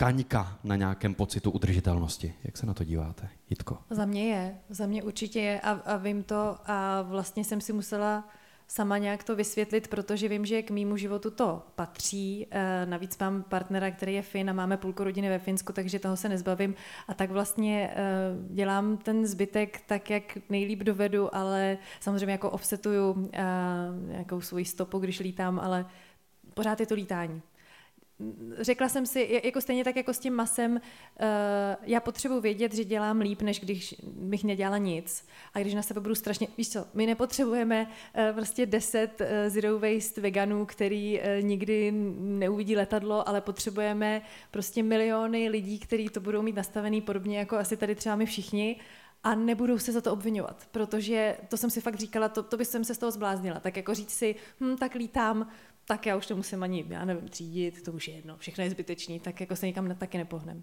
kaňka 0.00 0.58
na 0.64 0.76
nějakém 0.76 1.14
pocitu 1.14 1.50
udržitelnosti. 1.50 2.34
Jak 2.44 2.56
se 2.56 2.66
na 2.66 2.74
to 2.74 2.84
díváte, 2.84 3.28
Jitko? 3.50 3.78
Za 3.90 4.04
mě 4.04 4.28
je, 4.28 4.58
za 4.68 4.86
mě 4.86 5.02
určitě 5.02 5.40
je 5.40 5.60
a, 5.60 5.70
a 5.70 5.96
vím 5.96 6.22
to 6.22 6.56
a 6.66 7.02
vlastně 7.02 7.44
jsem 7.44 7.60
si 7.60 7.72
musela 7.72 8.28
sama 8.68 8.98
nějak 8.98 9.24
to 9.24 9.36
vysvětlit, 9.36 9.88
protože 9.88 10.28
vím, 10.28 10.46
že 10.46 10.62
k 10.62 10.70
mýmu 10.70 10.96
životu 10.96 11.30
to 11.30 11.62
patří. 11.74 12.46
E, 12.50 12.86
navíc 12.86 13.18
mám 13.18 13.42
partnera, 13.42 13.90
který 13.90 14.14
je 14.14 14.22
Fin 14.22 14.50
a 14.50 14.52
máme 14.52 14.76
půlku 14.76 15.04
rodiny 15.04 15.28
ve 15.28 15.38
Finsku, 15.38 15.72
takže 15.72 15.98
toho 15.98 16.16
se 16.16 16.28
nezbavím. 16.28 16.74
A 17.08 17.14
tak 17.14 17.30
vlastně 17.30 17.90
e, 17.94 18.04
dělám 18.50 18.96
ten 18.96 19.26
zbytek 19.26 19.80
tak, 19.86 20.10
jak 20.10 20.38
nejlíp 20.48 20.78
dovedu, 20.78 21.34
ale 21.34 21.78
samozřejmě 22.00 22.32
jako 22.32 22.50
offsetuju 22.50 23.30
e, 23.32 23.42
nějakou 24.06 24.40
svoji 24.40 24.64
stopu, 24.64 24.98
když 24.98 25.20
lítám, 25.20 25.60
ale 25.60 25.86
pořád 26.54 26.80
je 26.80 26.86
to 26.86 26.94
lítání 26.94 27.42
řekla 28.58 28.88
jsem 28.88 29.06
si, 29.06 29.40
jako 29.44 29.60
stejně 29.60 29.84
tak 29.84 29.96
jako 29.96 30.14
s 30.14 30.18
tím 30.18 30.34
masem, 30.34 30.72
uh, 30.72 30.78
já 31.82 32.00
potřebuji 32.00 32.40
vědět, 32.40 32.74
že 32.74 32.84
dělám 32.84 33.20
líp, 33.20 33.42
než 33.42 33.60
když 33.60 33.94
bych 34.02 34.44
nedělala 34.44 34.78
nic. 34.78 35.26
A 35.54 35.58
když 35.58 35.74
na 35.74 35.82
sebe 35.82 36.00
budu 36.00 36.14
strašně, 36.14 36.48
víš 36.58 36.70
co, 36.72 36.86
my 36.94 37.06
nepotřebujeme 37.06 37.86
uh, 37.86 38.36
prostě 38.36 38.66
deset 38.66 39.20
uh, 39.20 39.26
zero 39.48 39.78
waste 39.78 40.20
veganů, 40.20 40.66
který 40.66 41.20
uh, 41.20 41.44
nikdy 41.44 41.92
neuvidí 42.18 42.76
letadlo, 42.76 43.28
ale 43.28 43.40
potřebujeme 43.40 44.22
prostě 44.50 44.82
miliony 44.82 45.48
lidí, 45.48 45.78
kteří 45.78 46.08
to 46.08 46.20
budou 46.20 46.42
mít 46.42 46.56
nastavený 46.56 47.00
podobně 47.00 47.38
jako 47.38 47.56
asi 47.56 47.76
tady 47.76 47.94
třeba 47.94 48.16
my 48.16 48.26
všichni 48.26 48.76
a 49.24 49.34
nebudou 49.34 49.78
se 49.78 49.92
za 49.92 50.00
to 50.00 50.12
obvinovat, 50.12 50.68
protože 50.70 51.36
to 51.48 51.56
jsem 51.56 51.70
si 51.70 51.80
fakt 51.80 51.94
říkala, 51.94 52.28
to, 52.28 52.42
to 52.42 52.56
bych 52.56 52.66
jsem 52.66 52.84
se 52.84 52.94
z 52.94 52.98
toho 52.98 53.12
zbláznila. 53.12 53.60
Tak 53.60 53.76
jako 53.76 53.94
říct 53.94 54.10
si, 54.10 54.34
hm, 54.60 54.76
tak 54.76 54.94
lítám, 54.94 55.48
tak 55.90 56.06
já 56.06 56.16
už 56.16 56.26
to 56.26 56.36
musím 56.36 56.62
ani, 56.62 56.84
já 56.88 57.04
nevím, 57.04 57.28
třídit, 57.28 57.82
to 57.82 57.92
už 57.92 58.08
je 58.08 58.14
jedno, 58.14 58.36
všechno 58.36 58.64
je 58.64 58.70
zbytečný, 58.70 59.20
tak 59.20 59.40
jako 59.40 59.56
se 59.56 59.66
nikam 59.66 59.94
taky 59.94 60.18
nepohnem. 60.18 60.62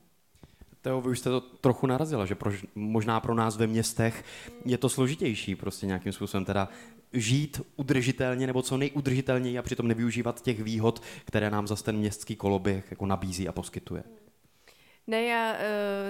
Teo, 0.82 1.02
vy 1.02 1.10
už 1.10 1.20
jste 1.20 1.30
to 1.30 1.42
trochu 1.42 1.88
narazila, 1.88 2.26
že 2.26 2.36
pro, 2.36 2.52
možná 2.76 3.20
pro 3.20 3.34
nás 3.34 3.58
ve 3.58 3.68
městech 3.68 4.24
je 4.66 4.78
to 4.78 4.90
složitější 4.90 5.56
prostě 5.56 5.86
nějakým 5.86 6.12
způsobem 6.12 6.46
teda 6.46 6.70
žít 7.14 7.62
udržitelně 7.76 8.48
nebo 8.48 8.62
co 8.62 8.78
nejudržitelněji 8.78 9.58
a 9.58 9.62
přitom 9.62 9.88
nevyužívat 9.88 10.42
těch 10.42 10.64
výhod, 10.64 11.02
které 11.26 11.50
nám 11.50 11.68
zase 11.68 11.84
ten 11.84 11.98
městský 11.98 12.36
koloběh 12.36 12.92
jako 12.92 13.06
nabízí 13.06 13.48
a 13.48 13.52
poskytuje. 13.52 14.04
Ne, 15.10 15.24
já 15.24 15.54
uh, 15.54 15.60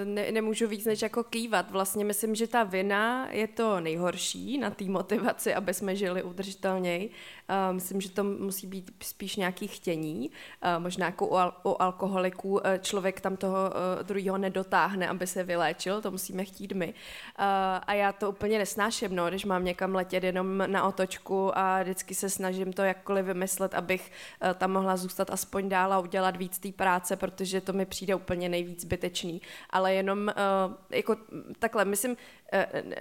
ne, 0.04 0.32
nemůžu 0.32 0.68
víc 0.68 0.84
než 0.84 1.02
jako 1.02 1.24
kývat. 1.24 1.70
Vlastně 1.70 2.04
myslím, 2.04 2.34
že 2.34 2.46
ta 2.46 2.64
vina 2.64 3.28
je 3.30 3.48
to 3.48 3.80
nejhorší 3.80 4.58
na 4.58 4.70
té 4.70 4.84
motivaci, 4.84 5.54
aby 5.54 5.74
jsme 5.74 5.96
žili 5.96 6.22
udržitelněji. 6.22 7.10
Uh, 7.10 7.74
myslím, 7.74 8.00
že 8.00 8.10
to 8.10 8.24
musí 8.24 8.66
být 8.66 8.90
spíš 9.02 9.36
nějaký 9.36 9.68
chtění. 9.68 10.30
Uh, 10.30 10.82
možná 10.82 11.06
jako 11.06 11.26
u, 11.26 11.34
al- 11.34 11.52
u 11.64 11.82
alkoholiků 11.82 12.60
člověk 12.80 13.20
tam 13.20 13.36
toho 13.36 13.56
uh, 13.56 14.06
druhého 14.06 14.38
nedotáhne, 14.38 15.08
aby 15.08 15.26
se 15.26 15.44
vyléčil, 15.44 16.02
to 16.02 16.10
musíme 16.10 16.44
chtít 16.44 16.72
my. 16.72 16.94
A 17.86 17.94
já 17.94 18.12
to 18.12 18.30
úplně 18.30 18.58
nesnáším, 18.58 19.16
no, 19.16 19.28
když 19.28 19.44
mám 19.44 19.64
někam 19.64 19.94
letět 19.94 20.24
jenom 20.24 20.62
na 20.66 20.84
otočku 20.84 21.58
a 21.58 21.82
vždycky 21.82 22.14
se 22.14 22.30
snažím 22.30 22.72
to 22.72 22.82
jakkoliv 22.82 23.26
vymyslet, 23.26 23.74
abych 23.74 24.12
tam 24.58 24.72
mohla 24.72 24.96
zůstat 24.96 25.30
aspoň 25.30 25.68
dál 25.68 25.92
a 25.92 25.98
udělat 25.98 26.36
víc 26.36 26.58
té 26.58 26.72
práce, 26.72 27.16
protože 27.16 27.60
to 27.60 27.72
mi 27.72 27.86
přijde 27.86 28.14
úplně 28.14 28.48
nejvíc 28.48 28.87
zbytečný, 28.88 29.42
ale 29.70 29.94
jenom 29.94 30.18
uh, 30.18 30.74
jako 30.90 31.16
takhle, 31.58 31.84
myslím, 31.84 32.10
uh, 32.12 32.80
uh, 32.80 32.92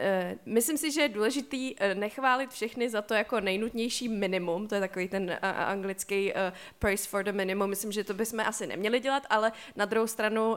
myslím 0.45 0.77
si, 0.77 0.91
že 0.91 1.01
je 1.01 1.09
důležitý 1.09 1.75
nechválit 1.93 2.51
všechny 2.51 2.89
za 2.89 3.01
to 3.01 3.13
jako 3.13 3.39
nejnutnější 3.39 4.09
minimum, 4.09 4.67
to 4.67 4.75
je 4.75 4.81
takový 4.81 5.07
ten 5.07 5.37
anglický 5.41 6.33
praise 6.79 7.09
for 7.09 7.23
the 7.23 7.31
minimum, 7.31 7.69
myslím, 7.69 7.91
že 7.91 8.03
to 8.03 8.13
bychom 8.13 8.39
asi 8.39 8.67
neměli 8.67 8.99
dělat, 8.99 9.23
ale 9.29 9.51
na 9.75 9.85
druhou 9.85 10.07
stranu 10.07 10.55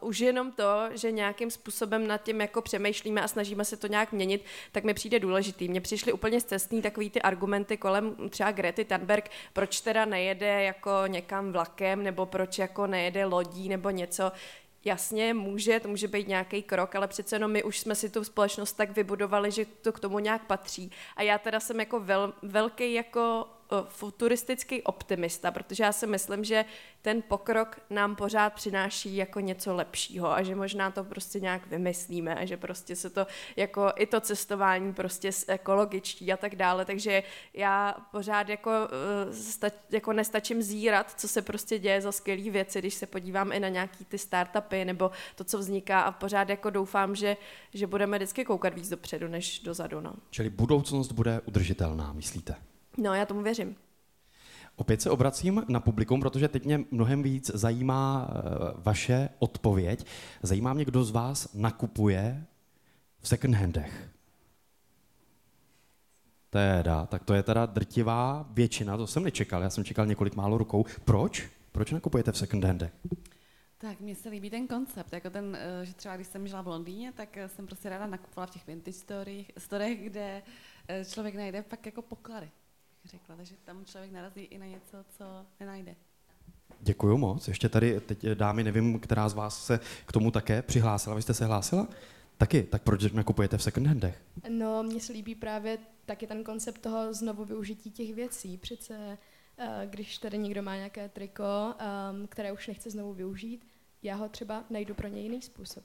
už 0.00 0.18
jenom 0.18 0.52
to, 0.52 0.88
že 0.94 1.12
nějakým 1.12 1.50
způsobem 1.50 2.06
nad 2.06 2.22
tím 2.22 2.40
jako 2.40 2.62
přemýšlíme 2.62 3.20
a 3.22 3.28
snažíme 3.28 3.64
se 3.64 3.76
to 3.76 3.86
nějak 3.86 4.12
měnit, 4.12 4.44
tak 4.72 4.84
mi 4.84 4.94
přijde 4.94 5.20
důležitý. 5.20 5.68
Mně 5.68 5.80
přišly 5.80 6.12
úplně 6.12 6.40
cestný 6.40 6.82
takový 6.82 7.10
ty 7.10 7.22
argumenty 7.22 7.76
kolem 7.76 8.16
třeba 8.30 8.50
Grety 8.50 8.84
Thunberg, 8.84 9.30
proč 9.52 9.80
teda 9.80 10.04
nejede 10.04 10.62
jako 10.62 10.90
někam 11.06 11.52
vlakem, 11.52 12.02
nebo 12.02 12.26
proč 12.26 12.58
jako 12.58 12.86
nejede 12.86 13.24
lodí, 13.24 13.68
nebo 13.68 13.90
něco 13.90 14.32
jasně, 14.84 15.34
může, 15.34 15.80
to 15.80 15.88
může 15.88 16.08
být 16.08 16.28
nějaký 16.28 16.62
krok, 16.62 16.94
ale 16.94 17.08
přece 17.08 17.36
jenom 17.36 17.50
my 17.50 17.62
už 17.62 17.78
jsme 17.78 17.94
si 17.94 18.10
tu 18.10 18.24
společnost 18.24 18.72
tak 18.72 18.96
vybudovali, 18.96 19.50
že 19.50 19.64
to 19.64 19.92
k 19.92 20.00
tomu 20.00 20.18
nějak 20.18 20.46
patří. 20.46 20.90
A 21.16 21.22
já 21.22 21.38
teda 21.38 21.60
jsem 21.60 21.80
jako 21.80 22.00
vel, 22.00 22.32
velký 22.42 22.92
jako 22.92 23.48
futuristický 23.88 24.82
optimista, 24.82 25.50
protože 25.50 25.84
já 25.84 25.92
si 25.92 26.06
myslím, 26.06 26.44
že 26.44 26.64
ten 27.02 27.22
pokrok 27.28 27.80
nám 27.90 28.16
pořád 28.16 28.52
přináší 28.52 29.16
jako 29.16 29.40
něco 29.40 29.74
lepšího 29.74 30.32
a 30.32 30.42
že 30.42 30.54
možná 30.54 30.90
to 30.90 31.04
prostě 31.04 31.40
nějak 31.40 31.66
vymyslíme 31.66 32.34
a 32.34 32.44
že 32.44 32.56
prostě 32.56 32.96
se 32.96 33.10
to 33.10 33.26
jako 33.56 33.92
i 33.96 34.06
to 34.06 34.20
cestování 34.20 34.92
prostě 34.92 35.30
ekologičtí 35.48 36.32
a 36.32 36.36
tak 36.36 36.56
dále, 36.56 36.84
takže 36.84 37.22
já 37.54 37.96
pořád 38.10 38.48
jako, 38.48 38.70
stač, 39.32 39.72
jako 39.90 40.12
nestačím 40.12 40.62
zírat, 40.62 41.20
co 41.20 41.28
se 41.28 41.42
prostě 41.42 41.78
děje 41.78 42.00
za 42.00 42.12
skvělé 42.12 42.50
věci, 42.50 42.78
když 42.78 42.94
se 42.94 43.06
podívám 43.06 43.52
i 43.52 43.60
na 43.60 43.68
nějaký 43.68 44.04
ty 44.04 44.18
startupy 44.18 44.84
nebo 44.84 45.10
to, 45.34 45.44
co 45.44 45.58
vzniká 45.58 46.00
a 46.00 46.12
pořád 46.12 46.48
jako 46.48 46.70
doufám, 46.70 47.14
že, 47.14 47.36
že 47.74 47.86
budeme 47.86 48.18
vždycky 48.18 48.44
koukat 48.44 48.74
víc 48.74 48.88
dopředu 48.88 49.28
než 49.28 49.58
dozadu. 49.58 50.00
No. 50.00 50.14
Čili 50.30 50.50
budoucnost 50.50 51.12
bude 51.12 51.40
udržitelná, 51.44 52.12
myslíte? 52.12 52.71
No, 52.96 53.14
já 53.14 53.26
tomu 53.26 53.42
věřím. 53.42 53.76
Opět 54.76 55.02
se 55.02 55.10
obracím 55.10 55.64
na 55.68 55.80
publikum, 55.80 56.20
protože 56.20 56.48
teď 56.48 56.64
mě 56.64 56.84
mnohem 56.90 57.22
víc 57.22 57.50
zajímá 57.54 58.30
eh, 58.30 58.40
vaše 58.76 59.28
odpověď. 59.38 60.06
Zajímá 60.42 60.72
mě, 60.72 60.84
kdo 60.84 61.04
z 61.04 61.10
vás 61.10 61.54
nakupuje 61.54 62.44
v 63.20 63.28
second 63.28 63.54
handech. 63.54 64.08
Teda, 66.50 67.06
tak 67.06 67.24
to 67.24 67.34
je 67.34 67.42
teda 67.42 67.66
drtivá 67.66 68.48
většina, 68.50 68.96
to 68.96 69.06
jsem 69.06 69.24
nečekal, 69.24 69.62
já 69.62 69.70
jsem 69.70 69.84
čekal 69.84 70.06
několik 70.06 70.34
málo 70.34 70.58
rukou. 70.58 70.84
Proč? 71.04 71.48
Proč 71.72 71.90
nakupujete 71.90 72.32
v 72.32 72.38
second 72.38 72.64
handech? 72.64 72.92
Tak 73.78 74.00
mně 74.00 74.14
se 74.14 74.28
líbí 74.28 74.50
ten 74.50 74.66
koncept, 74.66 75.12
jako 75.12 75.30
ten, 75.30 75.58
eh, 75.60 75.84
že 75.86 75.94
třeba 75.94 76.16
když 76.16 76.26
jsem 76.26 76.48
žila 76.48 76.62
v 76.62 76.66
Londýně, 76.66 77.12
tak 77.12 77.36
eh, 77.36 77.48
jsem 77.48 77.66
prostě 77.66 77.88
ráda 77.88 78.06
nakupovala 78.06 78.46
v 78.46 78.50
těch 78.50 78.66
vintage 78.66 78.96
storech, 79.58 80.02
kde 80.04 80.42
člověk 81.08 81.34
najde 81.34 81.62
pak 81.62 81.86
jako 81.86 82.02
poklady 82.02 82.50
řekla, 83.04 83.36
takže 83.36 83.54
tam 83.64 83.84
člověk 83.84 84.12
narazí 84.12 84.40
i 84.40 84.58
na 84.58 84.66
něco, 84.66 84.96
co 85.18 85.24
nenajde. 85.60 85.96
Děkuji 86.80 87.18
moc. 87.18 87.48
Ještě 87.48 87.68
tady 87.68 88.00
teď 88.00 88.24
dámy, 88.24 88.64
nevím, 88.64 89.00
která 89.00 89.28
z 89.28 89.34
vás 89.34 89.66
se 89.66 89.80
k 90.06 90.12
tomu 90.12 90.30
také 90.30 90.62
přihlásila. 90.62 91.16
Vy 91.16 91.22
jste 91.22 91.34
se 91.34 91.44
hlásila? 91.44 91.88
Taky, 92.38 92.62
tak 92.62 92.82
proč 92.82 93.12
nakupujete 93.12 93.58
v 93.58 93.62
second 93.62 93.86
handech? 93.86 94.22
No, 94.48 94.82
mně 94.82 95.00
se 95.00 95.12
líbí 95.12 95.34
právě 95.34 95.78
taky 96.06 96.26
ten 96.26 96.44
koncept 96.44 96.80
toho 96.80 97.14
znovu 97.14 97.44
využití 97.44 97.90
těch 97.90 98.14
věcí. 98.14 98.58
Přece 98.58 99.18
Eh, 99.58 99.86
Když 99.90 100.18
tady 100.18 100.38
někdo 100.38 100.62
má 100.62 100.76
nějaké 100.76 101.08
triko, 101.08 101.44
um, 102.12 102.26
které 102.26 102.52
už 102.52 102.66
nechce 102.66 102.90
znovu 102.90 103.14
využít, 103.14 103.66
já 104.02 104.14
ho 104.14 104.28
třeba 104.28 104.64
najdu 104.70 104.94
pro 104.94 105.08
něj 105.08 105.22
jiný 105.22 105.42
způsob. 105.42 105.84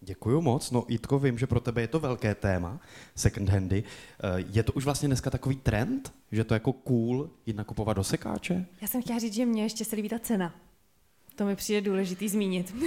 Děkuju 0.00 0.40
moc. 0.40 0.70
No 0.70 0.84
Jitko, 0.88 1.18
vím, 1.18 1.38
že 1.38 1.46
pro 1.46 1.60
tebe 1.60 1.80
je 1.80 1.88
to 1.88 2.00
velké 2.00 2.34
téma, 2.34 2.80
second 3.14 3.48
handy. 3.48 3.84
Eh, 3.84 4.44
Je 4.52 4.62
to 4.62 4.72
už 4.72 4.84
vlastně 4.84 5.08
dneska 5.08 5.30
takový 5.30 5.56
trend, 5.56 6.14
že 6.32 6.44
to 6.44 6.54
jako 6.54 6.72
cool 6.72 7.30
jít 7.46 7.56
nakupovat 7.56 7.96
do 7.96 8.04
sekáče? 8.04 8.66
Já 8.80 8.88
jsem 8.88 9.02
chtěla 9.02 9.18
říct, 9.18 9.34
že 9.34 9.46
mně 9.46 9.62
ještě 9.62 9.84
se 9.84 9.96
líbí 9.96 10.08
ta 10.08 10.18
cena. 10.18 10.54
To 11.36 11.44
mi 11.44 11.56
přijde 11.56 11.80
důležitý 11.80 12.28
zmínit. 12.28 12.74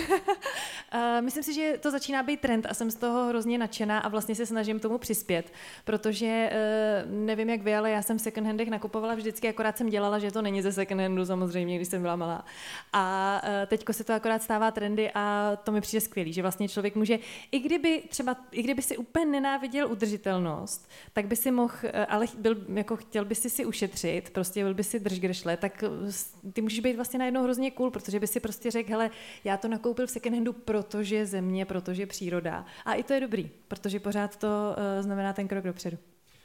Eh, 0.92 1.22
Myslím 1.22 1.44
si, 1.44 1.54
že 1.54 1.78
to 1.80 1.92
začíná 1.92 2.24
být 2.24 2.40
trend 2.42 2.66
a 2.70 2.74
jsem 2.74 2.92
z 2.92 2.96
toho 2.96 3.26
hrozně 3.28 3.58
nadšená 3.58 4.00
a 4.00 4.08
vlastně 4.10 4.36
se 4.36 4.46
snažím 4.46 4.80
tomu 4.80 4.98
přispět, 4.98 5.54
protože 5.86 6.50
eh, 6.52 7.04
nevím 7.06 7.50
jak 7.50 7.62
vy, 7.62 7.76
ale 7.76 7.92
já 7.92 8.02
jsem 8.02 8.18
v 8.18 8.22
second 8.22 8.48
handech 8.48 8.68
nakupovala 8.70 9.16
vždycky, 9.16 9.50
akorát 9.50 9.78
jsem 9.78 9.90
dělala, 9.90 10.20
že 10.20 10.32
to 10.32 10.42
není 10.42 10.62
ze 10.62 10.72
second 10.72 11.02
handu 11.02 11.26
samozřejmě, 11.26 11.76
když 11.76 11.88
jsem 11.88 12.02
byla 12.02 12.16
malá. 12.16 12.46
A 12.94 13.42
eh, 13.44 13.66
teďko 13.66 13.94
se 13.94 14.04
to 14.04 14.14
akorát 14.14 14.44
stává 14.44 14.72
trendy 14.72 15.12
a 15.16 15.52
to 15.64 15.72
mi 15.72 15.82
přijde 15.82 16.02
skvělý, 16.02 16.34
že 16.34 16.42
vlastně 16.42 16.68
člověk 16.70 16.96
může, 16.96 17.20
i 17.52 17.60
kdyby 17.60 18.04
třeba, 18.10 18.36
i 18.52 18.64
kdyby 18.64 18.82
si 18.82 18.98
úplně 18.98 19.26
nenáviděl 19.26 19.92
udržitelnost, 19.92 20.90
tak 21.14 21.28
by 21.28 21.36
si 21.36 21.52
mohl, 21.52 21.74
ale 22.08 22.26
byl, 22.38 22.58
jako 22.74 22.96
chtěl 22.96 23.26
by 23.26 23.36
si 23.36 23.50
si 23.50 23.66
ušetřit, 23.66 24.30
prostě 24.30 24.64
byl 24.64 24.74
by 24.74 24.84
si 24.84 25.00
držgrešle, 25.00 25.58
tak 25.58 25.84
eh, 25.84 26.12
s- 26.12 26.34
ty 26.54 26.62
můžeš 26.62 26.80
být 26.80 26.96
vlastně 26.96 27.20
najednou 27.20 27.44
hrozně 27.44 27.72
cool, 27.72 27.92
protože 27.92 28.20
by 28.20 28.28
si 28.28 28.40
prostě 28.40 28.72
řekl, 28.72 28.90
hele, 28.92 29.10
já 29.44 29.58
to 29.58 29.68
nakoupil 29.68 30.08
v 30.08 30.12
second 30.12 30.36
handu, 30.36 30.54
protože 30.84 31.26
země, 31.26 31.66
protože 31.66 32.06
příroda. 32.06 32.66
A 32.86 32.94
i 32.94 33.04
to 33.04 33.14
je 33.14 33.20
dobrý, 33.20 33.50
protože 33.68 34.00
pořád 34.00 34.38
to 34.38 34.48
uh, 34.48 35.04
znamená 35.04 35.34
ten 35.34 35.48
krok 35.48 35.64
dopředu. 35.64 35.98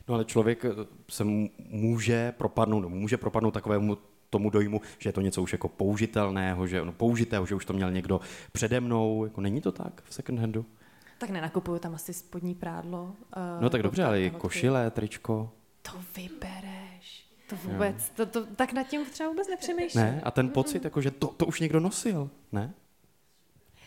No 0.08 0.14
ale 0.14 0.24
člověk 0.24 0.64
eh, 0.64 0.68
se 1.10 1.24
může 1.68 2.32
propadnout, 2.32 2.80
no, 2.80 2.88
může 2.88 3.16
propadnout 3.16 3.50
takovému 3.54 3.98
tomu 4.30 4.50
dojmu, 4.50 4.80
že 4.98 5.08
je 5.08 5.12
to 5.12 5.20
něco 5.20 5.42
už 5.42 5.52
jako 5.52 5.68
použitelného, 5.68 6.66
že 6.66 6.84
no, 6.84 6.92
použitého, 6.92 7.46
že 7.46 7.54
už 7.54 7.64
to 7.64 7.72
měl 7.72 7.90
někdo 7.90 8.20
přede 8.52 8.80
mnou. 8.80 9.24
Jako 9.24 9.40
není 9.40 9.60
to 9.60 9.72
tak 9.72 10.02
v 10.04 10.14
second 10.14 10.38
handu? 10.38 10.66
Tak 11.18 11.30
nenakupuju 11.30 11.78
tam 11.78 11.94
asi 11.94 12.12
spodní 12.12 12.54
prádlo. 12.54 13.02
Uh, 13.02 13.62
No 13.62 13.70
tak 13.70 13.82
dobře, 13.82 14.04
ale 14.04 14.22
i 14.22 14.30
košile, 14.30 14.90
tričko. 14.90 15.50
To 15.82 15.92
vybereš. 16.16 17.24
To 17.48 17.56
vůbec, 17.56 18.10
to, 18.10 18.26
to, 18.26 18.46
tak 18.46 18.72
nad 18.72 18.82
tím 18.82 19.04
třeba 19.06 19.28
vůbec 19.28 19.48
nepřemýšlím. 19.48 20.04
Ne? 20.04 20.20
A 20.24 20.30
ten 20.30 20.48
pocit, 20.48 20.84
jako, 20.84 21.00
že 21.00 21.10
to, 21.10 21.26
to 21.26 21.46
už 21.46 21.60
někdo 21.60 21.80
nosil, 21.80 22.30
ne? 22.52 22.74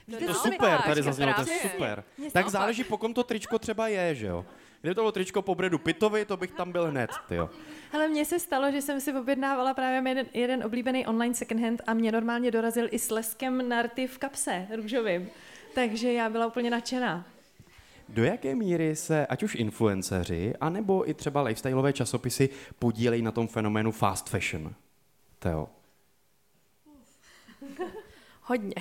Víte, 0.08 0.26
To 0.26 0.34
co 0.34 0.40
se 0.40 0.50
mi- 0.50 0.56
super, 0.56 0.82
tady 0.82 1.02
zaznělo, 1.04 1.34
to 1.34 1.52
je 1.52 1.60
super. 1.72 2.04
Tak 2.34 2.50
záleží, 2.50 2.84
po 2.84 2.98
kom 2.98 3.14
to 3.14 3.24
tričko 3.24 3.60
třeba 3.60 3.88
je, 3.88 4.16
že 4.16 4.28
jo? 4.28 4.46
Kdyby 4.82 4.96
to 4.96 5.02
bylo 5.02 5.12
tričko 5.12 5.42
po 5.42 5.56
Bredu 5.56 5.78
Pitovi, 5.80 6.26
to 6.26 6.38
bych 6.38 6.52
tam 6.52 6.72
byl 6.72 6.86
hned, 6.92 7.10
jo. 7.32 7.50
Hele, 7.92 8.08
mně 8.08 8.26
se 8.26 8.40
stalo, 8.40 8.72
že 8.72 8.82
jsem 8.82 9.02
si 9.02 9.14
objednávala 9.14 9.74
právě 9.74 10.12
jeden, 10.12 10.26
jeden 10.34 10.64
oblíbený 10.64 11.08
online 11.08 11.36
second 11.36 11.62
hand 11.62 11.82
a 11.88 11.94
mě 11.94 12.12
normálně 12.12 12.52
dorazil 12.52 12.88
i 12.92 13.00
s 13.00 13.12
leskem 13.12 13.70
narty 13.70 14.08
v 14.08 14.18
kapse 14.18 14.68
růžovým. 14.76 15.30
Takže 15.76 16.14
já 16.14 16.30
byla 16.30 16.48
úplně 16.48 16.70
nadšená. 16.70 17.26
Do 18.10 18.24
jaké 18.24 18.56
míry 18.56 18.96
se 18.96 19.28
ať 19.28 19.44
už 19.44 19.56
influenceři, 19.56 20.54
anebo 20.62 21.10
i 21.10 21.14
třeba 21.14 21.42
lifestyleové 21.42 21.94
časopisy 21.94 22.50
podílejí 22.80 23.22
na 23.22 23.32
tom 23.32 23.48
fenoménu 23.48 23.92
fast 23.92 24.30
fashion? 24.30 24.74
Teo. 25.40 25.68
Hodně. 28.50 28.74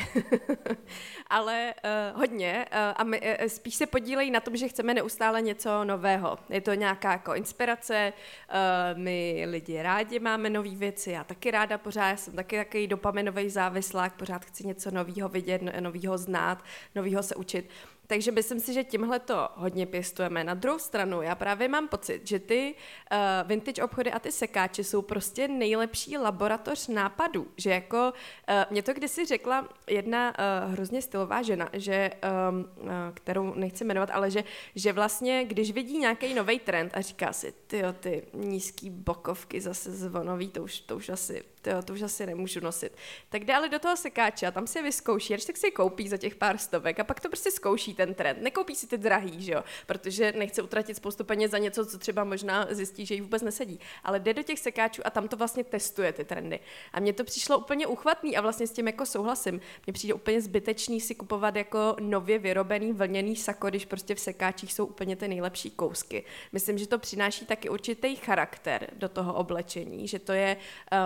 Ale 1.26 1.74
uh, 2.12 2.18
hodně. 2.18 2.66
Uh, 2.72 2.78
a 2.96 3.04
my, 3.04 3.20
uh, 3.20 3.46
spíš 3.46 3.74
se 3.74 3.86
podílejí 3.86 4.30
na 4.30 4.40
tom, 4.40 4.56
že 4.56 4.68
chceme 4.68 4.94
neustále 4.94 5.42
něco 5.42 5.84
nového. 5.84 6.38
Je 6.48 6.60
to 6.60 6.74
nějaká 6.74 7.12
jako 7.12 7.34
inspirace. 7.34 8.12
Uh, 8.12 8.98
my 8.98 9.44
lidi 9.48 9.82
rádi 9.82 10.18
máme 10.18 10.50
nové 10.50 10.70
věci. 10.70 11.10
Já 11.10 11.24
taky 11.24 11.50
ráda 11.50 11.78
pořád. 11.78 12.08
Já 12.08 12.16
jsem 12.16 12.34
taky 12.34 12.56
takový 12.56 12.86
dopaminový 12.86 13.50
závislák. 13.50 14.14
Pořád 14.14 14.44
chci 14.44 14.66
něco 14.66 14.90
nového 14.90 15.28
vidět, 15.28 15.62
no- 15.62 15.72
nového 15.80 16.18
znát, 16.18 16.64
nového 16.94 17.22
se 17.22 17.34
učit. 17.34 17.70
Takže 18.06 18.32
myslím 18.32 18.60
si, 18.60 18.72
že 18.72 18.84
tímhle 18.84 19.18
to 19.18 19.48
hodně 19.54 19.86
pěstujeme. 19.86 20.44
Na 20.44 20.54
druhou 20.54 20.78
stranu, 20.78 21.22
já 21.22 21.34
právě 21.34 21.68
mám 21.68 21.88
pocit, 21.88 22.26
že 22.26 22.38
ty 22.38 22.74
uh, 23.12 23.48
vintage 23.48 23.82
obchody 23.82 24.12
a 24.12 24.18
ty 24.18 24.32
sekáče 24.32 24.84
jsou 24.84 25.02
prostě 25.02 25.48
nejlepší 25.48 26.18
laboratoř 26.18 26.88
nápadů. 26.88 27.46
Že 27.56 27.70
jako, 27.70 28.12
uh, 28.48 28.54
mě 28.70 28.82
to 28.82 28.92
kdysi 28.92 29.24
řekla 29.24 29.68
jedna 29.90 30.34
uh, 30.38 30.72
hrozně 30.72 31.02
stylová 31.02 31.42
žena, 31.42 31.68
že, 31.72 32.10
um, 32.50 32.68
uh, 32.76 32.88
kterou 33.14 33.54
nechci 33.54 33.84
jmenovat, 33.84 34.10
ale 34.12 34.30
že, 34.30 34.44
že 34.74 34.92
vlastně, 34.92 35.44
když 35.44 35.70
vidí 35.72 35.98
nějaký 35.98 36.34
nový 36.34 36.58
trend 36.58 36.92
a 36.94 37.00
říká 37.00 37.32
si, 37.32 37.54
ty 37.66 37.82
ty 38.00 38.22
nízký 38.32 38.90
bokovky 38.90 39.60
zase 39.60 39.92
zvonový, 39.92 40.48
to 40.48 40.62
už, 40.62 40.80
to 40.80 40.96
už 40.96 41.08
asi 41.08 41.44
tyjo, 41.66 41.82
to 41.82 41.92
už 41.92 42.02
asi 42.02 42.26
nemůžu 42.26 42.60
nosit. 42.60 42.96
Tak 43.28 43.44
jde 43.44 43.54
ale 43.54 43.68
do 43.68 43.78
toho 43.78 43.96
sekáče 43.96 44.46
a 44.46 44.50
tam 44.50 44.66
si 44.66 44.78
je 44.78 44.82
vyzkouší, 44.82 45.34
až 45.34 45.44
tak 45.44 45.56
si 45.56 45.66
je 45.66 45.70
koupí 45.70 46.08
za 46.08 46.16
těch 46.16 46.34
pár 46.34 46.58
stovek 46.58 47.00
a 47.00 47.04
pak 47.04 47.20
to 47.20 47.28
prostě 47.28 47.50
zkouší 47.50 47.94
ten 47.94 48.14
trend. 48.14 48.42
Nekoupí 48.42 48.74
si 48.74 48.86
ty 48.86 48.98
drahý, 48.98 49.42
že 49.42 49.52
jo, 49.52 49.64
protože 49.86 50.32
nechce 50.36 50.62
utratit 50.62 50.96
spoustu 50.96 51.24
peněz 51.24 51.50
za 51.50 51.58
něco, 51.58 51.86
co 51.86 51.98
třeba 51.98 52.24
možná 52.24 52.66
zjistí, 52.70 53.06
že 53.06 53.14
jí 53.14 53.20
vůbec 53.20 53.42
nesedí. 53.42 53.80
Ale 54.04 54.20
jde 54.20 54.34
do 54.34 54.42
těch 54.42 54.58
sekáčů 54.58 55.02
a 55.04 55.10
tam 55.10 55.28
to 55.28 55.36
vlastně 55.36 55.64
testuje 55.64 56.12
ty 56.12 56.24
trendy. 56.24 56.60
A 56.92 57.00
mně 57.00 57.12
to 57.12 57.24
přišlo 57.24 57.58
úplně 57.58 57.86
uchvatný 57.86 58.36
a 58.36 58.40
vlastně 58.40 58.66
s 58.66 58.72
tím 58.72 58.86
jako 58.86 59.06
souhlasím. 59.06 59.60
Mně 59.86 59.92
přijde 59.92 60.14
úplně 60.14 60.40
zbytečný 60.40 61.00
si 61.00 61.14
kupovat 61.14 61.56
jako 61.56 61.96
nově 62.00 62.38
vyrobený 62.38 62.92
vlněný 62.92 63.36
sako, 63.36 63.68
když 63.68 63.84
prostě 63.84 64.14
v 64.14 64.20
sekáčích 64.20 64.72
jsou 64.72 64.86
úplně 64.86 65.16
ty 65.16 65.28
nejlepší 65.28 65.70
kousky. 65.70 66.24
Myslím, 66.52 66.78
že 66.78 66.88
to 66.88 66.98
přináší 66.98 67.46
taky 67.46 67.68
určitý 67.68 68.16
charakter 68.16 68.90
do 68.96 69.08
toho 69.08 69.34
oblečení, 69.34 70.08
že 70.08 70.18
to 70.18 70.32
je, 70.32 70.56
uh, 70.92 70.98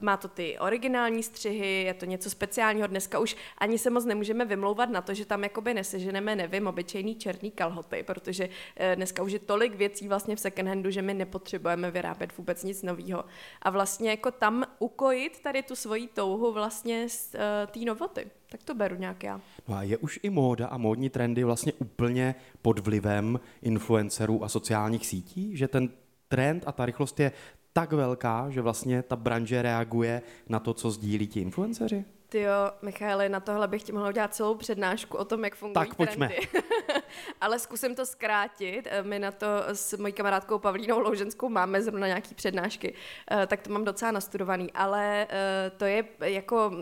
má 0.00 0.16
to 0.16 0.28
ty 0.28 0.58
originální 0.58 1.22
střihy, 1.22 1.82
je 1.82 1.94
to 1.94 2.04
něco 2.04 2.30
speciálního. 2.30 2.86
Dneska 2.86 3.18
už 3.18 3.36
ani 3.58 3.78
se 3.78 3.90
moc 3.90 4.04
nemůžeme 4.04 4.44
vymlouvat 4.44 4.90
na 4.90 5.00
to, 5.00 5.14
že 5.14 5.26
tam 5.26 5.42
jakoby 5.42 5.74
neseženeme, 5.74 6.36
nevím, 6.36 6.66
obyčejný 6.66 7.14
černý 7.14 7.50
kalhoty, 7.50 8.02
protože 8.02 8.48
uh, 8.48 8.52
dneska 8.94 9.22
už 9.22 9.32
je 9.32 9.38
tolik 9.38 9.74
věcí 9.74 10.08
vlastně 10.08 10.36
v 10.36 10.40
second 10.40 10.68
handu, 10.68 10.90
že 10.90 11.02
my 11.02 11.14
nepotřebujeme 11.14 11.90
vyrábět 11.90 12.36
vůbec 12.36 12.64
nic 12.64 12.82
nového. 12.82 13.24
A 13.62 13.70
vlastně 13.70 14.10
jako 14.10 14.30
tam 14.30 14.64
ukojit 14.78 15.40
tady 15.40 15.62
tu 15.62 15.76
svoji 15.76 16.06
touhu 16.06 16.52
vlastně 16.52 17.08
z 17.08 17.34
uh, 17.34 17.40
té 17.70 17.80
novoty. 17.80 18.26
Tak 18.50 18.62
to 18.62 18.74
beru 18.74 18.96
nějak 18.96 19.22
já. 19.22 19.40
No 19.68 19.76
a 19.76 19.82
je 19.82 19.96
už 19.96 20.20
i 20.22 20.30
móda 20.30 20.66
a 20.66 20.76
módní 20.76 21.10
trendy 21.10 21.44
vlastně 21.44 21.72
úplně 21.72 22.34
pod 22.62 22.78
vlivem 22.78 23.40
influencerů 23.62 24.44
a 24.44 24.48
sociálních 24.48 25.06
sítí, 25.06 25.56
že 25.56 25.68
ten 25.68 25.88
trend 26.28 26.62
a 26.66 26.72
ta 26.72 26.86
rychlost 26.86 27.20
je 27.20 27.32
tak 27.76 27.92
velká, 27.92 28.46
že 28.50 28.60
vlastně 28.62 29.02
ta 29.02 29.16
branže 29.16 29.62
reaguje 29.62 30.22
na 30.48 30.60
to, 30.60 30.74
co 30.74 30.90
sdílí 30.90 31.26
ti 31.26 31.40
influenceři? 31.40 32.04
Ty 32.28 32.40
jo, 32.40 32.52
Michaeli, 32.82 33.28
na 33.28 33.40
tohle 33.40 33.68
bych 33.68 33.82
ti 33.82 33.92
mohla 33.92 34.08
udělat 34.08 34.34
celou 34.34 34.54
přednášku 34.54 35.16
o 35.16 35.24
tom, 35.24 35.44
jak 35.44 35.54
fungují 35.54 35.86
Tak 35.86 35.94
pojďme. 35.96 36.28
trendy. 36.28 36.48
Ale 37.40 37.58
zkusím 37.58 37.94
to 37.94 38.06
zkrátit. 38.06 38.88
Eh, 38.90 39.02
My 39.02 39.18
na 39.18 39.30
to 39.30 39.46
s 39.72 39.96
mojí 39.96 40.12
kamarádkou 40.12 40.58
Pavlínou 40.58 41.00
Louženskou 41.00 41.48
máme 41.48 41.82
zrovna 41.82 42.06
nějaký 42.06 42.34
přednášky, 42.34 42.94
eh, 43.30 43.46
tak 43.46 43.62
to 43.62 43.70
mám 43.72 43.84
docela 43.84 44.10
nastudovaný. 44.10 44.72
Ale 44.72 45.26
eh, 45.30 45.70
to 45.76 45.84
je 45.84 46.04
jako 46.20 46.72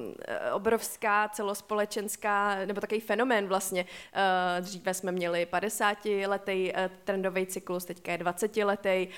obrovská 0.52 1.28
celospolečenská, 1.28 2.56
nebo 2.66 2.80
takový 2.80 3.00
fenomén 3.00 3.46
vlastně. 3.46 3.86
Dříve 4.60 4.94
jsme 4.94 5.12
měli 5.12 5.46
50-letý 5.52 6.72
trendový 7.04 7.46
cyklus, 7.46 7.84
teďka 7.84 8.12
je 8.12 8.18
20-letý. 8.18 9.08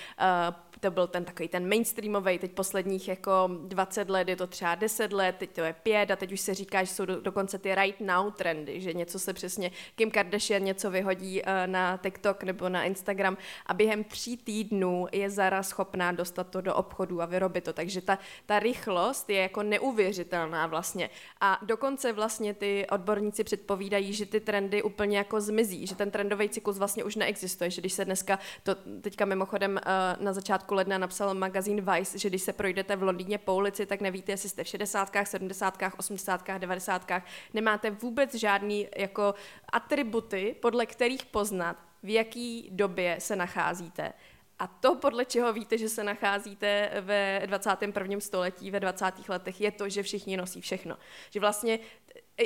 To 0.80 0.90
byl 0.90 1.06
ten 1.06 1.24
takový 1.24 1.48
ten 1.48 1.68
mainstreamový, 1.68 2.38
teď 2.38 2.52
posledních 2.52 3.08
jako 3.08 3.50
20 3.62 4.10
let 4.10 4.28
je 4.28 4.36
to 4.36 4.46
třeba 4.46 4.74
10 4.74 5.12
let, 5.12 5.36
teď 5.38 5.50
to 5.50 5.60
je 5.60 5.72
5 5.72 6.10
a 6.10 6.16
teď 6.16 6.32
už 6.32 6.40
se 6.40 6.54
říká, 6.54 6.84
že 6.84 6.94
jsou 6.94 7.04
do, 7.04 7.20
dokonce 7.20 7.58
ty 7.58 7.74
right 7.74 8.00
now 8.00 8.32
trendy, 8.32 8.80
že 8.80 8.92
něco 8.92 9.18
se 9.18 9.32
přesně, 9.32 9.70
Kim 9.94 10.10
Kardashian 10.10 10.62
něco 10.62 10.90
vyhodí 10.90 11.42
uh, 11.42 11.48
na 11.66 11.96
TikTok 11.96 12.42
nebo 12.42 12.68
na 12.68 12.84
Instagram 12.84 13.36
a 13.66 13.74
během 13.74 14.04
tří 14.04 14.36
týdnů 14.36 15.06
je 15.12 15.30
Zara 15.30 15.62
schopná 15.62 16.12
dostat 16.12 16.46
to 16.46 16.60
do 16.60 16.74
obchodu 16.74 17.22
a 17.22 17.26
vyrobit 17.26 17.64
to, 17.64 17.72
takže 17.72 18.00
ta, 18.00 18.18
ta 18.46 18.58
rychlost 18.58 19.30
je 19.30 19.42
jako 19.42 19.62
neuvěřitelná 19.62 20.66
vlastně. 20.66 21.10
A 21.40 21.58
dokonce 21.62 22.12
vlastně 22.12 22.54
ty 22.54 22.86
odborníci 22.90 23.44
předpovídají, 23.44 24.12
že 24.12 24.26
ty 24.26 24.40
trendy 24.40 24.82
úplně 24.82 25.18
jako 25.18 25.40
zmizí, 25.40 25.86
že 25.86 25.94
ten 25.94 26.10
trendový 26.10 26.48
cyklus 26.48 26.78
vlastně 26.78 27.04
už 27.04 27.16
neexistuje, 27.16 27.70
že 27.70 27.80
když 27.80 27.92
se 27.92 28.04
dneska, 28.04 28.38
to 28.62 28.74
teďka 29.00 29.24
mimochodem 29.24 29.72
uh, 29.72 30.24
na 30.24 30.32
začátku 30.32 30.65
ledna 30.74 30.98
napsal 30.98 31.34
magazín 31.34 31.84
Vice, 31.92 32.18
že 32.18 32.28
když 32.28 32.42
se 32.42 32.52
projdete 32.52 32.96
v 32.96 33.02
Londýně 33.02 33.38
po 33.38 33.54
ulici, 33.54 33.86
tak 33.86 34.00
nevíte, 34.00 34.32
jestli 34.32 34.48
jste 34.48 34.64
v 34.64 34.68
60., 34.68 35.12
70., 35.24 35.74
80., 35.98 36.48
90. 36.58 37.10
Nemáte 37.54 37.90
vůbec 37.90 38.34
žádný 38.34 38.88
jako 38.96 39.34
atributy, 39.72 40.56
podle 40.60 40.86
kterých 40.86 41.26
poznat, 41.26 41.76
v 42.02 42.08
jaký 42.08 42.68
době 42.72 43.16
se 43.18 43.36
nacházíte. 43.36 44.12
A 44.58 44.66
to, 44.66 44.94
podle 44.94 45.24
čeho 45.24 45.52
víte, 45.52 45.78
že 45.78 45.88
se 45.88 46.04
nacházíte 46.04 46.90
ve 47.00 47.42
21. 47.46 48.20
století, 48.20 48.70
ve 48.70 48.80
20. 48.80 49.04
letech, 49.28 49.60
je 49.60 49.70
to, 49.70 49.88
že 49.88 50.02
všichni 50.02 50.36
nosí 50.36 50.60
všechno. 50.60 50.96
Že 51.30 51.40
vlastně 51.40 51.78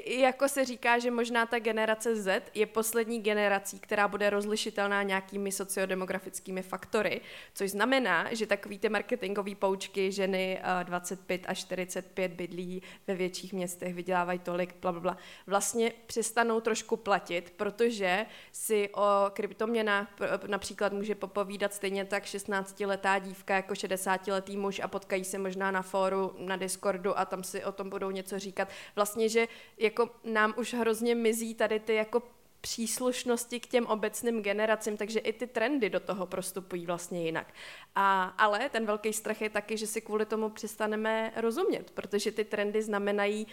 jako 0.06 0.48
se 0.48 0.64
říká, 0.64 0.98
že 0.98 1.10
možná 1.10 1.46
ta 1.46 1.58
generace 1.58 2.16
Z 2.16 2.42
je 2.54 2.66
poslední 2.66 3.22
generací, 3.22 3.78
která 3.78 4.08
bude 4.08 4.30
rozlišitelná 4.30 5.02
nějakými 5.02 5.52
sociodemografickými 5.52 6.62
faktory, 6.62 7.20
což 7.54 7.70
znamená, 7.70 8.34
že 8.34 8.46
takový 8.46 8.78
ty 8.78 8.88
marketingové 8.88 9.54
poučky 9.54 10.12
ženy 10.12 10.60
25 10.82 11.42
až 11.46 11.58
45 11.58 12.32
bydlí 12.32 12.82
ve 13.06 13.14
větších 13.14 13.52
městech, 13.52 13.94
vydělávají 13.94 14.38
tolik, 14.38 14.74
bla, 14.80 14.92
bla, 14.92 15.00
bla, 15.00 15.16
vlastně 15.46 15.92
přestanou 16.06 16.60
trošku 16.60 16.96
platit, 16.96 17.52
protože 17.56 18.26
si 18.52 18.88
o 18.94 19.30
kryptoměnách 19.30 20.08
například 20.46 20.92
může 20.92 21.14
popovídat 21.14 21.74
stejně 21.74 22.04
tak 22.04 22.24
16-letá 22.24 23.20
dívka 23.20 23.54
jako 23.54 23.74
60-letý 23.74 24.56
muž 24.56 24.80
a 24.80 24.88
potkají 24.88 25.24
se 25.24 25.38
možná 25.38 25.70
na 25.70 25.82
fóru, 25.82 26.34
na 26.38 26.56
Discordu 26.56 27.18
a 27.18 27.24
tam 27.24 27.44
si 27.44 27.64
o 27.64 27.72
tom 27.72 27.90
budou 27.90 28.10
něco 28.10 28.38
říkat. 28.38 28.68
Vlastně, 28.96 29.28
že 29.28 29.46
jako 29.80 30.10
nám 30.24 30.54
už 30.56 30.74
hrozně 30.74 31.14
mizí 31.14 31.54
tady 31.54 31.80
ty 31.80 31.94
jako 31.94 32.22
příslušnosti 32.60 33.60
k 33.60 33.66
těm 33.66 33.86
obecným 33.86 34.42
generacím, 34.42 34.96
takže 34.96 35.18
i 35.18 35.32
ty 35.32 35.46
trendy 35.46 35.90
do 35.90 36.00
toho 36.00 36.26
prostupují 36.26 36.86
vlastně 36.86 37.24
jinak. 37.24 37.54
A, 37.94 38.22
ale 38.22 38.68
ten 38.68 38.86
velký 38.86 39.12
strach 39.12 39.40
je 39.40 39.50
taky, 39.50 39.76
že 39.76 39.86
si 39.86 40.00
kvůli 40.00 40.26
tomu 40.26 40.50
přestaneme 40.50 41.32
rozumět, 41.36 41.90
protože 41.90 42.32
ty 42.32 42.44
trendy 42.44 42.82
znamenají 42.82 43.46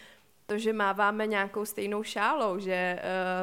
to, 0.47 0.57
že 0.57 0.73
máváme 0.73 1.27
nějakou 1.27 1.65
stejnou 1.65 2.03
šálou, 2.03 2.59
že 2.59 2.99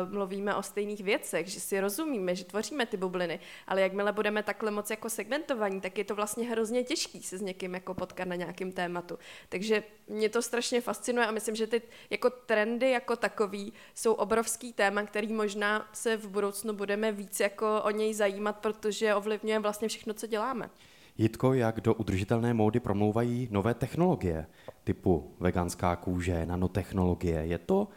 uh, 0.07 0.13
mluvíme 0.13 0.55
o 0.55 0.63
stejných 0.63 1.01
věcech, 1.01 1.47
že 1.47 1.61
si 1.61 1.81
rozumíme, 1.81 2.35
že 2.35 2.45
tvoříme 2.45 2.87
ty 2.87 2.97
bubliny, 2.97 3.41
ale 3.67 3.81
jakmile 3.81 4.13
budeme 4.13 4.43
takhle 4.43 4.71
moc 4.71 4.91
jako 4.91 5.11
segmentovaní, 5.11 5.81
tak 5.81 5.99
je 5.99 6.05
to 6.05 6.15
vlastně 6.15 6.49
hrozně 6.49 6.85
těžký 6.85 7.23
se 7.23 7.39
s 7.39 7.41
někým 7.41 7.75
jako 7.75 7.95
potkat 7.95 8.29
na 8.29 8.35
nějakém 8.35 8.73
tématu. 8.73 9.19
Takže 9.49 9.83
mě 10.09 10.29
to 10.29 10.43
strašně 10.43 10.81
fascinuje 10.81 11.27
a 11.27 11.31
myslím, 11.31 11.57
že 11.57 11.67
ty 11.67 11.83
jako 12.11 12.31
trendy 12.31 12.91
jako 12.91 13.17
takový 13.17 13.73
jsou 13.95 14.13
obrovský 14.13 14.73
téma, 14.73 15.03
který 15.03 15.33
možná 15.33 15.89
se 15.93 16.17
v 16.17 16.29
budoucnu 16.29 16.73
budeme 16.73 17.13
víc 17.13 17.41
jako 17.41 17.83
o 17.83 17.91
něj 17.91 18.15
zajímat, 18.15 18.59
protože 18.59 19.15
ovlivňuje 19.15 19.59
vlastně 19.59 19.89
všechno, 19.89 20.15
co 20.15 20.27
děláme. 20.27 20.71
Jitko, 21.19 21.55
jak 21.55 21.81
do 21.81 21.95
udržitelné 21.95 22.55
módy 22.55 22.81
promlouvají 22.81 23.49
nové 23.51 23.75
technologie, 23.75 24.47
typu 24.85 25.35
veganská 25.41 25.97
kůže, 25.97 26.47
nanotechnologie. 26.47 27.47
Je 27.47 27.59
to 27.59 27.89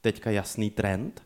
teďka 0.00 0.30
jasný 0.30 0.70
trend? 0.70 1.22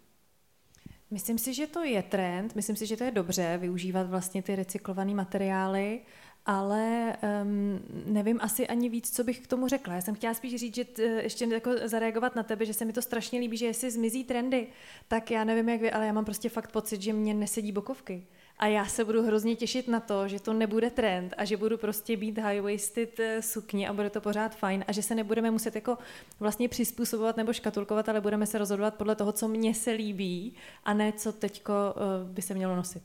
Myslím 1.10 1.38
si, 1.38 1.54
že 1.54 1.66
to 1.66 1.84
je 1.84 2.02
trend, 2.02 2.56
myslím 2.56 2.76
si, 2.76 2.86
že 2.86 2.96
to 2.96 3.04
je 3.04 3.10
dobře 3.10 3.58
využívat 3.60 4.10
vlastně 4.10 4.42
ty 4.42 4.56
recyklované 4.56 5.14
materiály, 5.14 6.00
ale 6.46 7.16
um, 7.42 7.80
nevím 8.06 8.38
asi 8.42 8.66
ani 8.66 8.88
víc, 8.88 9.16
co 9.16 9.24
bych 9.24 9.40
k 9.40 9.46
tomu 9.46 9.68
řekla. 9.68 9.94
Já 9.94 10.00
jsem 10.00 10.14
chtěla 10.14 10.34
spíš 10.34 10.60
říct, 10.60 10.74
že 10.74 10.84
t, 10.84 11.02
ještě 11.02 11.44
jako 11.44 11.70
zareagovat 11.84 12.36
na 12.36 12.42
tebe, 12.42 12.66
že 12.66 12.74
se 12.74 12.84
mi 12.84 12.92
to 12.92 13.02
strašně 13.02 13.40
líbí, 13.40 13.56
že 13.56 13.66
jestli 13.66 13.90
zmizí 13.90 14.24
trendy, 14.24 14.66
tak 15.08 15.30
já 15.30 15.44
nevím 15.44 15.68
jak 15.68 15.80
vy, 15.80 15.90
ale 15.90 16.06
já 16.06 16.12
mám 16.12 16.24
prostě 16.24 16.48
fakt 16.48 16.72
pocit, 16.72 17.02
že 17.02 17.12
mě 17.12 17.34
nesedí 17.34 17.72
bokovky. 17.72 18.26
A 18.60 18.66
já 18.66 18.86
se 18.86 19.04
budu 19.04 19.22
hrozně 19.22 19.56
těšit 19.56 19.88
na 19.88 20.00
to, 20.00 20.28
že 20.28 20.40
to 20.40 20.52
nebude 20.52 20.90
trend 20.90 21.34
a 21.36 21.44
že 21.44 21.56
budu 21.56 21.78
prostě 21.78 22.16
být 22.16 22.38
high-waisted 22.38 23.08
eh, 23.18 23.42
sukně 23.42 23.88
a 23.88 23.92
bude 23.92 24.10
to 24.10 24.20
pořád 24.20 24.56
fajn 24.56 24.84
a 24.88 24.92
že 24.92 25.02
se 25.02 25.14
nebudeme 25.14 25.50
muset 25.50 25.74
jako 25.74 25.98
vlastně 26.40 26.68
přizpůsobovat 26.68 27.36
nebo 27.36 27.52
škatulkovat, 27.52 28.08
ale 28.08 28.20
budeme 28.20 28.46
se 28.46 28.58
rozhodovat 28.58 28.94
podle 28.94 29.14
toho, 29.14 29.32
co 29.32 29.48
mně 29.48 29.74
se 29.74 29.90
líbí 29.90 30.54
a 30.84 30.94
ne 30.94 31.12
co 31.12 31.32
teďko 31.32 31.72
uh, 31.72 32.28
by 32.28 32.42
se 32.42 32.54
mělo 32.54 32.76
nosit. 32.76 33.02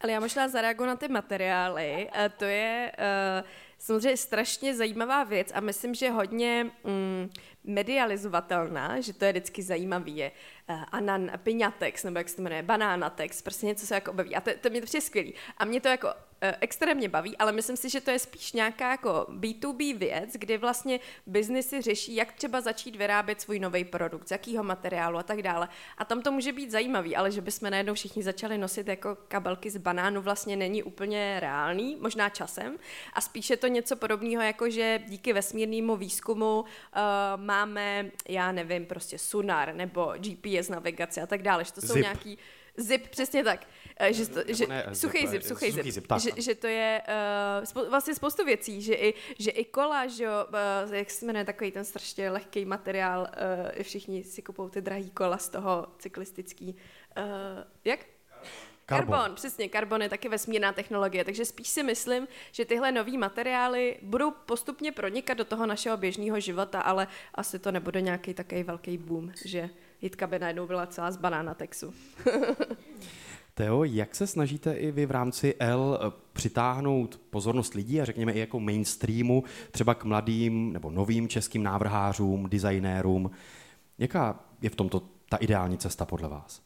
Ale 0.00 0.12
já 0.12 0.20
možná 0.20 0.48
zareaguji 0.48 0.86
na 0.86 0.96
ty 0.96 1.08
materiály. 1.08 2.10
A 2.10 2.28
to 2.28 2.44
je 2.44 2.92
uh, 2.98 3.48
samozřejmě 3.84 4.16
strašně 4.16 4.74
zajímavá 4.74 5.24
věc 5.24 5.52
a 5.54 5.60
myslím, 5.60 5.94
že 5.94 6.10
hodně 6.10 6.70
mm, 6.84 7.30
medializovatelná, 7.64 9.00
že 9.00 9.12
to 9.12 9.24
je 9.24 9.32
vždycky 9.32 9.62
zajímavý, 9.62 10.16
je 10.16 10.32
uh, 10.68 10.84
anan, 10.92 11.30
piňatex, 11.42 12.04
nebo 12.04 12.18
jak 12.18 12.28
se 12.28 12.36
to 12.36 12.42
jmenuje, 12.42 12.62
banánatex, 12.62 13.42
prostě 13.42 13.66
něco 13.66 13.86
se 13.86 13.94
jako 13.94 14.10
objeví. 14.10 14.36
A 14.36 14.40
to, 14.40 14.50
to 14.60 14.70
mě 14.70 14.80
to 14.80 14.86
přijde 14.86 15.00
skvělý. 15.00 15.34
A 15.58 15.64
mě 15.64 15.80
to 15.80 15.88
jako 15.88 16.08
Eh, 16.46 16.56
extrémně 16.60 17.08
baví, 17.08 17.36
ale 17.36 17.52
myslím 17.52 17.76
si, 17.76 17.90
že 17.90 18.00
to 18.00 18.10
je 18.10 18.18
spíš 18.18 18.52
nějaká 18.52 18.90
jako 18.90 19.26
B2B 19.30 19.98
věc, 19.98 20.32
kdy 20.32 20.58
vlastně 20.58 21.00
biznesy 21.26 21.82
řeší, 21.82 22.14
jak 22.14 22.32
třeba 22.32 22.60
začít 22.60 22.96
vyrábět 22.96 23.40
svůj 23.40 23.58
nový 23.58 23.84
produkt, 23.84 24.28
z 24.28 24.30
jakého 24.30 24.64
materiálu 24.64 25.18
a 25.18 25.22
tak 25.22 25.42
dále. 25.42 25.68
A 25.98 26.04
tam 26.04 26.22
to 26.22 26.32
může 26.32 26.52
být 26.52 26.70
zajímavý, 26.70 27.16
ale 27.16 27.30
že 27.30 27.40
bychom 27.40 27.70
najednou 27.70 27.94
všichni 27.94 28.22
začali 28.22 28.58
nosit 28.58 28.88
jako 28.88 29.16
kabelky 29.28 29.70
z 29.70 29.76
banánu 29.76 30.22
vlastně 30.22 30.56
není 30.56 30.82
úplně 30.82 31.40
reálný, 31.40 31.96
možná 32.00 32.28
časem. 32.28 32.78
A 33.12 33.20
spíše 33.20 33.56
to 33.56 33.66
něco 33.74 33.96
podobného, 33.96 34.42
jako 34.42 34.70
že 34.70 35.00
díky 35.08 35.32
vesmírnému 35.32 35.96
výzkumu 35.96 36.60
uh, 36.60 36.66
máme, 37.36 38.10
já 38.28 38.52
nevím, 38.52 38.86
prostě 38.86 39.18
sunar 39.18 39.74
nebo 39.74 40.14
GPS 40.16 40.68
navigace 40.68 41.20
a 41.20 41.26
tak 41.26 41.42
dále, 41.42 41.64
že 41.64 41.72
to 41.72 41.80
jsou 41.80 41.92
Zip. 41.92 42.02
nějaký 42.02 42.38
Zip, 42.76 43.08
přesně 43.08 43.44
tak. 43.44 43.66
Eh, 43.96 44.12
že, 44.12 44.26
to, 44.26 44.40
že, 44.48 44.66
ne, 44.66 44.86
suchý 44.92 45.26
zip, 45.26 45.42
zip, 45.42 45.42
suchý 45.42 45.70
zip. 45.70 45.86
zip, 45.86 46.06
tak, 46.06 46.20
že, 46.20 46.30
že 46.36 46.54
to 46.54 46.66
je 46.66 47.02
uh, 47.58 47.64
spo, 47.64 47.90
vlastně 47.90 48.14
spoustu 48.14 48.44
věcí, 48.44 48.82
že 48.82 48.94
i, 48.94 49.14
že 49.38 49.50
i 49.50 49.64
kola, 49.64 50.06
že 50.06 50.24
jo, 50.24 50.30
uh, 50.86 50.94
jak 50.94 51.10
se 51.10 51.26
jmenuje 51.26 51.44
takový 51.44 51.70
ten 51.70 51.84
strašně 51.84 52.30
lehký 52.30 52.64
materiál, 52.64 53.20
uh, 53.76 53.82
všichni 53.82 54.24
si 54.24 54.42
kupou 54.42 54.68
ty 54.68 54.80
drahý 54.80 55.10
kola 55.10 55.38
z 55.38 55.48
toho 55.48 55.86
cyklistický. 55.98 56.76
Uh, 57.18 57.24
jak? 57.84 58.00
Karbon. 58.86 59.12
Karbon, 59.12 59.36
přesně, 59.36 59.68
karbon 59.68 60.02
je 60.02 60.08
taky 60.08 60.28
vesmírná 60.28 60.72
technologie, 60.72 61.24
takže 61.24 61.44
spíš 61.44 61.68
si 61.68 61.82
myslím, 61.82 62.28
že 62.52 62.64
tyhle 62.64 62.92
nové 62.92 63.18
materiály 63.18 63.96
budou 64.02 64.30
postupně 64.30 64.92
pronikat 64.92 65.38
do 65.38 65.44
toho 65.44 65.66
našeho 65.66 65.96
běžného 65.96 66.40
života, 66.40 66.80
ale 66.80 67.06
asi 67.34 67.58
to 67.58 67.72
nebude 67.72 68.00
nějaký 68.00 68.34
takový 68.34 68.62
velký 68.62 68.98
boom, 68.98 69.32
že 69.44 69.70
Jitka 70.04 70.26
by 70.26 70.38
najednou 70.38 70.66
byla 70.66 70.86
celá 70.86 71.10
z 71.10 71.16
banánatexu. 71.16 71.94
Teo, 73.54 73.84
jak 73.84 74.14
se 74.14 74.26
snažíte 74.26 74.74
i 74.74 74.92
vy 74.92 75.06
v 75.06 75.10
rámci 75.10 75.54
L 75.58 75.98
eh, 76.00 76.12
přitáhnout 76.32 77.20
pozornost 77.30 77.74
lidí 77.74 78.00
a 78.00 78.04
řekněme 78.04 78.32
i 78.32 78.38
jako 78.38 78.60
mainstreamu, 78.60 79.44
třeba 79.70 79.94
k 79.94 80.04
mladým 80.04 80.72
nebo 80.72 80.90
novým 80.90 81.28
českým 81.28 81.62
návrhářům, 81.62 82.48
designérům? 82.48 83.30
Jaká 83.98 84.40
je 84.62 84.70
v 84.70 84.76
tomto 84.76 85.02
ta 85.28 85.36
ideální 85.36 85.78
cesta 85.78 86.04
podle 86.04 86.28
vás? 86.28 86.63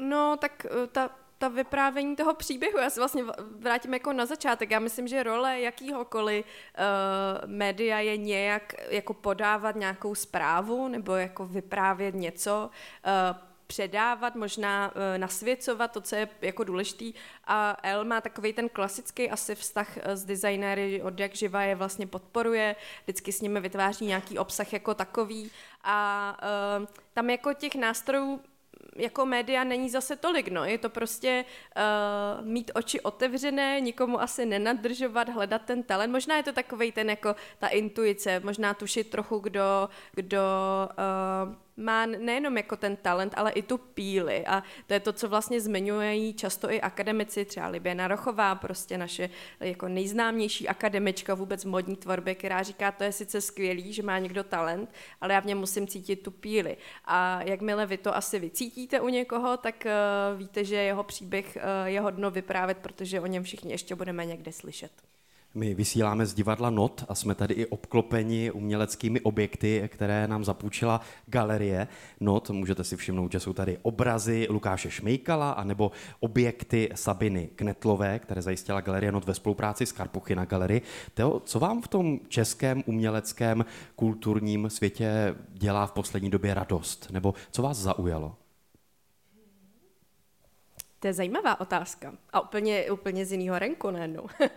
No, 0.00 0.36
tak 0.36 0.66
eh, 0.66 0.86
ta, 0.86 1.10
ta 1.38 1.48
vyprávění 1.48 2.16
toho 2.16 2.34
příběhu, 2.34 2.78
já 2.78 2.90
se 2.90 3.00
vlastně 3.00 3.24
vrátím 3.58 3.94
jako 3.94 4.12
na 4.12 4.26
začátek. 4.26 4.70
Já 4.70 4.78
myslím, 4.78 5.08
že 5.08 5.22
role 5.22 5.60
jakýhokoliv 5.60 6.44
uh, 6.44 7.50
média 7.50 7.98
je 7.98 8.16
nějak 8.16 8.74
jako 8.88 9.14
podávat 9.14 9.76
nějakou 9.76 10.14
zprávu 10.14 10.88
nebo 10.88 11.14
jako 11.14 11.46
vyprávět 11.46 12.14
něco, 12.14 12.70
uh, 13.06 13.50
předávat, 13.70 14.34
možná 14.34 14.92
uh, 14.94 15.18
nasvěcovat 15.18 15.92
to, 15.92 16.00
co 16.00 16.16
je 16.16 16.28
jako 16.42 16.64
důležitý. 16.64 17.14
A 17.44 17.76
El 17.82 18.04
má 18.04 18.20
takový 18.20 18.52
ten 18.52 18.68
klasický 18.68 19.30
asi 19.30 19.54
vztah 19.54 19.96
eh, 19.96 20.16
s 20.16 20.24
designéry 20.24 21.02
od 21.02 21.20
jak 21.20 21.34
živa 21.34 21.62
je 21.62 21.74
vlastně 21.74 22.06
podporuje, 22.06 22.76
vždycky 23.02 23.32
s 23.32 23.40
nimi 23.40 23.60
vytváří 23.60 24.06
nějaký 24.06 24.38
obsah 24.38 24.72
jako 24.72 24.94
takový 24.94 25.50
a 25.84 26.36
uh, 26.80 26.86
tam 27.14 27.30
jako 27.30 27.54
těch 27.54 27.74
nástrojů 27.74 28.40
jako 28.96 29.26
média 29.26 29.64
není 29.64 29.90
zase 29.90 30.16
tolik, 30.16 30.48
no. 30.48 30.64
Je 30.64 30.78
to 30.78 30.90
prostě 30.90 31.44
uh, 31.76 32.46
mít 32.46 32.70
oči 32.74 33.00
otevřené, 33.00 33.80
nikomu 33.80 34.20
asi 34.20 34.46
nenadržovat, 34.46 35.28
hledat 35.28 35.62
ten 35.62 35.82
talent. 35.82 36.12
Možná 36.12 36.36
je 36.36 36.42
to 36.42 36.52
takový 36.52 36.92
ten 36.92 37.10
jako 37.10 37.36
ta 37.58 37.68
intuice, 37.68 38.40
možná 38.44 38.74
tušit 38.74 39.10
trochu, 39.10 39.38
kdo, 39.38 39.88
kdo 40.12 40.40
uh, 41.46 41.54
má 41.80 42.06
nejenom 42.06 42.56
jako 42.56 42.76
ten 42.76 42.96
talent, 42.96 43.34
ale 43.36 43.50
i 43.50 43.62
tu 43.62 43.78
píli. 43.78 44.46
A 44.46 44.62
to 44.86 44.94
je 44.94 45.00
to, 45.00 45.12
co 45.12 45.28
vlastně 45.28 45.60
zmiňují 45.60 46.34
často 46.34 46.70
i 46.70 46.80
akademici, 46.80 47.44
třeba 47.44 47.66
Libě 47.66 47.94
Narochová, 47.94 48.54
prostě 48.54 48.98
naše 48.98 49.30
jako 49.60 49.88
nejznámější 49.88 50.68
akademička 50.68 51.34
vůbec 51.34 51.64
modní 51.64 51.96
tvorbě, 51.96 52.34
která 52.34 52.62
říká, 52.62 52.92
to 52.92 53.04
je 53.04 53.12
sice 53.12 53.40
skvělý, 53.40 53.92
že 53.92 54.02
má 54.02 54.18
někdo 54.18 54.44
talent, 54.44 54.92
ale 55.20 55.34
já 55.34 55.40
v 55.40 55.46
něm 55.46 55.58
musím 55.58 55.86
cítit 55.86 56.16
tu 56.16 56.30
píli. 56.30 56.76
A 57.04 57.42
jakmile 57.42 57.86
vy 57.86 57.96
to 57.96 58.16
asi 58.16 58.38
vycítíte 58.38 59.00
u 59.00 59.08
někoho, 59.08 59.56
tak 59.56 59.86
uh, 59.86 60.38
víte, 60.38 60.64
že 60.64 60.76
jeho 60.76 61.02
příběh 61.02 61.56
uh, 61.56 61.88
je 61.88 62.00
hodno 62.00 62.30
vyprávět, 62.30 62.78
protože 62.78 63.20
o 63.20 63.26
něm 63.26 63.42
všichni 63.42 63.72
ještě 63.72 63.94
budeme 63.94 64.26
někde 64.26 64.52
slyšet. 64.52 64.92
My 65.54 65.74
vysíláme 65.74 66.26
z 66.26 66.34
divadla 66.34 66.70
Not 66.70 67.04
a 67.08 67.14
jsme 67.14 67.34
tady 67.34 67.54
i 67.54 67.66
obklopeni 67.66 68.50
uměleckými 68.50 69.20
objekty, 69.20 69.88
které 69.88 70.28
nám 70.28 70.44
zapůjčila 70.44 71.00
galerie 71.26 71.88
Not. 72.20 72.50
Můžete 72.50 72.84
si 72.84 72.96
všimnout, 72.96 73.32
že 73.32 73.40
jsou 73.40 73.52
tady 73.52 73.78
obrazy 73.82 74.46
Lukáše 74.50 74.90
Šmejkala 74.90 75.50
anebo 75.50 75.92
objekty 76.20 76.88
Sabiny 76.94 77.48
Knetlové, 77.56 78.18
které 78.18 78.42
zajistila 78.42 78.80
galerie 78.80 79.12
Not 79.12 79.24
ve 79.24 79.34
spolupráci 79.34 79.86
s 79.86 79.92
Karpuchyna 79.92 80.44
galerii. 80.44 80.82
Teo, 81.14 81.40
co 81.40 81.58
vám 81.58 81.82
v 81.82 81.88
tom 81.88 82.20
českém 82.28 82.82
uměleckém 82.86 83.64
kulturním 83.96 84.70
světě 84.70 85.34
dělá 85.52 85.86
v 85.86 85.92
poslední 85.92 86.30
době 86.30 86.54
radost? 86.54 87.08
Nebo 87.10 87.34
co 87.50 87.62
vás 87.62 87.76
zaujalo? 87.76 88.39
To 91.00 91.06
je 91.06 91.12
zajímavá 91.12 91.60
otázka. 91.60 92.14
A 92.32 92.40
úplně, 92.40 92.90
úplně 92.90 93.26
z 93.26 93.32
jiného 93.32 93.58
renku 93.58 93.90
najednou. 93.90 94.26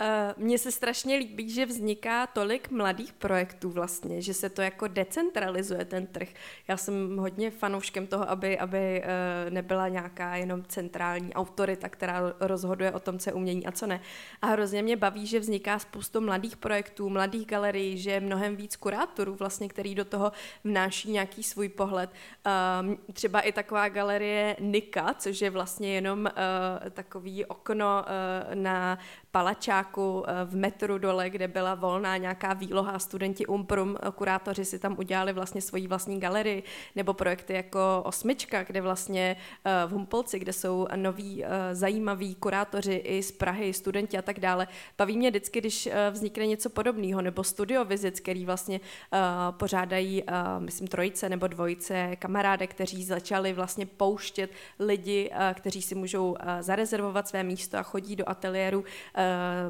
Eh, 0.00 0.34
mně 0.36 0.58
se 0.58 0.72
strašně 0.72 1.16
líbí, 1.16 1.50
že 1.50 1.66
vzniká 1.66 2.26
tolik 2.26 2.70
mladých 2.70 3.12
projektů 3.12 3.70
vlastně, 3.70 4.22
že 4.22 4.34
se 4.34 4.50
to 4.50 4.62
jako 4.62 4.88
decentralizuje 4.88 5.84
ten 5.84 6.06
trh. 6.06 6.28
Já 6.68 6.76
jsem 6.76 7.16
hodně 7.16 7.50
fanouškem 7.50 8.06
toho, 8.06 8.30
aby, 8.30 8.58
aby 8.58 9.02
eh, 9.02 9.50
nebyla 9.50 9.88
nějaká 9.88 10.36
jenom 10.36 10.64
centrální 10.64 11.34
autorita, 11.34 11.88
která 11.88 12.34
rozhoduje 12.40 12.92
o 12.92 13.00
tom, 13.00 13.18
co 13.18 13.30
je 13.30 13.34
umění 13.34 13.66
a 13.66 13.72
co 13.72 13.86
ne. 13.86 14.00
A 14.42 14.46
hrozně 14.46 14.82
mě 14.82 14.96
baví, 14.96 15.26
že 15.26 15.40
vzniká 15.40 15.78
spoustu 15.78 16.20
mladých 16.20 16.56
projektů, 16.56 17.08
mladých 17.08 17.46
galerií, 17.46 17.98
že 17.98 18.10
je 18.10 18.20
mnohem 18.20 18.56
víc 18.56 18.76
kurátorů 18.76 19.34
vlastně, 19.34 19.68
který 19.68 19.94
do 19.94 20.04
toho 20.04 20.32
vnáší 20.64 21.10
nějaký 21.10 21.42
svůj 21.42 21.68
pohled. 21.68 22.10
Ehm, 22.44 22.98
třeba 23.12 23.40
i 23.40 23.52
taková 23.52 23.88
galerie 23.88 24.56
Nika, 24.60 25.14
což 25.14 25.40
je 25.40 25.51
vlastně 25.52 25.94
jenom 25.94 26.20
uh, 26.20 26.90
takový 26.90 27.44
okno 27.44 28.04
uh, 28.04 28.54
na 28.54 28.98
palačáku 29.30 30.20
uh, 30.20 30.24
v 30.44 30.56
metru 30.56 30.98
dole, 30.98 31.30
kde 31.30 31.48
byla 31.48 31.74
volná 31.74 32.16
nějaká 32.16 32.52
výloha, 32.52 32.98
studenti 32.98 33.46
Umprum, 33.46 33.96
kurátoři 34.14 34.64
si 34.64 34.78
tam 34.78 34.96
udělali 34.98 35.32
vlastně 35.32 35.60
svoji 35.60 35.86
vlastní 35.86 36.20
galerii, 36.20 36.62
nebo 36.96 37.14
projekty 37.14 37.52
jako 37.52 38.02
Osmička, 38.04 38.62
kde 38.62 38.80
vlastně 38.80 39.36
uh, 39.66 39.90
v 39.90 39.92
Humpolci, 39.92 40.38
kde 40.38 40.52
jsou 40.52 40.86
noví 40.96 41.44
uh, 41.44 41.48
zajímaví 41.72 42.34
kurátoři 42.34 42.94
i 42.94 43.22
z 43.22 43.32
Prahy, 43.32 43.72
studenti 43.72 44.18
a 44.18 44.22
tak 44.22 44.40
dále. 44.40 44.68
Baví 44.98 45.16
mě 45.16 45.30
vždycky, 45.30 45.60
když 45.60 45.86
uh, 45.86 45.92
vznikne 46.10 46.46
něco 46.46 46.70
podobného, 46.70 47.22
nebo 47.22 47.44
studio 47.44 47.84
vizic, 47.84 48.20
který 48.20 48.44
vlastně 48.46 48.80
uh, 48.80 49.18
pořádají, 49.50 50.22
uh, 50.22 50.28
myslím, 50.58 50.88
trojice 50.88 51.28
nebo 51.28 51.46
dvojice 51.46 52.16
kamarádek, 52.16 52.70
kteří 52.70 53.04
začali 53.04 53.52
vlastně 53.52 53.86
pouštět 53.86 54.50
lidi, 54.78 55.30
uh, 55.30 55.36
kteří 55.54 55.82
si 55.82 55.94
můžou 55.94 56.30
uh, 56.30 56.36
zarezervovat 56.60 57.28
své 57.28 57.42
místo 57.42 57.78
a 57.78 57.82
chodí 57.82 58.16
do 58.16 58.28
ateliéru 58.28 58.80
uh, 58.80 58.86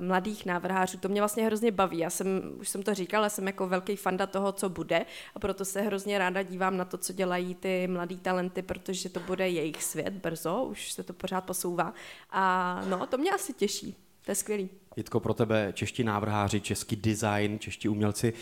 mladých 0.06 0.46
návrhářů. 0.46 0.98
To 0.98 1.08
mě 1.08 1.20
vlastně 1.20 1.44
hrozně 1.44 1.70
baví. 1.70 1.98
Já 1.98 2.10
jsem, 2.10 2.52
už 2.58 2.68
jsem 2.68 2.82
to 2.82 2.94
říkala, 2.94 3.28
jsem 3.28 3.46
jako 3.46 3.68
velký 3.68 3.96
fanda 3.96 4.26
toho, 4.26 4.52
co 4.52 4.68
bude 4.68 5.06
a 5.34 5.38
proto 5.38 5.64
se 5.64 5.80
hrozně 5.80 6.18
ráda 6.18 6.42
dívám 6.42 6.76
na 6.76 6.84
to, 6.84 6.98
co 6.98 7.12
dělají 7.12 7.54
ty 7.54 7.86
mladý 7.86 8.16
talenty, 8.16 8.62
protože 8.62 9.08
to 9.08 9.20
bude 9.20 9.48
jejich 9.48 9.82
svět 9.82 10.14
brzo, 10.14 10.64
už 10.64 10.92
se 10.92 11.02
to 11.02 11.12
pořád 11.12 11.40
posouvá. 11.40 11.94
A 12.30 12.82
no, 12.88 13.06
to 13.06 13.18
mě 13.18 13.30
asi 13.30 13.52
těší. 13.52 13.96
To 14.24 14.30
je 14.30 14.34
skvělý. 14.34 14.68
Jitko, 14.96 15.20
pro 15.20 15.34
tebe 15.34 15.72
čeští 15.74 16.04
návrháři, 16.04 16.60
český 16.60 16.96
design, 16.96 17.58
čeští 17.58 17.88
umělci, 17.88 18.32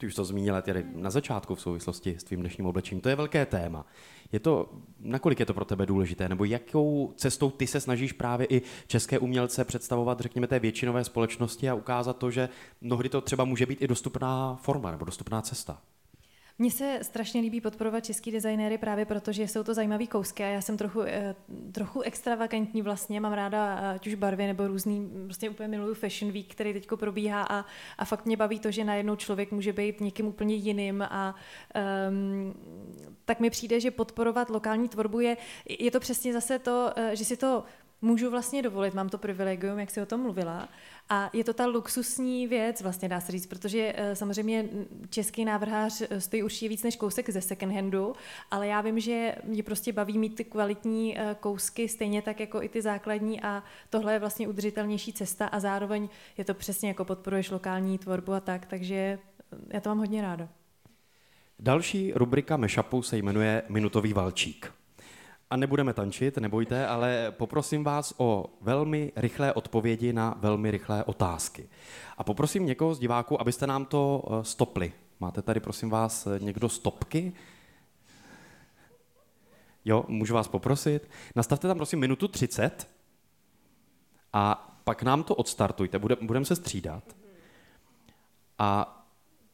ty 0.00 0.06
už 0.06 0.14
to 0.14 0.24
zmínila 0.24 0.62
tady 0.62 0.84
na 0.94 1.10
začátku 1.10 1.54
v 1.54 1.60
souvislosti 1.60 2.16
s 2.18 2.24
tvým 2.24 2.40
dnešním 2.40 2.66
oblečením, 2.66 3.00
to 3.00 3.08
je 3.08 3.16
velké 3.16 3.46
téma. 3.46 3.86
Je 4.32 4.40
to, 4.40 4.72
nakolik 5.00 5.40
je 5.40 5.46
to 5.46 5.54
pro 5.54 5.64
tebe 5.64 5.86
důležité, 5.86 6.28
nebo 6.28 6.44
jakou 6.44 7.12
cestou 7.16 7.50
ty 7.50 7.66
se 7.66 7.80
snažíš 7.80 8.12
právě 8.12 8.46
i 8.50 8.62
české 8.86 9.18
umělce 9.18 9.64
představovat, 9.64 10.20
řekněme, 10.20 10.46
té 10.46 10.58
většinové 10.58 11.04
společnosti 11.04 11.70
a 11.70 11.74
ukázat 11.74 12.16
to, 12.16 12.30
že 12.30 12.48
mnohdy 12.80 13.08
to 13.08 13.20
třeba 13.20 13.44
může 13.44 13.66
být 13.66 13.82
i 13.82 13.88
dostupná 13.88 14.58
forma 14.62 14.90
nebo 14.90 15.04
dostupná 15.04 15.42
cesta? 15.42 15.80
Mně 16.60 16.70
se 16.70 16.98
strašně 17.02 17.40
líbí 17.40 17.60
podporovat 17.60 18.04
český 18.04 18.30
designéry 18.30 18.78
právě 18.78 19.04
proto, 19.04 19.32
že 19.32 19.48
jsou 19.48 19.62
to 19.62 19.74
zajímavé 19.74 20.06
kousky 20.06 20.44
a 20.44 20.46
já 20.46 20.60
jsem 20.60 20.76
trochu, 20.76 21.02
eh, 21.02 21.34
trochu 21.72 22.00
extravagantní 22.00 22.82
vlastně, 22.82 23.20
mám 23.20 23.32
ráda 23.32 23.74
ať 23.74 24.06
už 24.06 24.14
barvy 24.14 24.46
nebo 24.46 24.66
různý, 24.66 25.10
prostě 25.24 25.50
úplně 25.50 25.68
miluju 25.68 25.94
Fashion 25.94 26.32
Week, 26.32 26.46
který 26.46 26.72
teď 26.72 26.88
probíhá 26.96 27.42
a, 27.42 27.64
a 27.98 28.04
fakt 28.04 28.26
mě 28.26 28.36
baví 28.36 28.60
to, 28.60 28.70
že 28.70 28.84
najednou 28.84 29.16
člověk 29.16 29.52
může 29.52 29.72
být 29.72 30.00
někým 30.00 30.26
úplně 30.26 30.54
jiným 30.54 31.02
a 31.02 31.34
um, 32.08 32.54
tak 33.24 33.40
mi 33.40 33.50
přijde, 33.50 33.80
že 33.80 33.90
podporovat 33.90 34.50
lokální 34.50 34.88
tvorbu 34.88 35.20
je, 35.20 35.36
je 35.78 35.90
to 35.90 36.00
přesně 36.00 36.32
zase 36.32 36.58
to, 36.58 36.92
eh, 36.96 37.16
že 37.16 37.24
si 37.24 37.36
to 37.36 37.64
můžu 38.02 38.30
vlastně 38.30 38.62
dovolit, 38.62 38.94
mám 38.94 39.08
to 39.08 39.18
privilegium, 39.18 39.78
jak 39.78 39.90
si 39.90 40.02
o 40.02 40.06
tom 40.06 40.20
mluvila. 40.20 40.68
A 41.08 41.30
je 41.32 41.44
to 41.44 41.54
ta 41.54 41.66
luxusní 41.66 42.46
věc, 42.46 42.82
vlastně 42.82 43.08
dá 43.08 43.20
se 43.20 43.32
říct, 43.32 43.46
protože 43.46 43.92
eh, 43.96 44.16
samozřejmě 44.16 44.68
český 45.10 45.44
návrhář 45.44 46.02
eh, 46.10 46.20
stojí 46.20 46.42
určitě 46.42 46.68
víc 46.68 46.82
než 46.82 46.96
kousek 46.96 47.30
ze 47.30 47.40
second 47.40 47.74
handu, 47.74 48.12
ale 48.50 48.66
já 48.66 48.80
vím, 48.80 49.00
že 49.00 49.34
mě 49.44 49.62
prostě 49.62 49.92
baví 49.92 50.18
mít 50.18 50.34
ty 50.34 50.44
kvalitní 50.44 51.18
eh, 51.18 51.36
kousky 51.40 51.88
stejně 51.88 52.22
tak 52.22 52.40
jako 52.40 52.62
i 52.62 52.68
ty 52.68 52.82
základní 52.82 53.40
a 53.42 53.62
tohle 53.90 54.12
je 54.12 54.18
vlastně 54.18 54.48
udržitelnější 54.48 55.12
cesta 55.12 55.46
a 55.46 55.60
zároveň 55.60 56.08
je 56.38 56.44
to 56.44 56.54
přesně 56.54 56.88
jako 56.88 57.04
podporuješ 57.04 57.50
lokální 57.50 57.98
tvorbu 57.98 58.32
a 58.32 58.40
tak, 58.40 58.66
takže 58.66 59.18
já 59.68 59.80
to 59.80 59.88
mám 59.88 59.98
hodně 59.98 60.22
ráda. 60.22 60.48
Další 61.58 62.12
rubrika 62.12 62.56
Meshapu 62.56 63.02
se 63.02 63.16
jmenuje 63.16 63.62
Minutový 63.68 64.12
valčík. 64.12 64.79
A 65.50 65.56
nebudeme 65.56 65.92
tančit, 65.92 66.36
nebojte, 66.36 66.86
ale 66.86 67.30
poprosím 67.30 67.84
vás 67.84 68.14
o 68.16 68.46
velmi 68.60 69.12
rychlé 69.16 69.52
odpovědi 69.52 70.12
na 70.12 70.34
velmi 70.38 70.70
rychlé 70.70 71.04
otázky. 71.04 71.68
A 72.18 72.24
poprosím 72.24 72.66
někoho 72.66 72.94
z 72.94 72.98
diváků, 72.98 73.40
abyste 73.40 73.66
nám 73.66 73.84
to 73.84 74.24
eh, 74.30 74.44
stopli. 74.44 74.92
Máte 75.20 75.42
tady, 75.42 75.60
prosím 75.60 75.90
vás, 75.90 76.26
eh, 76.26 76.38
někdo 76.38 76.68
stopky? 76.68 77.32
Jo, 79.84 80.04
můžu 80.08 80.34
vás 80.34 80.48
poprosit? 80.48 81.10
Nastavte 81.36 81.68
tam, 81.68 81.76
prosím, 81.76 81.98
minutu 81.98 82.28
30 82.28 82.88
a 84.32 84.66
pak 84.84 85.02
nám 85.02 85.22
to 85.22 85.34
odstartujte, 85.34 85.98
budeme 85.98 86.44
se 86.44 86.56
střídat. 86.56 87.16
A 88.58 88.96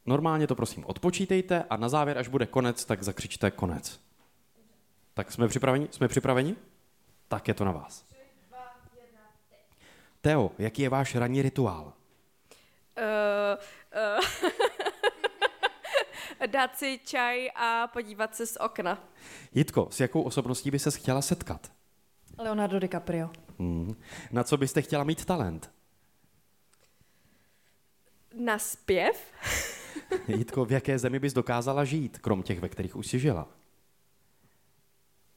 normálně 0.07 0.47
to, 0.47 0.55
prosím, 0.55 0.85
odpočítejte 0.87 1.65
a 1.71 1.77
na 1.77 1.89
závěr, 1.89 2.19
až 2.19 2.29
bude 2.29 2.47
konec, 2.47 2.85
tak 2.85 3.03
zakřičte 3.03 3.51
konec. 3.51 4.06
Tak 5.17 5.33
jsme 5.33 5.49
připraveni? 5.49 5.89
Jsme 5.91 6.09
připraveni? 6.09 6.57
Tak 7.29 7.49
je 7.49 7.55
to 7.55 7.65
na 7.65 7.73
vás. 7.73 8.05
Teo, 10.21 10.51
jaký 10.59 10.83
je 10.83 10.89
váš 10.89 11.15
ranní 11.15 11.43
rituál? 11.43 11.93
Uh, 12.99 13.03
uh, 14.19 14.25
dát 16.47 16.79
si 16.79 17.01
čaj 17.05 17.51
a 17.55 17.87
podívat 17.87 18.37
se 18.37 18.47
z 18.47 18.57
okna. 18.57 19.05
Jitko, 19.55 19.89
s 19.91 20.01
jakou 20.01 20.23
osobností 20.23 20.71
by 20.71 20.79
se 20.79 20.91
chtěla 20.91 21.23
setkat? 21.23 21.73
Leonardo 22.39 22.81
DiCaprio. 22.81 23.31
Hmm. 23.59 23.97
Na 24.31 24.45
co 24.45 24.57
byste 24.57 24.83
chtěla 24.83 25.05
mít 25.05 25.25
talent? 25.25 25.71
Na 28.35 28.59
zpěv. 28.59 29.33
Jitko, 30.29 30.65
v 30.65 30.73
jaké 30.73 30.99
zemi 30.99 31.19
bys 31.19 31.33
dokázala 31.33 31.85
žít, 31.85 32.19
krom 32.19 32.43
těch, 32.43 32.61
ve 32.61 32.69
kterých 32.69 32.97
už 32.97 33.07
si 33.07 33.19
žila? 33.19 33.49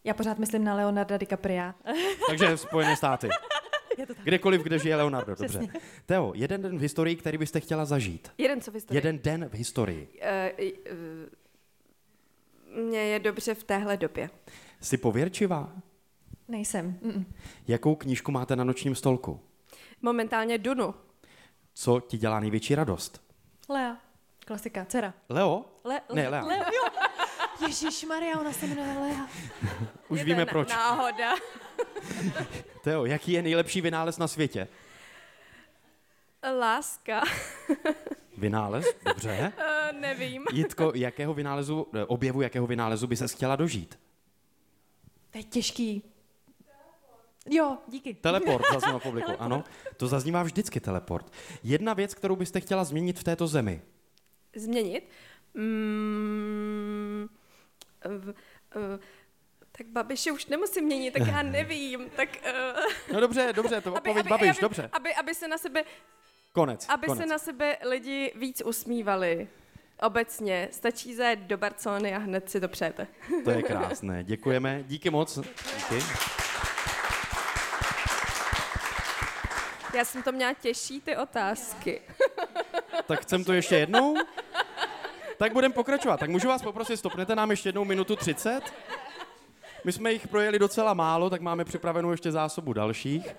Já 0.04 0.14
pořád 0.14 0.40
myslím 0.40 0.64
na 0.64 0.76
Leonarda 0.76 1.18
DiCapria. 1.18 1.76
Takže 2.28 2.58
Spojené 2.58 2.96
státy. 2.96 3.30
Kdekoliv, 4.24 4.62
kde 4.62 4.80
žije 4.80 4.96
Leonardo, 4.96 5.36
dobře. 5.36 5.48
Přesně. 5.48 5.82
Teo, 6.06 6.34
jeden 6.36 6.62
den 6.62 6.78
v 6.78 6.82
historii, 6.82 7.16
který 7.16 7.38
byste 7.38 7.60
chtěla 7.60 7.86
zažít. 7.86 8.32
Jeden 8.38 8.62
co 8.62 8.72
v 8.72 8.74
historii? 8.74 8.98
Jeden 8.98 9.20
den 9.20 9.50
v 9.50 9.54
historii. 9.54 10.08
Uh, 10.60 10.66
uh, 12.78 12.84
mně 12.84 13.00
je 13.00 13.20
dobře 13.20 13.54
v 13.54 13.64
téhle 13.64 13.98
době. 13.98 14.30
Jsi 14.82 14.98
pověrčivá? 14.98 15.72
Nejsem. 16.48 17.00
Mm-mm. 17.04 17.26
Jakou 17.68 17.96
knížku 17.96 18.32
máte 18.32 18.56
na 18.56 18.64
nočním 18.64 18.96
stolku? 18.96 19.40
Momentálně 20.02 20.58
Dunu. 20.58 20.96
Co 21.74 22.00
ti 22.00 22.18
dělá 22.18 22.40
největší 22.40 22.76
radost? 22.76 23.22
Lea. 23.70 23.98
Klasika, 24.46 24.86
dcera. 24.86 25.14
Leo? 25.30 25.66
Le, 25.84 26.02
ne, 26.14 26.30
Lea. 26.30 26.46
Leo, 26.46 26.58
jo. 26.58 26.99
Ježíš 27.68 28.04
Maria, 28.04 28.40
ona 28.40 28.54
se 28.54 28.68
jmenuje 28.68 28.98
Lea. 29.00 29.28
Už 30.10 30.20
je 30.20 30.26
víme 30.26 30.46
proč. 30.46 30.70
Náhoda. 30.70 31.36
Teo, 32.84 33.06
jaký 33.06 33.32
je 33.32 33.42
nejlepší 33.42 33.82
vynález 33.82 34.18
na 34.18 34.28
světě? 34.28 34.68
Láska. 36.60 37.22
Vynález? 38.38 38.86
Dobře. 39.06 39.54
Uh, 39.58 40.00
nevím. 40.00 40.46
Jitko, 40.54 40.92
jakého 40.96 41.34
vynálezu, 41.34 41.88
eh, 41.94 42.06
objevu 42.06 42.42
jakého 42.42 42.68
vynálezu 42.68 43.08
by 43.08 43.16
se 43.16 43.28
chtěla 43.28 43.56
dožít? 43.56 44.00
To 45.32 45.38
je 45.38 45.44
těžký. 45.44 46.04
Jo, 47.50 47.78
díky. 47.88 48.14
Teleport 48.14 48.66
zaznívá 48.74 49.00
publiku, 49.00 49.32
ano. 49.40 49.64
To 49.98 50.08
zaznívá 50.08 50.44
vždycky 50.44 50.80
teleport. 50.80 51.32
Jedna 51.64 51.94
věc, 51.94 52.14
kterou 52.14 52.36
byste 52.36 52.60
chtěla 52.60 52.84
změnit 52.84 53.20
v 53.20 53.24
této 53.24 53.48
zemi. 53.48 53.82
Změnit? 54.56 55.10
Mm, 55.54 57.30
v, 58.06 58.28
uh, 58.28 58.34
tak 59.72 59.88
Babiše 59.88 60.32
už 60.32 60.46
nemusím 60.46 60.84
měnit, 60.84 61.12
tak 61.12 61.28
já 61.28 61.42
nevím. 61.42 62.10
Tak, 62.10 62.30
uh, 62.78 63.14
no 63.14 63.20
dobře, 63.20 63.54
dobře, 63.54 63.82
to 63.82 63.94
odpověď 63.94 64.18
aby, 64.18 64.30
Babiš, 64.30 64.50
aby, 64.50 64.62
dobře. 64.62 64.90
Aby, 64.92 65.16
aby 65.16 65.36
se 65.36 65.48
na 65.48 65.58
sebe... 65.58 65.84
Konec. 66.54 66.86
Aby 66.90 67.08
konec. 67.08 67.20
se 67.22 67.26
na 67.26 67.38
sebe 67.38 67.78
lidi 67.90 68.34
víc 68.36 68.62
usmívali. 68.66 69.48
Obecně. 70.02 70.68
Stačí 70.72 71.16
zajet 71.16 71.40
do 71.40 71.58
Barcelony 71.58 72.16
a 72.16 72.18
hned 72.18 72.50
si 72.50 72.62
to 72.62 72.68
přejete. 72.68 73.08
To 73.44 73.52
je 73.52 73.64
krásné. 73.64 74.24
Děkujeme. 74.24 74.84
Díky 74.88 75.10
moc. 75.10 75.40
Díky. 75.76 76.06
Já 79.94 80.06
jsem 80.06 80.24
to 80.24 80.32
měla 80.32 80.54
těžší, 80.54 81.02
ty 81.02 81.18
otázky. 81.18 82.02
Tak 83.08 83.22
chcem 83.22 83.44
to 83.44 83.54
ještě 83.54 83.76
jednou? 83.76 84.16
Tak 85.40 85.54
budeme 85.54 85.74
pokračovat. 85.74 86.20
Tak 86.20 86.30
můžu 86.30 86.48
vás 86.48 86.62
poprosit, 86.62 86.98
stopnete 86.98 87.36
nám 87.36 87.52
ještě 87.52 87.70
jednou 87.70 87.86
minutu 87.86 88.16
30? 88.16 88.62
My 89.84 89.92
jsme 89.92 90.14
jich 90.14 90.28
projeli 90.28 90.60
docela 90.60 90.94
málo, 90.94 91.30
tak 91.30 91.42
máme 91.42 91.66
připravenou 91.66 92.12
ještě 92.12 92.32
zásobu 92.32 92.74
dalších. 92.74 93.36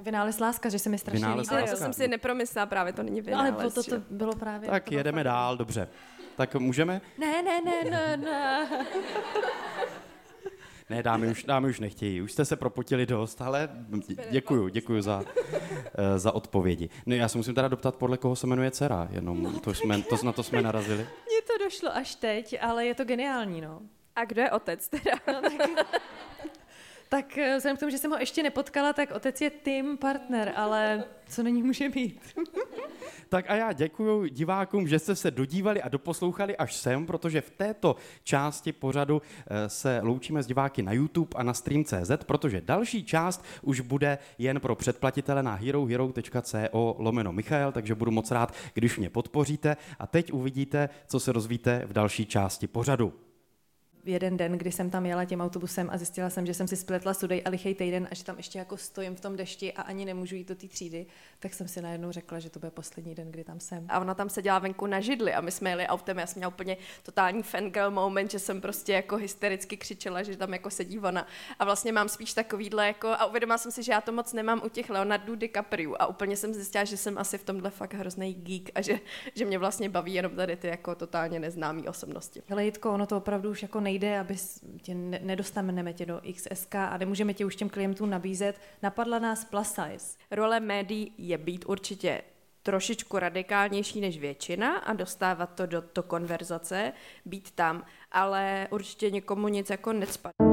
Vynález 0.00 0.38
láska, 0.40 0.68
že 0.68 0.78
se 0.78 0.88
mi 0.88 0.98
strašně 0.98 1.18
Vynález 1.26 1.50
líbí. 1.50 1.62
Ale 1.62 1.70
to 1.70 1.76
jsem 1.76 1.92
si 1.92 2.08
nepromyslela, 2.08 2.66
právě 2.66 2.92
to 2.92 3.02
není 3.02 3.22
No, 3.30 3.38
ale 3.38 3.50
vynález. 3.50 3.74
to, 3.74 3.82
to, 3.82 3.90
to 3.90 4.02
bylo 4.10 4.32
právě... 4.36 4.70
Tak 4.70 4.92
jedeme 4.92 5.24
dál, 5.24 5.56
dobře. 5.56 5.88
Tak 6.36 6.54
můžeme? 6.54 7.00
Ne, 7.18 7.42
ne, 7.42 7.60
ne, 7.60 7.90
ne, 7.90 8.16
ne. 8.16 8.68
Ne, 10.90 11.02
dámy 11.02 11.26
už, 11.26 11.44
dámy 11.44 11.68
už 11.68 11.80
nechtějí, 11.80 12.22
už 12.22 12.32
jste 12.32 12.44
se 12.44 12.56
propotili 12.56 13.06
dost, 13.06 13.42
ale 13.42 13.68
děkuju, 14.30 14.68
děkuju 14.68 15.02
za, 15.02 15.24
eh, 15.94 16.18
za 16.18 16.32
odpovědi. 16.32 16.90
No, 17.06 17.14
já 17.14 17.28
se 17.28 17.38
musím 17.38 17.54
teda 17.54 17.68
doptat, 17.68 17.96
podle 17.96 18.18
koho 18.18 18.36
se 18.36 18.46
jmenuje 18.46 18.70
dcera, 18.70 19.08
jenom 19.10 19.60
to 19.60 19.74
jsme, 19.74 20.02
to, 20.02 20.16
na 20.24 20.32
to 20.32 20.42
jsme 20.42 20.62
narazili. 20.62 20.98
Mně 20.98 21.42
to 21.46 21.64
došlo 21.64 21.96
až 21.96 22.14
teď, 22.14 22.58
ale 22.60 22.86
je 22.86 22.94
to 22.94 23.04
geniální, 23.04 23.60
no. 23.60 23.80
A 24.16 24.24
kdo 24.24 24.42
je 24.42 24.50
otec 24.50 24.88
teda? 24.88 25.12
Tak 27.08 27.38
eh, 27.38 27.56
vzhledem 27.56 27.76
k 27.76 27.80
tomu, 27.80 27.90
že 27.90 27.98
jsem 27.98 28.10
ho 28.10 28.18
ještě 28.18 28.42
nepotkala, 28.42 28.92
tak 28.92 29.10
otec 29.10 29.40
je 29.40 29.50
Tim 29.50 29.96
partner, 29.96 30.52
ale 30.56 31.04
co 31.28 31.42
není 31.42 31.62
může 31.62 31.88
být. 31.88 32.20
Tak 33.28 33.50
a 33.50 33.54
já 33.54 33.72
děkuji 33.72 34.28
divákům, 34.28 34.88
že 34.88 34.98
jste 34.98 35.16
se 35.16 35.30
dodívali 35.30 35.82
a 35.82 35.88
doposlouchali 35.88 36.56
až 36.56 36.76
sem, 36.76 37.06
protože 37.06 37.40
v 37.40 37.50
této 37.50 37.96
části 38.24 38.72
pořadu 38.72 39.22
eh, 39.46 39.68
se 39.68 40.00
loučíme 40.02 40.42
s 40.42 40.46
diváky 40.46 40.82
na 40.82 40.92
YouTube 40.92 41.30
a 41.36 41.42
na 41.42 41.54
stream.cz, 41.54 42.10
protože 42.26 42.60
další 42.60 43.04
část 43.04 43.44
už 43.62 43.80
bude 43.80 44.18
jen 44.38 44.60
pro 44.60 44.74
předplatitele 44.74 45.42
na 45.42 45.54
herohero.co 45.54 46.96
lomeno 46.98 47.32
Michael, 47.32 47.72
takže 47.72 47.94
budu 47.94 48.10
moc 48.10 48.30
rád, 48.30 48.54
když 48.74 48.98
mě 48.98 49.10
podpoříte 49.10 49.76
a 49.98 50.06
teď 50.06 50.32
uvidíte, 50.32 50.88
co 51.06 51.20
se 51.20 51.32
rozvíte 51.32 51.82
v 51.86 51.92
další 51.92 52.26
části 52.26 52.66
pořadu. 52.66 53.27
Jeden 54.08 54.36
den, 54.36 54.52
kdy 54.52 54.72
jsem 54.72 54.90
tam 54.90 55.06
jela 55.06 55.24
tím 55.24 55.40
autobusem 55.40 55.90
a 55.92 55.96
zjistila 55.96 56.30
jsem, 56.30 56.46
že 56.46 56.54
jsem 56.54 56.68
si 56.68 56.76
spletla 56.76 57.14
sudej 57.14 57.42
a 57.44 57.50
lichej 57.50 57.74
týden 57.74 58.08
a 58.10 58.14
že 58.14 58.24
tam 58.24 58.36
ještě 58.36 58.58
jako 58.58 58.76
stojím 58.76 59.16
v 59.16 59.20
tom 59.20 59.36
dešti 59.36 59.72
a 59.72 59.82
ani 59.82 60.04
nemůžu 60.04 60.36
jít 60.36 60.48
do 60.48 60.54
té 60.54 60.68
třídy, 60.68 61.06
tak 61.38 61.54
jsem 61.54 61.68
si 61.68 61.82
najednou 61.82 62.12
řekla, 62.12 62.38
že 62.38 62.50
to 62.50 62.58
bude 62.58 62.70
poslední 62.70 63.14
den, 63.14 63.32
kdy 63.32 63.44
tam 63.44 63.60
jsem. 63.60 63.86
A 63.88 64.00
ona 64.00 64.14
tam 64.14 64.28
seděla 64.28 64.58
venku 64.58 64.86
na 64.86 65.00
židli 65.00 65.34
a 65.34 65.40
my 65.40 65.50
jsme 65.50 65.70
jeli 65.70 65.86
autem, 65.86 66.18
já 66.18 66.26
jsem 66.26 66.40
měla 66.40 66.52
úplně 66.52 66.76
totální 67.02 67.42
fangirl 67.42 67.90
moment, 67.90 68.30
že 68.30 68.38
jsem 68.38 68.60
prostě 68.60 68.92
jako 68.92 69.16
hystericky 69.16 69.76
křičela, 69.76 70.22
že 70.22 70.36
tam 70.36 70.52
jako 70.52 70.70
sedí 70.70 70.98
ona. 70.98 71.26
A 71.58 71.64
vlastně 71.64 71.92
mám 71.92 72.08
spíš 72.08 72.34
takovýhle 72.34 72.86
jako, 72.86 73.08
a 73.08 73.26
uvědomila 73.26 73.58
jsem 73.58 73.72
si, 73.72 73.82
že 73.82 73.92
já 73.92 74.00
to 74.00 74.12
moc 74.12 74.32
nemám 74.32 74.60
u 74.64 74.68
těch 74.68 74.90
Leonardo 74.90 75.36
DiCaprio 75.36 75.94
a 75.98 76.06
úplně 76.06 76.36
jsem 76.36 76.54
zjistila, 76.54 76.84
že 76.84 76.96
jsem 76.96 77.18
asi 77.18 77.38
v 77.38 77.44
tomhle 77.44 77.70
fakt 77.70 77.94
hrozný 77.94 78.34
geek 78.34 78.70
a 78.74 78.80
že, 78.82 79.00
že 79.34 79.44
mě 79.44 79.58
vlastně 79.58 79.88
baví 79.88 80.14
jenom 80.14 80.36
tady 80.36 80.56
ty 80.56 80.66
jako 80.66 80.94
totálně 80.94 81.40
neznámé 81.40 81.82
osobnosti. 81.82 82.42
Hele 82.46 82.64
Jitko, 82.64 82.92
ono 82.92 83.06
to 83.06 83.16
opravdu 83.16 83.50
už 83.50 83.62
jako 83.62 83.80
nejde, 83.80 83.97
aby 84.04 84.36
tě 84.82 84.94
ne- 84.94 85.20
nedostaneme 85.22 85.92
tě 85.92 86.06
do 86.06 86.20
XSK 86.34 86.74
a 86.74 86.96
nemůžeme 86.98 87.34
tě 87.34 87.44
už 87.44 87.56
těm 87.56 87.68
klientům 87.68 88.10
nabízet. 88.10 88.60
Napadla 88.82 89.18
nás 89.18 89.44
plus 89.44 89.68
size. 89.68 90.18
Role 90.30 90.60
médií 90.60 91.12
je 91.18 91.38
být 91.38 91.64
určitě 91.68 92.22
trošičku 92.62 93.18
radikálnější 93.18 94.00
než 94.00 94.18
většina 94.18 94.76
a 94.76 94.92
dostávat 94.92 95.54
to 95.54 95.66
do 95.66 95.82
to 95.82 96.02
konverzace, 96.02 96.92
být 97.24 97.50
tam, 97.50 97.84
ale 98.12 98.68
určitě 98.70 99.10
někomu 99.10 99.48
nic 99.48 99.70
jako 99.70 99.92
necpat. 99.92 100.47